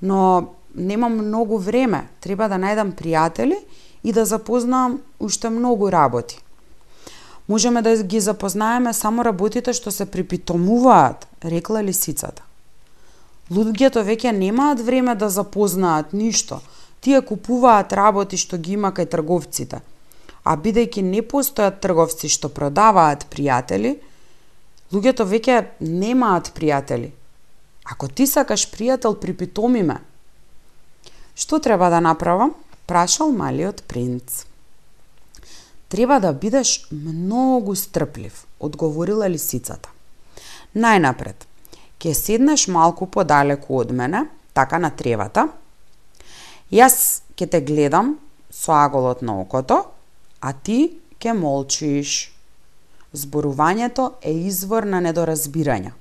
[0.00, 3.60] Но немам многу време, треба да најдам пријатели
[4.02, 6.40] и да запознам уште многу работи.
[7.48, 12.42] Можеме да ги запознаеме само работите што се припитомуваат, рекла лисицата.
[13.52, 16.60] Луѓето веќе немаат време да запознаат ништо.
[17.00, 19.82] Тие купуваат работи што ги има кај трговците.
[20.44, 24.00] А бидејќи не постојат трговци што продаваат пријатели,
[24.92, 27.12] луѓето веќе немаат пријатели.
[27.84, 30.00] Ако ти сакаш пријател, припитоми ме.
[31.36, 32.54] Што треба да направам?
[32.86, 34.44] Прашал малиот принц.
[35.88, 39.88] Треба да бидеш многу стрплив, одговорила лисицата.
[40.74, 41.46] Најнапред,
[42.02, 45.48] ќе седнеш малку подалеку од мене, така на тревата.
[46.72, 48.16] Јас ќе те гледам
[48.50, 49.84] со аголот на окото,
[50.40, 52.33] а ти ќе молчиш.
[53.14, 55.92] Зборувањето е извор на недоразбирања.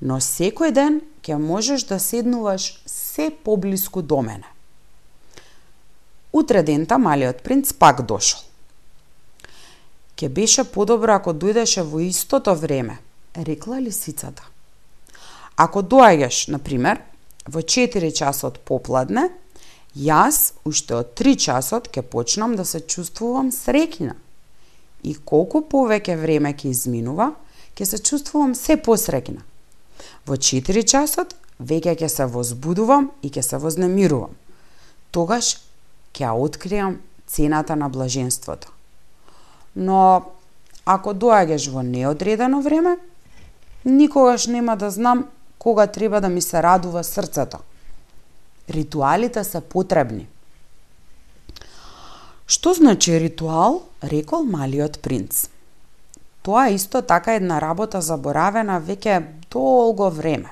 [0.00, 4.46] Но секој ден ќе можеш да седнуваш се поблиску до мене.
[6.32, 8.40] Утре дента малиот принц пак дошол.
[10.16, 12.98] Ке беше подобро ако дојдеше во истото време,
[13.36, 14.42] рекла лисицата.
[15.56, 17.02] Ако доаѓаш, на пример,
[17.48, 19.28] во 4 часот попладне,
[19.94, 24.14] јас уште од 3 часот ќе почнам да се чувствувам среќна.
[25.02, 27.32] И колку повеќе време ќе изминува,
[27.76, 29.44] ќе се чувствувам се посреќна.
[30.26, 34.34] Во 4 часот веќе ќе се возбудувам и ќе се вознемирувам.
[35.10, 35.56] Тогаш
[36.14, 38.72] ќе откријам цената на блаженството.
[39.76, 40.32] Но
[40.84, 42.96] ако доаѓаш во неодредено време,
[43.84, 47.58] никогаш нема да знам кога треба да ми се радува срцето.
[48.70, 50.26] Ритуалите се потребни.
[52.48, 55.50] Што значи ритуал, рекол малиот принц.
[56.40, 59.20] Тоа е исто така една работа заборавена веќе
[59.52, 60.48] долго време,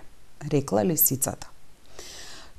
[0.53, 1.49] рекла лисицата.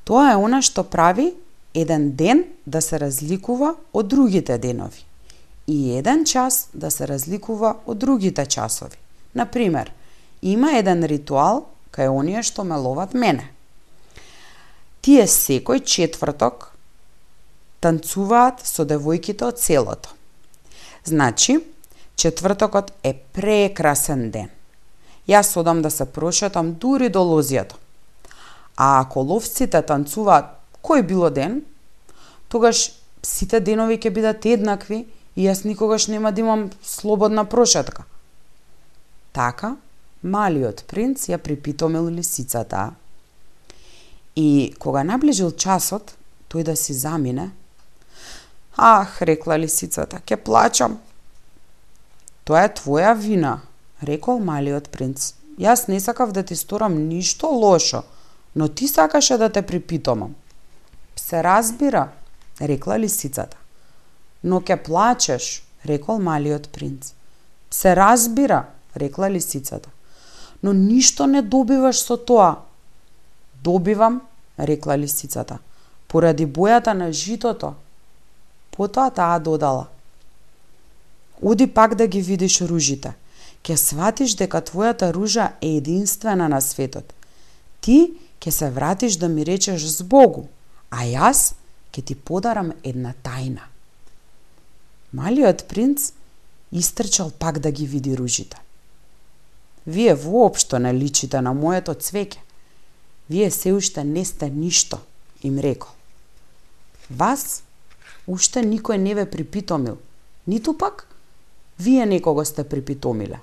[0.09, 1.35] Тоа е она што прави
[1.77, 5.05] еден ден да се разликува од другите денови
[5.67, 8.97] и еден час да се разликува од другите часови.
[9.35, 9.91] Например,
[10.41, 13.51] има еден ритуал кај оние што ме ловат мене.
[15.05, 16.71] Тие секој четврток
[17.79, 20.09] танцуваат со девојките од селото.
[21.05, 21.59] Значи,
[22.17, 24.49] Четвртокот е прекрасен ден.
[25.29, 27.75] Јас одам да се прошетам дури до лозијата.
[28.75, 30.49] А ако ловците танцуваат
[30.81, 31.61] кој било ден,
[32.49, 32.89] тогаш
[33.21, 35.03] сите денови ќе бидат еднакви
[35.35, 38.07] и јас никогаш нема да имам слободна прошетка.
[39.31, 39.75] Така,
[40.23, 42.95] малиот принц ја припитомил лисицата.
[44.35, 46.17] И кога наближил часот,
[46.49, 47.51] тој да си замине,
[48.77, 50.99] Ах, рекла лисицата, ке плачам.
[52.45, 53.61] Тоа е твоја вина,
[54.05, 55.33] рекол малиот принц.
[55.57, 58.03] Јас не сакав да ти сторам ништо лошо,
[58.55, 60.35] но ти сакаше да те припитомам.
[61.15, 62.09] Се разбира,
[62.61, 63.57] рекла лисицата.
[64.43, 67.13] Но ке плачеш, рекол малиот принц.
[67.71, 69.89] Се разбира, рекла лисицата.
[70.63, 72.55] Но ништо не добиваш со тоа.
[73.63, 74.21] Добивам,
[74.59, 75.57] рекла лисицата,
[76.07, 77.73] поради бојата на житото.
[78.77, 79.87] Потоа таа додала.
[81.41, 83.13] Оди пак да ги видиш ружите.
[83.63, 87.13] Ке сватиш дека твојата ружа е единствена на светот.
[87.81, 90.45] Ти ќе се вратиш да ми речеш збогу,
[90.93, 91.57] а јас
[91.91, 93.65] ќе ти подарам една тајна.
[95.13, 96.13] Малиот принц
[96.71, 98.57] истрчал пак да ги види ружите.
[99.87, 102.37] Вие воопшто не личите на моето цвеќе.
[103.29, 104.99] Вие се уште не сте ништо,
[105.43, 105.91] им рекол.
[107.09, 107.63] Вас
[108.27, 109.97] уште никој не ве припитомил,
[110.47, 111.07] ниту пак
[111.79, 113.39] вие некого сте припитомиле.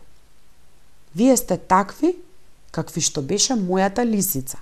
[1.15, 2.17] Вие сте такви,
[2.71, 4.59] какви што беше мојата лисица.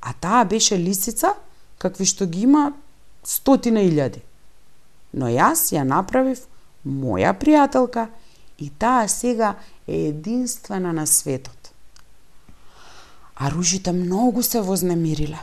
[0.00, 1.34] А таа беше лисица,
[1.78, 2.72] какви што ги има
[3.24, 4.22] стотина илјади.
[5.14, 6.42] Но јас ја направив
[6.84, 8.08] моја пријателка
[8.58, 9.56] и таа сега
[9.86, 11.72] е единствена на светот.
[13.36, 15.38] А ружите многу се вознемириле.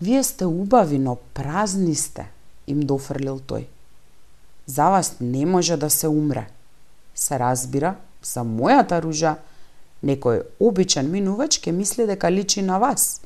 [0.00, 2.30] Вие сте убави, но празни сте,
[2.72, 3.66] им дофрлил тој.
[4.66, 6.48] За вас не може да се умре.
[7.14, 9.36] Се разбира, за мојата ружа,
[10.02, 13.20] некој обичен минувач ке мисли дека личи на вас.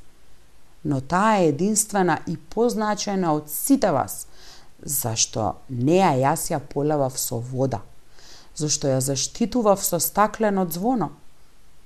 [0.84, 4.26] Но таа е единствена и позначајна од сите вас,
[4.82, 7.80] зашто неа јас ја полевав со вода,
[8.56, 11.10] зашто ја заштитував со стаклено звоно,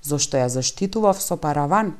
[0.03, 1.95] зашто ја заштитував со параван,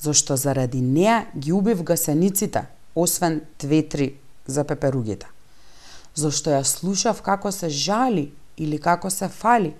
[0.00, 4.16] зашто заради неа ги убив гасениците, освен две-три
[4.46, 5.26] за пеперугите.
[6.14, 9.74] Зошто ја слушав како се жали или како се фали,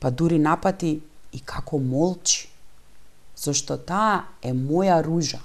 [0.00, 1.00] па дури напати
[1.32, 2.48] и како молчи.
[3.36, 5.40] Зошто таа е моја ружа.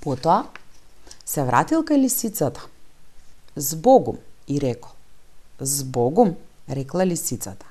[0.00, 0.46] Потоа
[1.24, 2.60] се вратил кај лисицата.
[3.56, 4.18] Збогум,
[4.50, 4.92] и рекол.
[5.60, 6.34] Збогум,
[6.68, 7.66] рекла лисицата.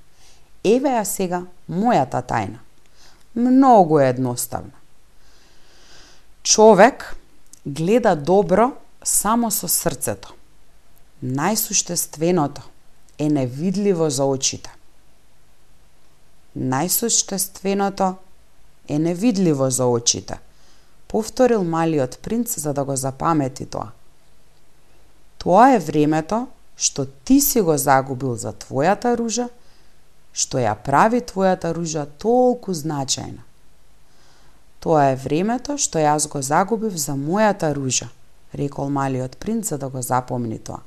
[0.63, 2.59] Еве ја сега мојата тајна.
[3.35, 4.75] Многу е едноставна.
[6.43, 7.15] Човек
[7.65, 8.71] гледа добро
[9.09, 10.35] само со срцето.
[11.23, 12.61] Најсуштественото
[13.17, 14.69] е невидливо за очите.
[16.57, 18.15] Најсуштественото
[18.87, 20.39] е невидливо за очите,
[21.07, 23.91] повторил малиот принц за да го запамети тоа.
[25.37, 29.49] Тоа е времето што ти си го загубил за твојата ружа,
[30.31, 33.43] што ја прави твојата ружа толку значајна.
[34.79, 38.07] Тоа е времето што јас го загубив за мојата ружа,
[38.53, 40.81] рекол малиот принц за да го запомни тоа.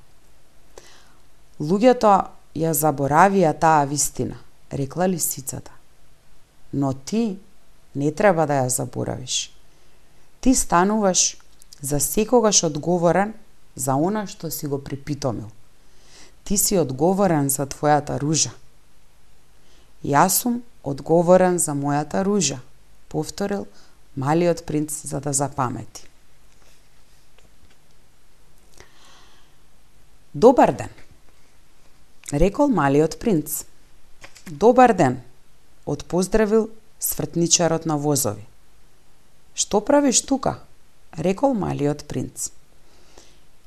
[1.60, 2.12] Луѓето
[2.56, 4.36] ја заборавија таа вистина,
[4.72, 5.70] рекла лисицата.
[6.72, 7.38] Но ти
[7.94, 9.52] не треба да ја заборавиш.
[10.40, 11.36] Ти стануваш
[11.80, 13.34] за секогаш одговорен
[13.76, 15.50] за она што си го припитомил.
[16.44, 18.50] Ти си одговорен за твојата ружа.
[20.04, 22.58] Јас сум одговорен за мојата ружа,
[23.08, 23.66] повторил
[24.16, 26.11] малиот принц за да запамети.
[30.34, 30.88] Добар ден,
[32.32, 33.64] рекол малиот принц.
[34.46, 35.20] Добар ден,
[35.84, 38.46] одпоздравил свртничарот на возови.
[39.54, 40.64] Што правиш тука?
[41.12, 42.48] рекол малиот принц.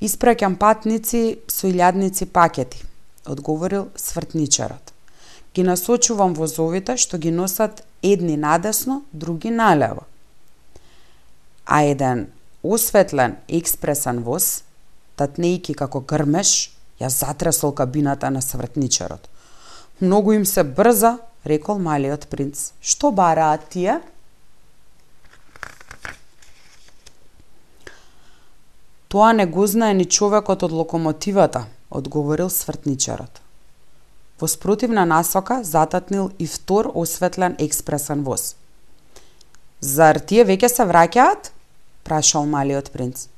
[0.01, 2.81] Испраќам патници со илјадници пакети,
[3.25, 4.89] одговорил свртничарот.
[5.53, 10.09] Ги насочувам возовите што ги носат едни надесно, други налево.
[11.65, 12.31] А еден
[12.63, 14.64] осветлен експресен воз
[15.17, 19.29] татнејки како грмеш, ја затресол кабината на свртничарот.
[20.01, 22.71] Многу им се брза, рекол малиот принц.
[22.81, 24.01] Што бараат тие?
[29.07, 33.41] Тоа не го знае ни човекот од локомотивата, одговорил свртничарот.
[34.39, 38.55] Во спротивна насока зататнил и втор осветлен експресен воз.
[39.79, 41.51] Зар тие веќе се враќаат?
[42.03, 43.29] прашал малиот принц.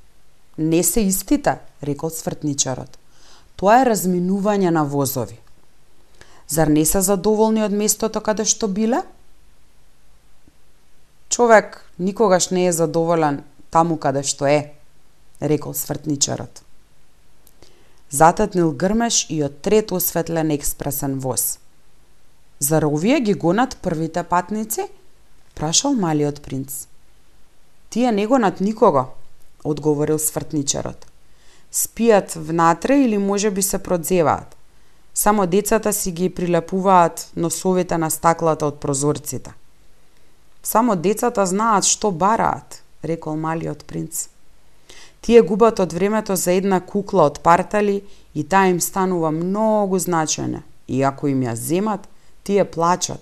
[0.58, 2.98] Не се истите, рекол свртничарот.
[3.58, 5.38] Тоа е разминување на возови.
[6.48, 9.04] Зар не се задоволни од местото каде што биле?
[11.30, 14.74] Човек никогаш не е задоволен таму каде што е,
[15.42, 16.64] рекол свртничарот.
[18.10, 21.60] Зататнил грмеш и од трет осветлен експресен воз.
[22.60, 24.88] Зар овие ги гонат првите патници?
[25.56, 26.88] Прашал малиот принц.
[27.90, 29.10] Тие не гонат никого,
[29.64, 31.08] одговорил свртничарот.
[31.72, 34.56] Спијат внатре или може би се продзеваат.
[35.14, 39.54] Само децата си ги прилепуваат носовите на стаклата од прозорците.
[40.64, 44.28] Само децата знаат што бараат, рекол малиот принц.
[45.22, 48.04] Тие губат од времето за една кукла од партали
[48.36, 50.62] и таа им станува многу значајна.
[50.88, 52.08] И ако им ја земат,
[52.44, 53.20] тие плачат.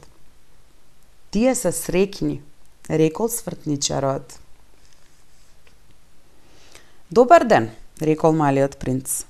[1.32, 2.42] Тие се срекни,
[2.90, 4.40] рекол свртничарот.
[7.16, 7.70] Добар ден,
[8.02, 9.24] рекол малиот принц.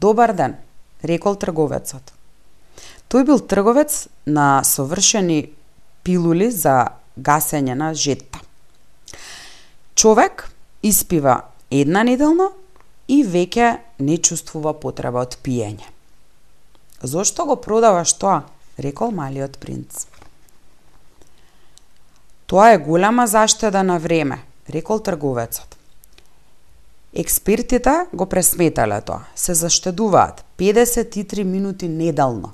[0.00, 0.58] Добар ден,
[1.00, 2.12] рекол трговецот.
[3.08, 5.38] Тој бил трговец на совршени
[6.04, 6.74] пилули за
[7.16, 8.42] гасење на жетта.
[9.94, 10.50] Човек
[10.84, 11.38] испива
[11.70, 12.50] една неделно
[13.08, 13.72] и веќе
[14.04, 15.88] не чувствува потреба од пиење.
[17.00, 18.44] Зошто го продаваш тоа?
[18.76, 20.04] рекол малиот принц.
[22.44, 25.79] Тоа е голема заштеда на време, рекол трговецот.
[27.14, 29.26] Експертите го пресметале тоа.
[29.34, 32.52] Се заштедуваат 53 минути неделно.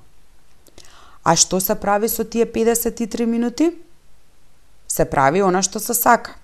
[1.24, 3.72] А што се прави со тие 53 минути?
[4.88, 6.38] Се прави она што се сака.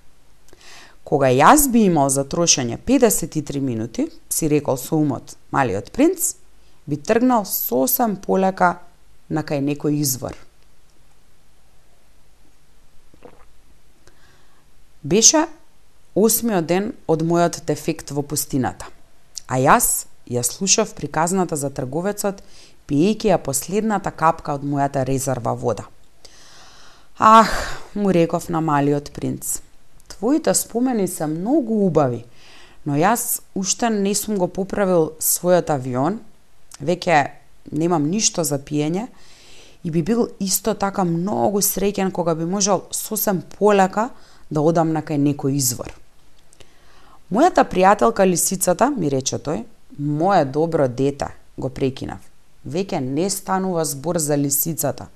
[1.05, 6.35] Кога јас би имал за трошење 53 минути, си рекол со умот малиот принц,
[6.87, 8.83] би тргнал сосем полека
[9.29, 10.37] на кај некој извор.
[15.03, 15.47] Беше
[16.15, 18.87] осмиот ден од мојот дефект во пустината,
[19.49, 22.43] а јас ја слушав приказната за трговецот,
[22.89, 25.87] пиејќи ја последната капка од мојата резерва вода.
[27.19, 27.51] Ах,
[27.95, 29.61] му реков на малиот принц,
[30.09, 32.25] твоите спомени се многу убави,
[32.85, 36.21] но јас уште не сум го поправил својот авион,
[36.81, 37.31] веќе
[37.71, 39.07] немам ништо за пиење
[39.85, 44.11] и би бил исто така многу среќен кога би можел сосем полека
[44.51, 46.02] да одам на кај некој извор.
[47.33, 49.63] Мојата пријателка лисицата, ми рече тој,
[49.97, 52.21] мое добро дете, го прекинав.
[52.69, 55.07] Веќе не станува збор за лисицата.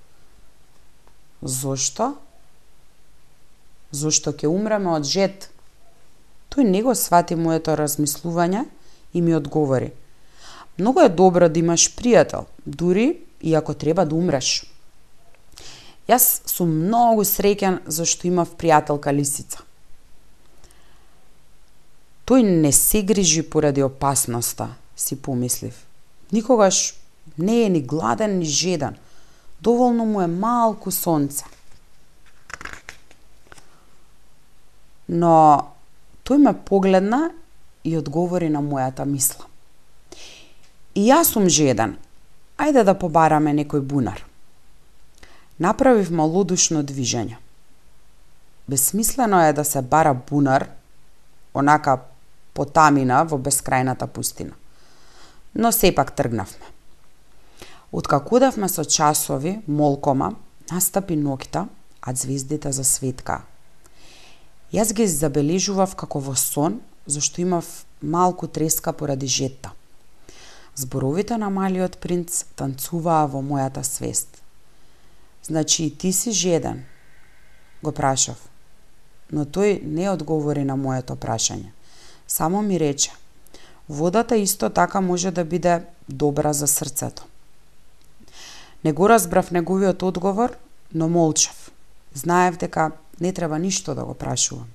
[1.43, 2.15] Зошто?
[3.93, 5.51] Зошто ќе умреме од жет?
[6.49, 8.65] Тој не го свати моето размислување
[9.13, 9.93] и ми одговори.
[10.79, 14.65] Многу е добро да имаш пријател, дури и ако треба да умреш.
[16.09, 19.66] Јас сум многу среќен зашто имав пријателка лисица.
[22.27, 25.87] Тој не се грижи поради опасноста, си помислив.
[26.33, 26.95] Никогаш
[27.39, 28.97] не е ни гладен, ни жеден.
[29.61, 31.45] Доволно му е малку сонце.
[35.09, 35.71] Но
[36.27, 37.31] тој ме погледна
[37.85, 39.47] и одговори на мојата мисла.
[40.99, 41.95] И јас сум жеден,
[42.59, 44.25] ајде да побараме некој бунар.
[45.63, 47.39] Направив малодушно движење.
[48.67, 50.67] Бесмислено е да се бара бунар,
[51.55, 52.01] онака
[52.57, 54.57] потамина во бескрајната пустина.
[55.55, 56.73] Но сепак тргнавме.
[57.93, 60.35] Откако одавме со часови, молкома,
[60.73, 61.67] настапи ноќта,
[62.01, 63.43] а звездите засветка.
[64.73, 69.71] Јас ги забележував како во сон, зашто имав малку треска поради жетта.
[70.75, 74.43] Зборовите на малиот принц танцуваа во мојата свест.
[75.43, 76.85] Значи и ти си жеден,
[77.83, 78.37] го прашав.
[79.31, 81.76] Но тој не одговори на моето прашање.
[82.29, 83.13] Само ми рече,
[83.89, 87.25] водата исто така може да биде добра за срцето.
[88.85, 90.57] Не го разбрав неговиот одговор,
[90.95, 91.71] но молчав.
[92.15, 92.91] Знаев дека
[93.21, 94.67] не треба ништо да го прашувам.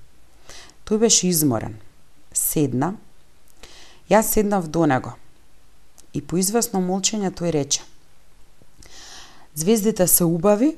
[0.85, 1.77] Тој беше изморен.
[2.33, 2.95] Седна.
[4.09, 5.15] Јас седнав до него
[6.13, 7.81] и по известно молчење тој рече
[9.55, 10.75] Звездите се убави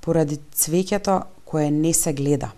[0.00, 2.50] поради цвеќето кое не се гледа.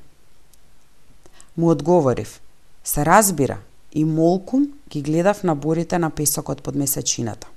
[1.57, 2.41] Му одговорив,
[2.85, 3.59] се разбира,
[3.93, 7.49] и молкум ги гледав на борите на песокот под месечината.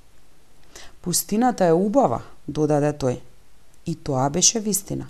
[1.02, 3.20] Пустината е убава, додаде тој.
[3.86, 5.06] И тоа беше вистина.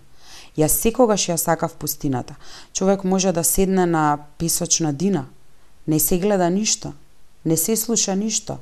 [0.56, 2.34] Јас секогаш ја сакав пустината.
[2.72, 5.26] Човек може да седне на песочна дина,
[5.88, 6.92] не се гледа ништо,
[7.44, 8.58] не се слуша ништо,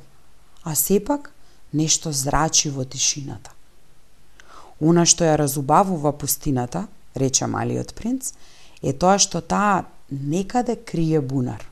[0.63, 1.31] а сепак
[1.73, 3.51] нешто зрачи во тишината.
[4.81, 8.33] Она што ја разубавува пустината, рече малиот принц,
[8.83, 11.67] е тоа што таа некаде крие бунар.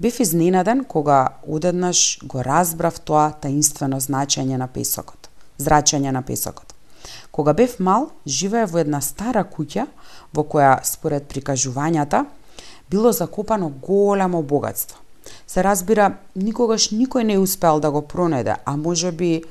[0.00, 5.28] Бев изненаден кога одеднаш го разбрав тоа таинствено значење на песокот,
[5.58, 6.74] зрачење на песокот.
[7.30, 9.86] Кога бев мал, живее во една стара куќа
[10.34, 12.24] во која, според прикажувањата,
[12.90, 14.98] било закопано големо богатство.
[15.46, 19.44] Се разбира, никогаш никој не успеал да го пронајде, а може би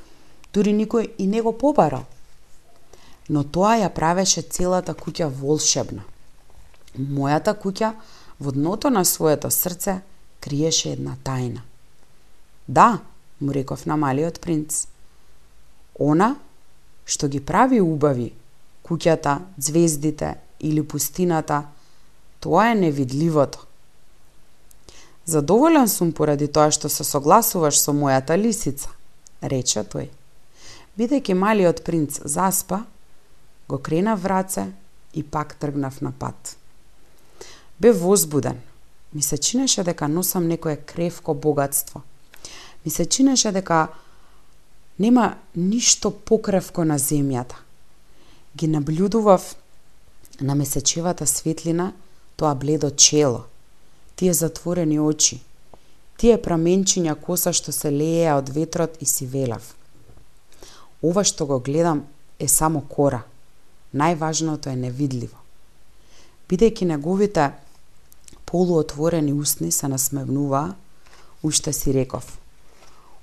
[0.53, 2.05] дури никој и не го побарал.
[3.29, 6.03] Но тоа ја правеше целата куќа волшебна.
[6.97, 7.93] Мојата куќа
[8.39, 10.01] во дното на своето срце
[10.39, 11.61] криеше една тајна.
[12.67, 12.99] Да,
[13.39, 14.87] му реков на малиот принц.
[15.99, 16.35] Она
[17.07, 18.33] што ги прави убави,
[18.83, 21.63] куќата, звездите или пустината,
[22.39, 23.63] тоа е невидливото.
[25.25, 28.91] Задоволен сум поради тоа што се согласуваш со мојата лисица,
[29.41, 30.09] рече тој.
[30.99, 32.83] Бидејќи малиот принц заспа,
[33.67, 34.71] го крена враце
[35.13, 36.57] и пак тргнав на пат.
[37.81, 38.59] Бев возбуден.
[39.13, 42.01] Ми се чинеше дека носам некое кревко богатство.
[42.85, 43.87] Ми се чинеше дека
[44.99, 47.55] Нема ништо покревко на земјата.
[48.57, 49.55] Ги наблюдував
[50.41, 51.93] на месечевата светлина
[52.35, 53.43] тоа бледо чело,
[54.15, 55.37] тие затворени очи,
[56.17, 59.75] тие праменчиња коса што се лееа од ветрот и си велав.
[61.05, 62.07] Ова што го гледам
[62.39, 63.21] е само кора.
[63.93, 65.37] Најважното е невидливо.
[66.49, 67.51] Бидејќи неговите
[68.47, 70.75] полуотворени усни се насмевнува,
[71.43, 72.39] уште си реков–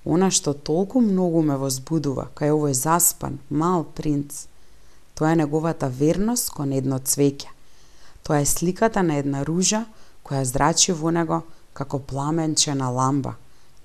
[0.04, 4.44] Она што толку многу ме возбудува кај овој заспан, мал принц,
[5.16, 7.48] тоа е неговата верност кон едно цвеќе.
[8.22, 9.86] Тоа е сликата на една ружа
[10.24, 11.40] која зрачи во него
[11.72, 13.36] како пламенче на ламба,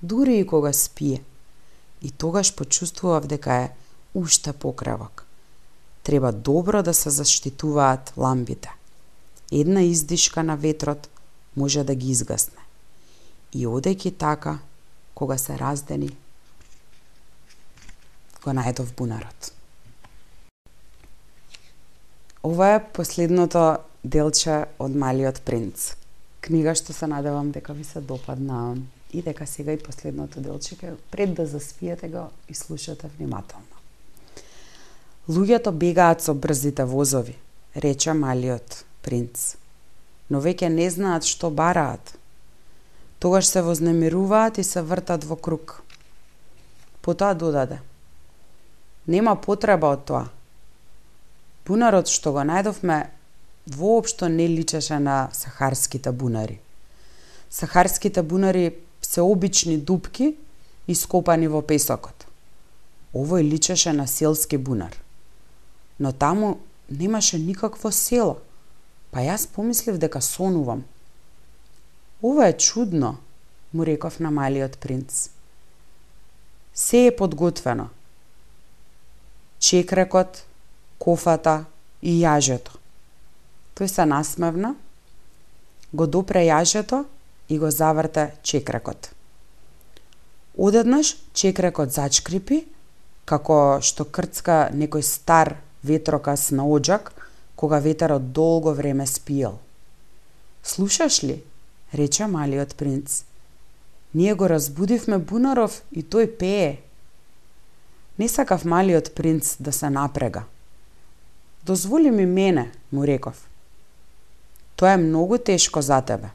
[0.01, 1.23] дури и кога спие.
[2.01, 3.71] И тогаш почувствував дека е
[4.13, 5.25] уште покревок.
[6.03, 8.71] Треба добро да се заштитуваат ламбите.
[9.51, 11.09] Една издишка на ветрот
[11.59, 12.63] може да ги изгасне.
[13.51, 14.59] И одејќи така,
[15.13, 16.09] кога се раздени,
[18.43, 19.51] го најдов бунарот.
[22.43, 25.91] Ова е последното делче од Малиот принц.
[26.39, 28.77] Книга што се надевам дека ви се допадна
[29.11, 33.75] и дека сега и последното делче ке пред да заспиете го и слушате внимателно.
[35.29, 37.35] Луѓето бегаат со брзите возови,
[37.75, 39.58] рече Малиот принц.
[40.29, 42.15] Но веќе не знаат што бараат.
[43.19, 45.81] Тогаш се вознемируваат и се вртат во круг.
[47.01, 47.81] Потоа додаде.
[49.07, 50.25] Нема потреба од тоа.
[51.65, 53.09] Бунарот што го најдовме
[53.67, 56.59] воопшто не личеше на сахарските бунари.
[57.49, 60.35] Сахарските бунари се обични дупки
[60.87, 62.25] ископани во песокот.
[63.13, 64.93] Овој личеше на селски бунар.
[65.99, 68.37] Но таму немаше никакво село,
[69.11, 70.85] па јас помислив дека сонувам–
[72.21, 73.17] Ова е чудно,
[73.73, 75.29] му реков на малиот принц.
[76.73, 77.87] Се е подготвено.
[79.59, 80.43] Чекрекот,
[80.99, 81.65] кофата
[82.01, 82.75] и јажето.
[83.75, 84.75] Тој се насмевна,
[85.95, 87.05] го допре јажето
[87.47, 89.15] и го заврте чекрекот.
[90.57, 92.65] Одеднаш чекрекот зачкрипи,
[93.23, 97.15] како што крцка некој стар ветрокас на оджак,
[97.59, 99.59] кога ветерот долго време спиел.
[100.63, 101.43] Слушаш ли?
[101.93, 103.23] рече малиот принц.
[104.13, 106.79] Ние го разбудивме Бунаров и тој пее.
[108.19, 110.43] Не сакав малиот принц да се напрега.
[111.65, 113.47] Дозволи ми мене, му реков.
[114.75, 116.31] Тоа е многу тешко за тебе.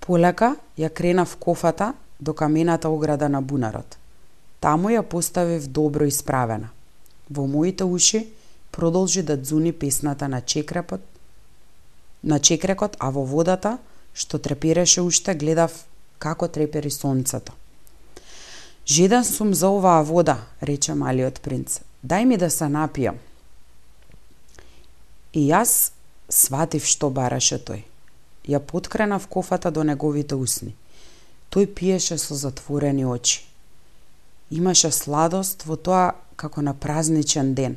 [0.00, 3.96] Полека ја кренав кофата до камената ограда на бунарот.
[4.60, 6.68] Таму ја поставив добро исправена.
[7.30, 8.28] Во моите уши
[8.72, 11.00] продолжи да дзуни песната на чекрепот
[12.22, 13.78] на чекрекот, а во водата,
[14.14, 15.84] што трепереше уште, гледав
[16.18, 17.52] како трепери сонцето.
[18.86, 21.80] Жеден сум за оваа вода, рече малиот принц.
[22.02, 23.18] Дај ми да се напијам.
[25.32, 25.92] И јас
[26.28, 27.84] сватив што бараше тој.
[28.48, 30.74] Ја подкренав кофата до неговите усни.
[31.52, 33.44] Тој пиеше со затворени очи.
[34.50, 37.76] Имаше сладост во тоа како на празничен ден.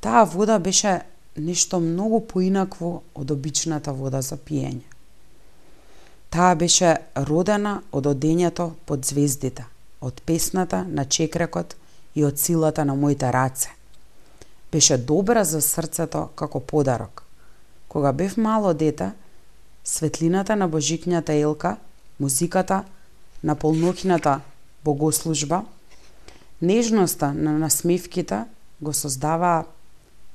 [0.00, 1.00] Таа вода беше
[1.36, 4.86] нешто многу поинакво од обичната вода за пиење.
[6.30, 9.64] Таа беше родена од одењето под звездите,
[10.00, 11.74] од песната на чекрекот
[12.14, 13.70] и од силата на моите раце.
[14.72, 17.24] Беше добра за срцето како подарок.
[17.88, 19.12] Кога бев мало дете,
[19.84, 21.76] светлината на божикњата елка,
[22.20, 22.84] музиката
[23.42, 24.40] на полнокината
[24.84, 25.64] богослужба,
[26.62, 28.44] нежноста на насмевките
[28.80, 29.64] го создаваа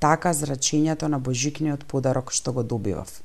[0.04, 3.22] така зрачењето на божикниот подарок што го добивав.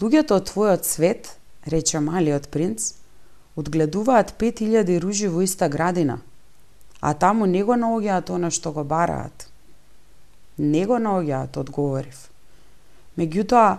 [0.00, 1.28] Луѓето од твојот свет
[1.68, 2.94] рече малиот принц,
[3.56, 6.16] одгледуваат 5000 ружи во иста градина,
[7.00, 9.48] а таму не го наоѓаат она што го бараат.
[10.56, 12.30] Не го наоѓаат, одговорив.
[13.20, 13.78] Меѓутоа,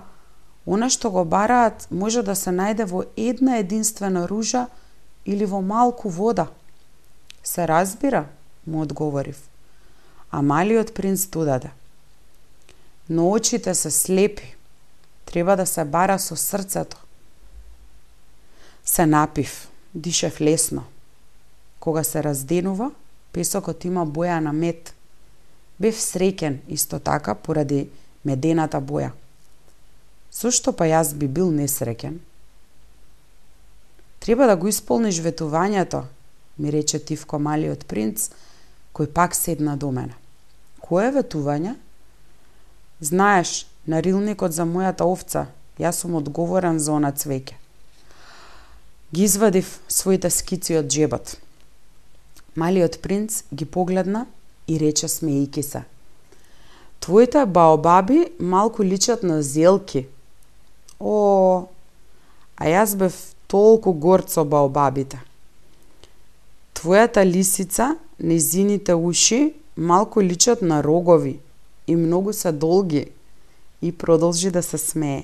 [0.66, 4.68] она што го бараат може да се најде во една единствена ружа
[5.26, 6.50] или во малку вода.
[7.44, 8.28] Се разбира,
[8.66, 9.42] му одговорив.
[10.32, 11.72] А малиот принц додаде.
[13.10, 14.56] Но очите се слепи.
[15.26, 16.98] Треба да се бара со срцето.
[18.86, 20.84] Се напив, дишев лесно.
[21.80, 22.92] Кога се разденува,
[23.32, 24.94] песокот има боја на мед.
[25.80, 27.90] Бев среќен исто така поради
[28.26, 29.12] медената боја.
[30.32, 32.18] Зошто па јас би бил несреќен?
[34.20, 36.04] Треба да го исполниш ветувањето,
[36.58, 38.30] ми рече Тивко малиот принц,
[38.98, 40.16] кој пак седна до мене.
[40.82, 41.76] Кое ветување?
[43.00, 45.48] Знаеш, нарилникот за мојата овца,
[45.78, 47.54] јас сум одговорен за она цвеќе.
[49.14, 51.38] Ги извадив своите скици од джебот.
[52.58, 54.26] Малиот принц ги погледна
[54.68, 55.84] и рече смејки се.
[57.00, 60.08] Твоите баобаби малку личат на зелки.
[61.00, 61.70] О,
[62.58, 63.14] а јас бев
[63.48, 65.22] толку горд со баобабите.
[66.74, 71.40] Твојата лисица, незините уши, малку личат на рогови
[71.88, 73.06] и многу се долги.
[73.82, 75.24] И продолжи да се смее.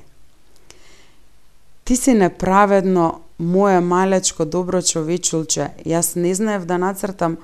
[1.86, 5.74] Ти си неправедно, моје малечко добро човечулче.
[5.86, 7.38] Јас не знаев да нацртам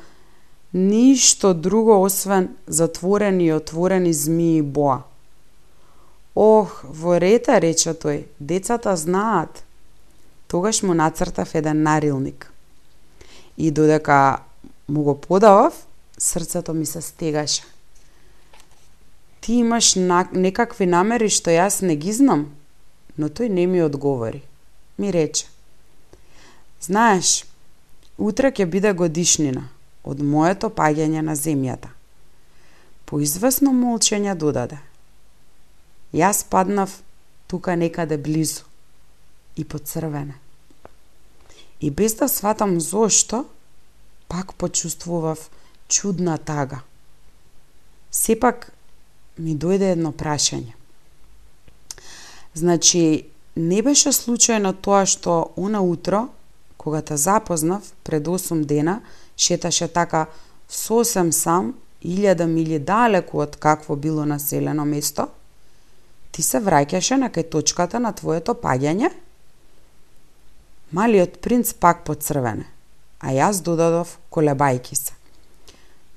[0.73, 5.01] ништо друго освен затворени и отворени змии боа.
[6.35, 9.63] Ох, во рета, рече тој, децата знаат.
[10.47, 12.51] Тогаш му нацртав еден нарилник.
[13.57, 14.39] И додека
[14.89, 15.87] му го подавав,
[16.17, 17.63] срцето ми се стегаше.
[19.41, 20.27] Ти имаш на...
[20.33, 22.49] некакви намери што јас не ги знам?
[23.17, 24.43] Но тој не ми одговори.
[24.97, 25.47] Ми рече.
[26.81, 27.45] Знаеш,
[28.17, 29.69] утре ќе биде годишнина
[30.03, 31.89] од моето паѓање на земјата.
[33.05, 34.79] По известно молчење додаде.
[36.13, 37.01] Јас паднав
[37.47, 38.63] тука некаде близу
[39.55, 40.35] и поцрвене.
[41.81, 43.45] И без да сватам зошто,
[44.29, 45.49] пак почувствував
[45.87, 46.81] чудна тага.
[48.11, 48.71] Сепак
[49.37, 50.73] ми дојде едно прашање.
[52.53, 53.25] Значи,
[53.55, 56.27] не беше случајно тоа што она утро,
[56.77, 59.01] кога те запознав пред 8 дена,
[59.37, 60.27] шеташе така
[60.69, 65.27] сосем сам, илјада мили далеку од какво било населено место,
[66.31, 69.09] ти се враќаше на кај точката на твоето паѓање?
[70.91, 72.65] Малиот принц пак поцрвене,
[73.19, 75.13] а јас додадов колебајки се.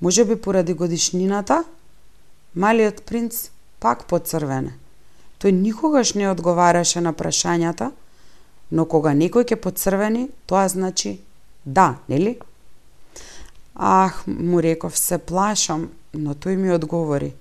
[0.01, 1.63] Може би поради годишнината,
[2.55, 3.49] малиот принц
[3.79, 4.73] пак поцрвене.
[5.39, 7.91] Тој никогаш не одговараше на прашањата,
[8.71, 11.19] но кога некој ќе поцрвени, тоа значи
[11.65, 12.37] да, нели?
[13.75, 17.33] Ах, му реков, се плашам, но тој ми одговори.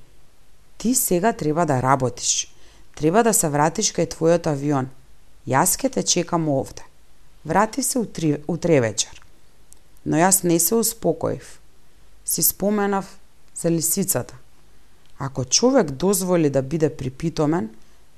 [0.79, 2.55] Ти сега треба да работиш.
[2.95, 4.91] Треба да се вратиш кај твојот авион.
[5.47, 6.83] Јас ке те чекам овде.
[7.45, 9.22] Врати се утре, утре вечер.
[10.07, 11.61] Но јас не се успокоив.
[12.25, 13.19] Си споменав
[13.55, 14.35] за лисицата.
[15.19, 17.71] Ако човек дозволи да биде припитомен,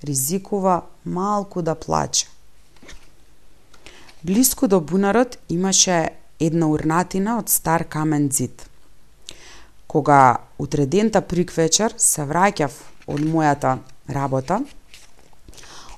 [0.04, 2.26] ризикува малку да плаче.
[4.24, 8.70] Блиску до бунарот имаше една урнатина од стар камен зид.
[9.86, 12.72] Кога утредента прик вечер се враќав
[13.06, 13.78] од мојата
[14.08, 14.62] работа,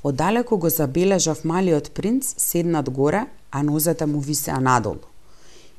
[0.02, 5.06] оддалеку го забележав малиот принц седнат горе, а нозете му висеа надолу.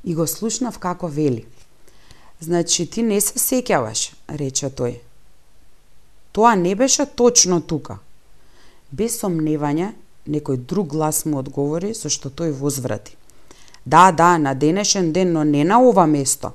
[0.07, 1.43] И го слушнав како вели.
[2.39, 5.01] Значи ти не се сеќаваш, рече тој.
[6.31, 7.97] Тоа не беше точно тука.
[8.91, 9.89] Без сомневање,
[10.31, 13.17] некој друг глас му одговори, со што тој возврати.
[13.85, 16.53] Да, да, на денешен ден, но не на ова место.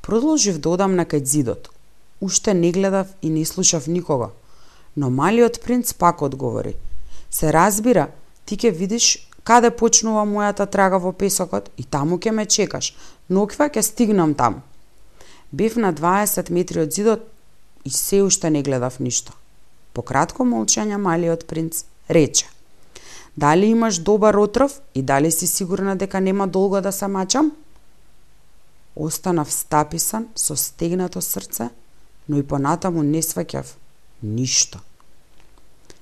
[0.00, 1.68] Продолжив да одам на кај зидот.
[2.20, 4.30] Уште не гледав и не слушав никого.
[4.96, 6.74] Но малиот принц пак одговори.
[7.30, 8.08] Се разбира,
[8.46, 12.92] ти ќе видиш каде почнува мојата трага во песокот и таму ќе ме чекаш.
[13.32, 14.60] Ноква ќе стигнам таму.
[15.52, 17.24] Бев на 20 метри од зидот
[17.84, 19.32] и се уште не гледав ништо.
[19.96, 22.44] По кратко молчање малиот принц рече.
[23.36, 27.52] Дали имаш добар отров и дали си сигурна дека нема долго да се мачам?
[28.96, 31.70] Останав стаписан со стегнато срце,
[32.28, 33.64] но и понатаму не сваќав
[34.22, 34.80] ништо.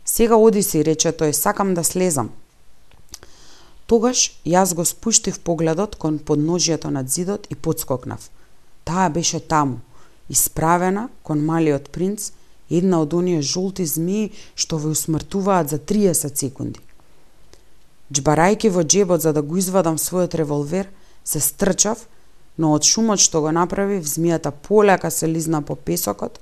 [0.05, 2.33] Сега оди си, рече тој, сакам да слезам.
[3.87, 8.31] Тогаш јас го спуштив погледот кон подножието на зидот и подскокнав.
[8.85, 9.81] Таа беше таму,
[10.29, 12.33] исправена кон малиот принц,
[12.71, 16.81] една од оние жолти змии што ве усмртуваат за 30 секунди.
[18.11, 20.91] Џбарајки во џебот за да го извадам својот револвер,
[21.25, 22.07] се стрчав,
[22.59, 26.41] но од шумот што го направив, змијата полека се лизна по песокот,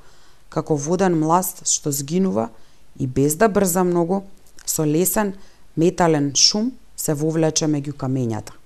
[0.48, 2.48] како воден мласт што згинува
[2.96, 4.24] и без да брза многу,
[4.64, 5.34] со лесен
[5.76, 6.72] метален шум
[7.04, 8.56] се вовлече меѓу камењата.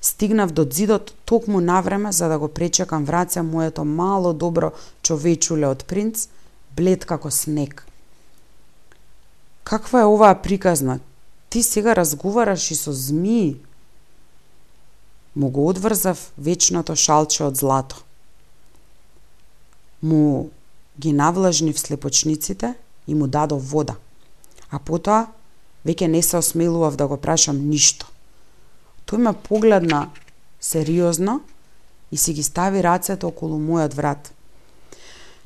[0.00, 4.72] Стигнав до зидот токму на време за да го пречекам враце моето мало добро
[5.02, 6.28] човечуле од принц,
[6.76, 7.84] блед како снег.
[9.64, 11.00] Каква е оваа приказна?
[11.50, 13.56] Ти сега разговараш и со змии.
[15.36, 18.04] Му го одврзав вечното шалче од злато.
[20.02, 20.50] Му
[21.00, 22.74] ги навлажнив слепочниците
[23.08, 23.96] и му дадов вода.
[24.70, 25.26] А потоа
[25.86, 28.06] веќе не се осмелував да го прашам ништо.
[29.06, 30.10] Тој ме погледна
[30.60, 31.40] сериозно
[32.12, 34.32] и си ги стави рацете околу мојот врат.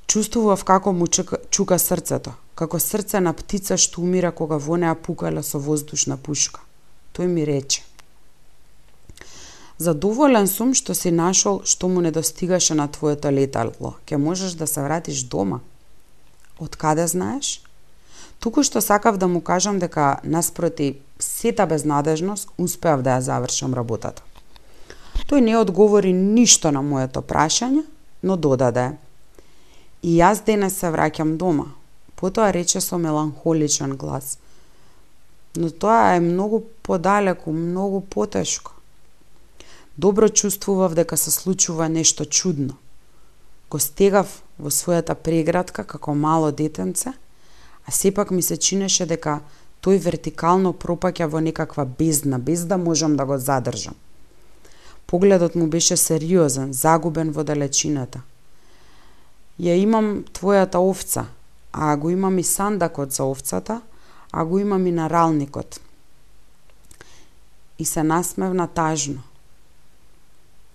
[0.06, 4.94] Чувствував како му чука, чука срцето, како срце на птица што умира кога во неа
[4.94, 6.60] пукала со воздушна пушка.
[7.14, 7.82] Тој ми рече.
[9.78, 13.94] Задоволен сум што си нашол што му недостигаше на твоето летало.
[14.06, 15.60] Ке можеш да се вратиш дома.
[16.58, 17.62] Од каде знаеш?
[18.42, 24.22] Туку што сакав да му кажам дека наспроти сета безнадежност успеав да ја завршам работата.
[25.30, 27.84] Тој не одговори ништо на моето прашање,
[28.22, 28.98] но додаде.
[30.02, 31.68] И јас денес се враќам дома.
[32.18, 34.38] Потоа рече со меланхоличен глас.
[35.54, 38.74] Но тоа е многу подалеку, многу потешко.
[39.96, 42.74] Добро чувствував дека се случува нешто чудно.
[43.70, 47.14] Го стегав во својата преградка како мало детенце
[47.88, 49.40] а сепак ми се чинеше дека
[49.82, 53.94] тој вертикално пропаќа во некаква бездна, без да можам да го задржам.
[55.06, 58.22] Погледот му беше сериозен, загубен во далечината.
[59.58, 61.26] Ја имам твојата овца,
[61.72, 63.80] а го имам и сандакот за овцата,
[64.32, 65.80] а го имам и наралникот.
[67.78, 69.22] И се насмевна тажно.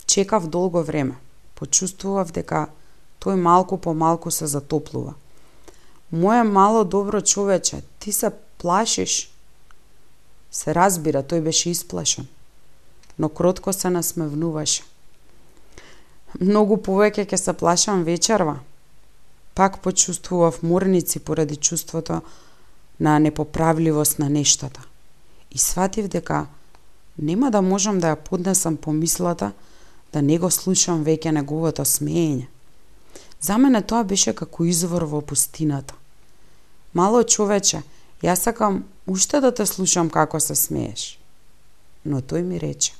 [0.05, 1.15] Чекав долго време.
[1.55, 2.67] Почувствував дека
[3.23, 5.13] тој малку по малку се затоплува–
[6.13, 9.29] Моје мало добро човече, ти се плашиш.
[10.51, 12.27] Се разбира, тој беше исплашен,
[13.19, 14.83] но кротко се насмевнуваше.
[16.39, 18.59] Многу повеќе ќе се плашам вечерва.
[19.55, 22.21] Пак почувствував морници поради чувството
[22.99, 24.81] на непоправливост на нештата.
[25.51, 26.47] И сватив дека
[27.17, 29.51] нема да можам да ја поднесам помислата
[30.13, 32.47] да не го слушам веќе неговото смеење.
[33.41, 35.93] За мене тоа беше како извор во пустината.
[36.93, 37.83] Мало човече,
[38.23, 41.19] јас сакам уште да те слушам како се смееш.
[42.05, 42.93] Но тој ми рече.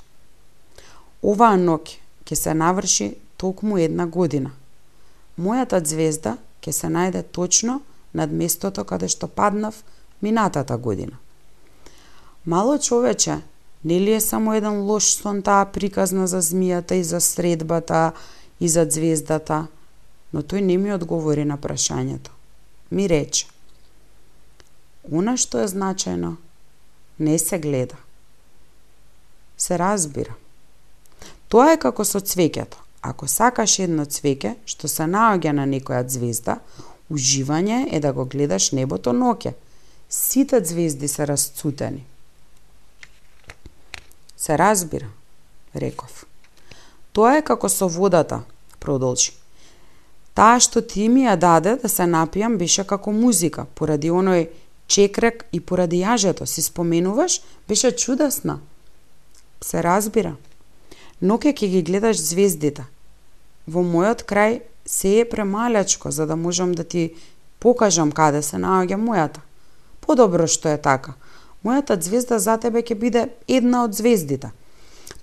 [1.23, 4.51] Оваа ноќ ќе се наврши токму една година.
[5.37, 7.81] Мојата звезда ќе се најде точно
[8.13, 9.83] над местото каде што паднав
[10.21, 11.17] минатата година.
[12.45, 13.41] Мало човече,
[13.83, 18.11] нели е само еден лош сон таа приказна за змијата и за средбата
[18.59, 19.67] и за звездата,
[20.33, 22.31] но тој не ми одговори на прашањето.
[22.91, 23.47] Ми рече,
[25.11, 26.35] она што е значајно
[27.19, 27.95] не се гледа.
[29.57, 30.35] Се разбира.
[31.47, 32.77] Тоа е како со цвеќето.
[33.01, 36.59] Ако сакаш едно цвеќе што се наоѓа на некоја звезда,
[37.09, 39.53] уживање е да го гледаш небото ноќе.
[40.09, 42.05] Сите звезди се расцутени.
[44.37, 45.09] Се разбира,
[45.75, 46.25] реков.
[47.13, 48.43] Тоа е како со водата,
[48.79, 49.31] продолжи.
[50.37, 54.43] Таа што ти ми ја даде да се напијам беше како музика, поради оној
[54.85, 58.59] чекрек и поради јажето, си споменуваш, беше чудесна.
[59.65, 60.35] Се разбира.
[61.23, 62.85] Ноќе ќе ги гледаш звездите.
[63.65, 67.15] Во мојот крај се е премалечко за да можам да ти
[67.57, 69.41] покажам каде се наоѓа мојата.
[70.05, 71.17] Подобро што е така.
[71.65, 74.53] Мојата звезда за тебе ќе биде една од звездите.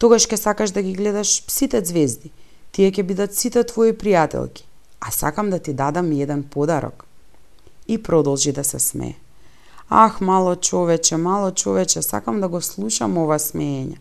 [0.02, 2.34] Тогаш ќе сакаш да ги гледаш сите звезди.
[2.74, 4.66] Тие ќе бидат сите твои пријателки
[5.06, 7.04] а сакам да ти дадам еден подарок.
[7.88, 9.14] И продолжи да се смее.
[9.88, 14.00] Ах, мало човече, мало човече, сакам да го слушам ова смеење.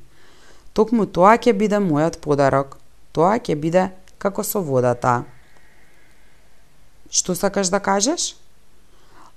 [0.74, 2.78] Токму тоа ќе биде мојот подарок.
[3.12, 5.26] Тоа ќе биде како со водата.
[7.12, 8.34] Што сакаш да кажеш?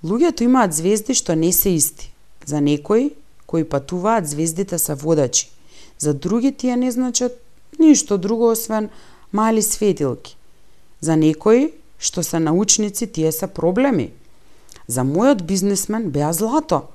[0.06, 2.12] Луѓето имаат звезди што не се исти.
[2.46, 3.10] За некои
[3.46, 5.50] кои патуваат звездите се водачи.
[5.98, 7.42] За други тие не значат
[7.78, 8.88] ништо друго освен
[9.32, 10.36] мали светилки.
[11.00, 14.12] За некои што се научници тие се проблеми.
[14.88, 16.86] За мојот бизнесмен беа злато,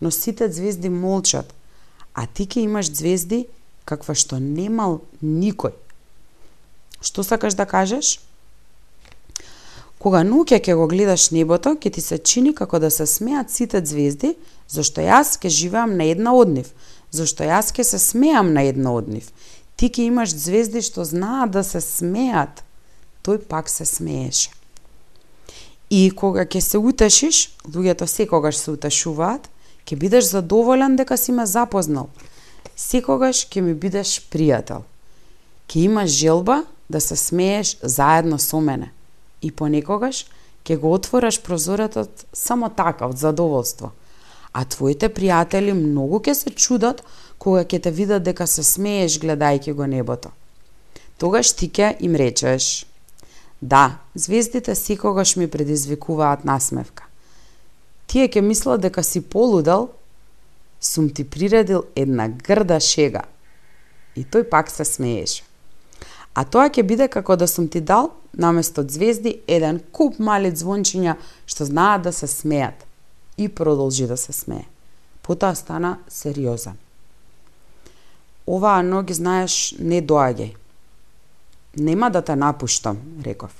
[0.00, 1.54] но сите звезди молчат,
[2.14, 3.46] а ти ке имаш звезди
[3.84, 5.72] каква што немал никој.
[7.02, 8.20] Што сакаш да кажеш?
[9.98, 13.82] Кога ноќе ќе го гледаш небото, ќе ти се чини како да се смеат сите
[13.86, 14.34] звезди,
[14.68, 16.70] зашто јас ќе живеам на една од нив,
[17.10, 19.30] зашто јас ќе се смеам на една од нив.
[19.76, 22.62] Ти ќе имаш звезди што знаат да се смеат.
[23.22, 24.50] Тој пак се смееше.
[25.90, 29.48] И кога ќе се утешиш, луѓето секогаш се утешуваат,
[29.86, 32.08] ќе бидеш задоволен дека си ме запознал.
[32.76, 34.86] Секогаш ќе ми бидеш пријател.
[35.68, 38.92] Ќе имаш желба да се смееш заедно со мене.
[39.42, 40.24] И понекогаш
[40.64, 43.92] ќе го отвораш прозоретот само така, од задоволство.
[44.52, 47.02] А твоите пријатели многу ќе се чудат
[47.38, 50.30] кога ќе те видат дека се смееш гледајќи го небото.
[51.18, 52.86] Тогаш ти ќе им речеш,
[53.62, 57.04] да, звездите секогаш ми предизвикуваат насмевка.
[58.06, 59.88] Тие ќе мислат дека си полудел,
[60.80, 63.22] сум ти приредил една грда шега.
[64.16, 65.44] И тој пак се смееше.
[66.34, 71.14] А тоа ќе биде како да сум ти дал, наместо звезди, еден куп мали звончиња
[71.46, 72.84] што знаат да се смеат.
[73.38, 74.66] И продолжи да се смее.
[75.22, 76.76] Потоа стана сериозен.
[78.46, 80.61] Оваа ноги, знаеш, не доаѓај.
[81.76, 83.52] Нема да те напуштам, реков.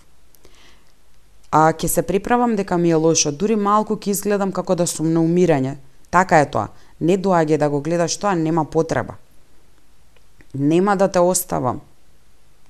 [1.50, 5.12] А ќе се приправам дека ми е лошо, дури малку ќе изгледам како да сум
[5.12, 5.76] на умирање.
[6.10, 6.68] Така е тоа.
[7.00, 9.14] Не доаѓа да го гледаш тоа, нема потреба.
[10.54, 11.80] Нема да те оставам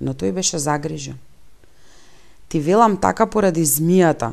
[0.03, 1.19] но тој беше загрижен.
[2.49, 4.33] Ти велам така поради змијата,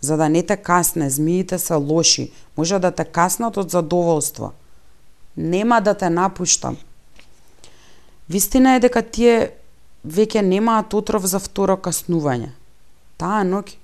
[0.00, 4.52] за да не те касне, змиите се лоши, може да те каснат од задоволство.
[5.36, 6.76] Нема да те напуштам.
[8.30, 9.50] Вистина е дека тие
[10.08, 12.50] веќе немаат отров за второ каснување.
[13.18, 13.76] Таа ноќ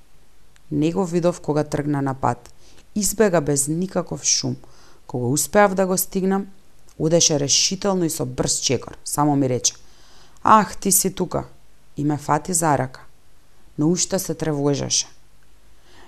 [0.71, 2.51] не го видов кога тргна на пат.
[2.95, 4.57] Избега без никаков шум.
[5.07, 6.47] Кога успеав да го стигнам,
[6.99, 8.97] одеше решително и со брз чекор.
[9.05, 9.75] Само ми рече,
[10.43, 11.45] Ах, ти си тука.
[11.97, 13.01] И ме фати за рака.
[13.79, 15.07] Но уште се тревожеше.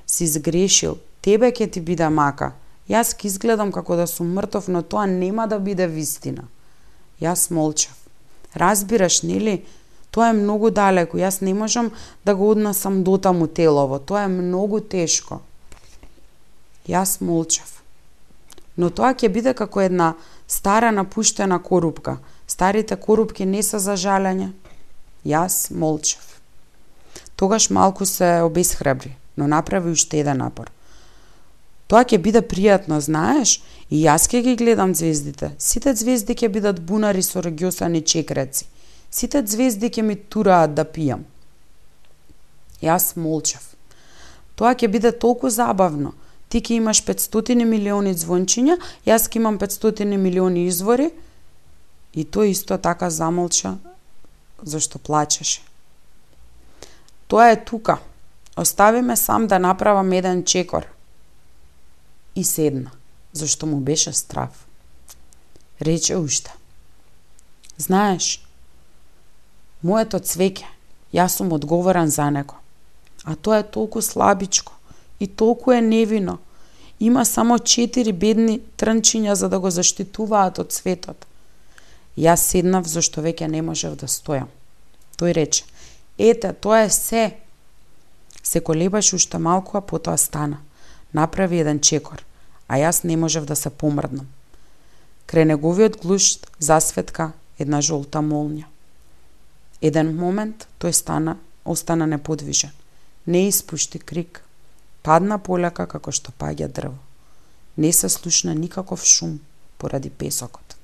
[0.06, 2.52] Си сгрешил, тебе ќе ти биде мака.
[2.90, 6.44] Јас ки изгледам како да сум мртов, но тоа нема да биде вистина.
[7.20, 7.96] Јас молчав.
[8.56, 9.64] Разбираш, нели?
[10.16, 11.20] Тоа е многу далеко.
[11.20, 11.92] Јас не можам
[12.24, 13.98] да го однасам до таму телово.
[14.00, 15.42] Тоа е многу тешко.
[16.88, 17.82] Јас молчав.
[18.76, 20.14] Но тоа ќе биде како една
[20.48, 22.16] стара напуштена корупка–
[22.46, 24.52] Старите корупки не се за жалење.
[25.26, 26.22] Јас молчав.
[27.36, 30.70] Тогаш малку се обесхрабри, но направи уште еден напор.
[31.90, 33.60] Тоа ќе биде пријатно, знаеш,
[33.90, 35.52] и јас ќе ги гледам звездите.
[35.58, 38.66] Сите звезди ќе бидат бунари со рогјосани чекреци.
[39.16, 41.24] Сите звезди ќе ми тураат да пијам.
[42.84, 43.62] Јас молчав.
[44.56, 46.12] Тоа ќе биде толку забавно.
[46.48, 48.76] Ти ќе имаш 500 милиони звончиња,
[49.08, 51.10] јас ќе имам 500 милиони извори,
[52.16, 53.76] И тој исто така замолча,
[54.62, 55.60] зашто плачеше.
[57.28, 57.98] Тоа е тука.
[58.56, 60.86] Остави ме сам да направам еден чекор.
[62.34, 62.90] И седна,
[63.32, 64.66] зашто му беше страв.
[65.82, 66.54] Рече уште.
[67.76, 68.45] Знаеш,
[69.86, 70.66] моето цвеќе,
[71.14, 72.58] јас сум одговорен за него.
[73.24, 74.72] А тоа е толку слабичко
[75.20, 76.38] и толку е невино.
[77.00, 81.26] Има само четири бедни трнчиња за да го заштитуваат од светот.
[82.16, 84.48] Јас седнав зашто веќе не можев да стојам.
[85.20, 85.64] Тој рече,
[86.18, 87.24] ете, тоа е се.
[88.42, 90.62] Се колебаше уште малку, а потоа стана.
[91.12, 92.24] Направи еден чекор,
[92.68, 94.28] а јас не можев да се помрднам.
[95.26, 98.64] Кре неговиот глушт засветка една жолта молња.
[99.80, 102.72] Еден момент тој стана, остана неподвижен.
[103.26, 104.42] Не испушти крик.
[105.02, 106.96] Падна полека како што паѓа дрво.
[107.76, 109.38] Не се слушна никаков шум
[109.78, 110.76] поради песокот.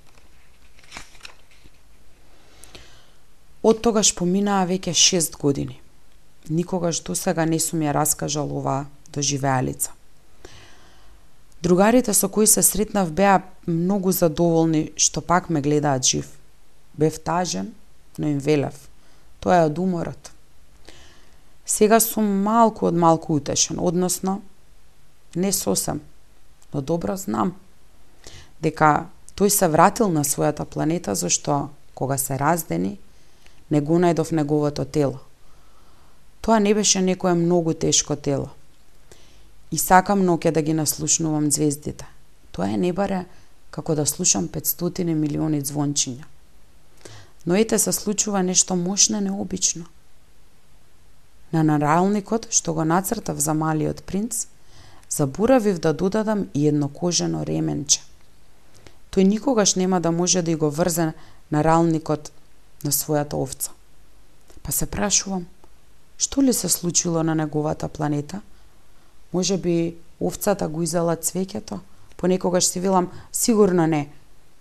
[3.62, 5.80] Од тогаш поминаа веќе 6 години.
[6.50, 9.92] Никогаш до сега не сум ја раскажал оваа доживеалица.
[11.62, 16.26] Другарите со кои се сретнав беа многу задоволни што пак ме гледаат жив.
[16.98, 17.70] Бев тажен,
[18.18, 18.88] но им велев.
[19.40, 20.30] Тоа е од уморот.
[21.66, 24.42] Сега сум малку од малку утешен, односно,
[25.34, 26.00] не сосем,
[26.72, 27.54] но добро знам
[28.62, 32.98] дека тој се вратил на својата планета зашто кога се раздени,
[33.70, 35.18] не го најдов неговото тело.
[36.40, 38.50] Тоа не беше некое многу тешко тело.
[39.70, 42.06] И сакам ноќе да ги наслушнувам звездите.
[42.52, 43.24] Тоа е небаре
[43.70, 46.31] како да слушам 500 милиони звончиња.
[47.46, 49.86] Но ете се случува нешто мощно необично.
[51.52, 54.46] На наралникот што го нацртав за малиот принц,
[55.10, 58.00] забуравив да додадам и едно кожено ременче.
[59.12, 61.12] Тој никогаш нема да може да го врзе
[61.50, 62.32] наралникот
[62.84, 63.70] на својата овца.
[64.62, 65.46] Па се прашувам,
[66.22, 68.40] Што ли се случило на неговата планета?
[69.32, 71.80] Може би овцата го изела цвеќето?
[72.16, 74.06] Понекогаш си велам, сигурно не.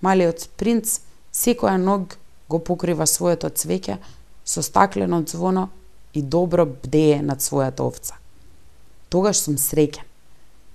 [0.02, 2.18] Малиот принц секоја ног
[2.52, 3.98] го покрива своето цвеќе
[4.46, 5.70] со стаклено звоно
[6.14, 8.18] и добро бдее над својата овца.
[9.10, 10.08] Тогаш сум среќен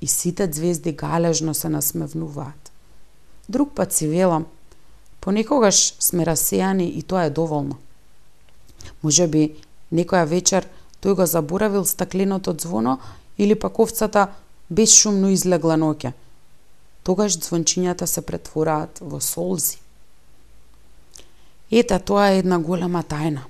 [0.00, 2.72] и сите звезди галежно се насмевнуваат.
[3.48, 4.46] Друг пат си велам,
[5.20, 7.78] понекогаш сме расејани и тоа е доволно.
[9.02, 9.56] Може би
[9.92, 10.66] некоја вечер
[11.02, 12.98] тој го заборавил стакленото звоно
[13.38, 14.28] или пак овцата
[14.70, 16.12] безшумно излегла ноќе.
[17.02, 19.78] Тогаш звончињата се претвораат во солзи.
[21.70, 23.42] Ета, тоа е една голема тајна.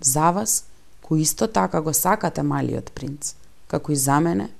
[0.00, 0.64] За вас,
[1.04, 3.34] кој исто така го сакате малиот принц,
[3.68, 4.50] како и за мене,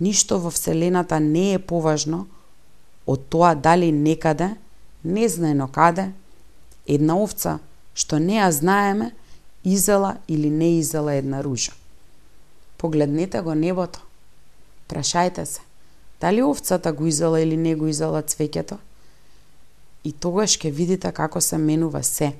[0.00, 2.26] ништо во Вселената не е поважно
[3.06, 4.56] од тоа дали некаде,
[5.04, 6.10] незнаено каде,
[6.86, 7.58] една овца,
[7.94, 9.12] што не ја знаеме,
[9.64, 11.72] изела или не изела една ружа.
[12.78, 14.00] Погледнете го небото.
[14.88, 15.60] Прашајте се,
[16.20, 18.76] дали овцата го изела или не го изела цвеќето?
[20.04, 22.32] И тогаш ќе видите како се менува се.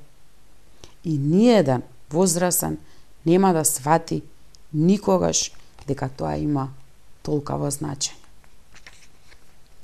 [1.05, 2.78] И ниеден возрасен
[3.27, 4.23] нема да свати
[4.73, 5.53] никогаш
[5.86, 6.69] дека тоа има
[7.23, 8.20] толкаво значење.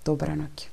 [0.05, 0.69] Добра ноќ.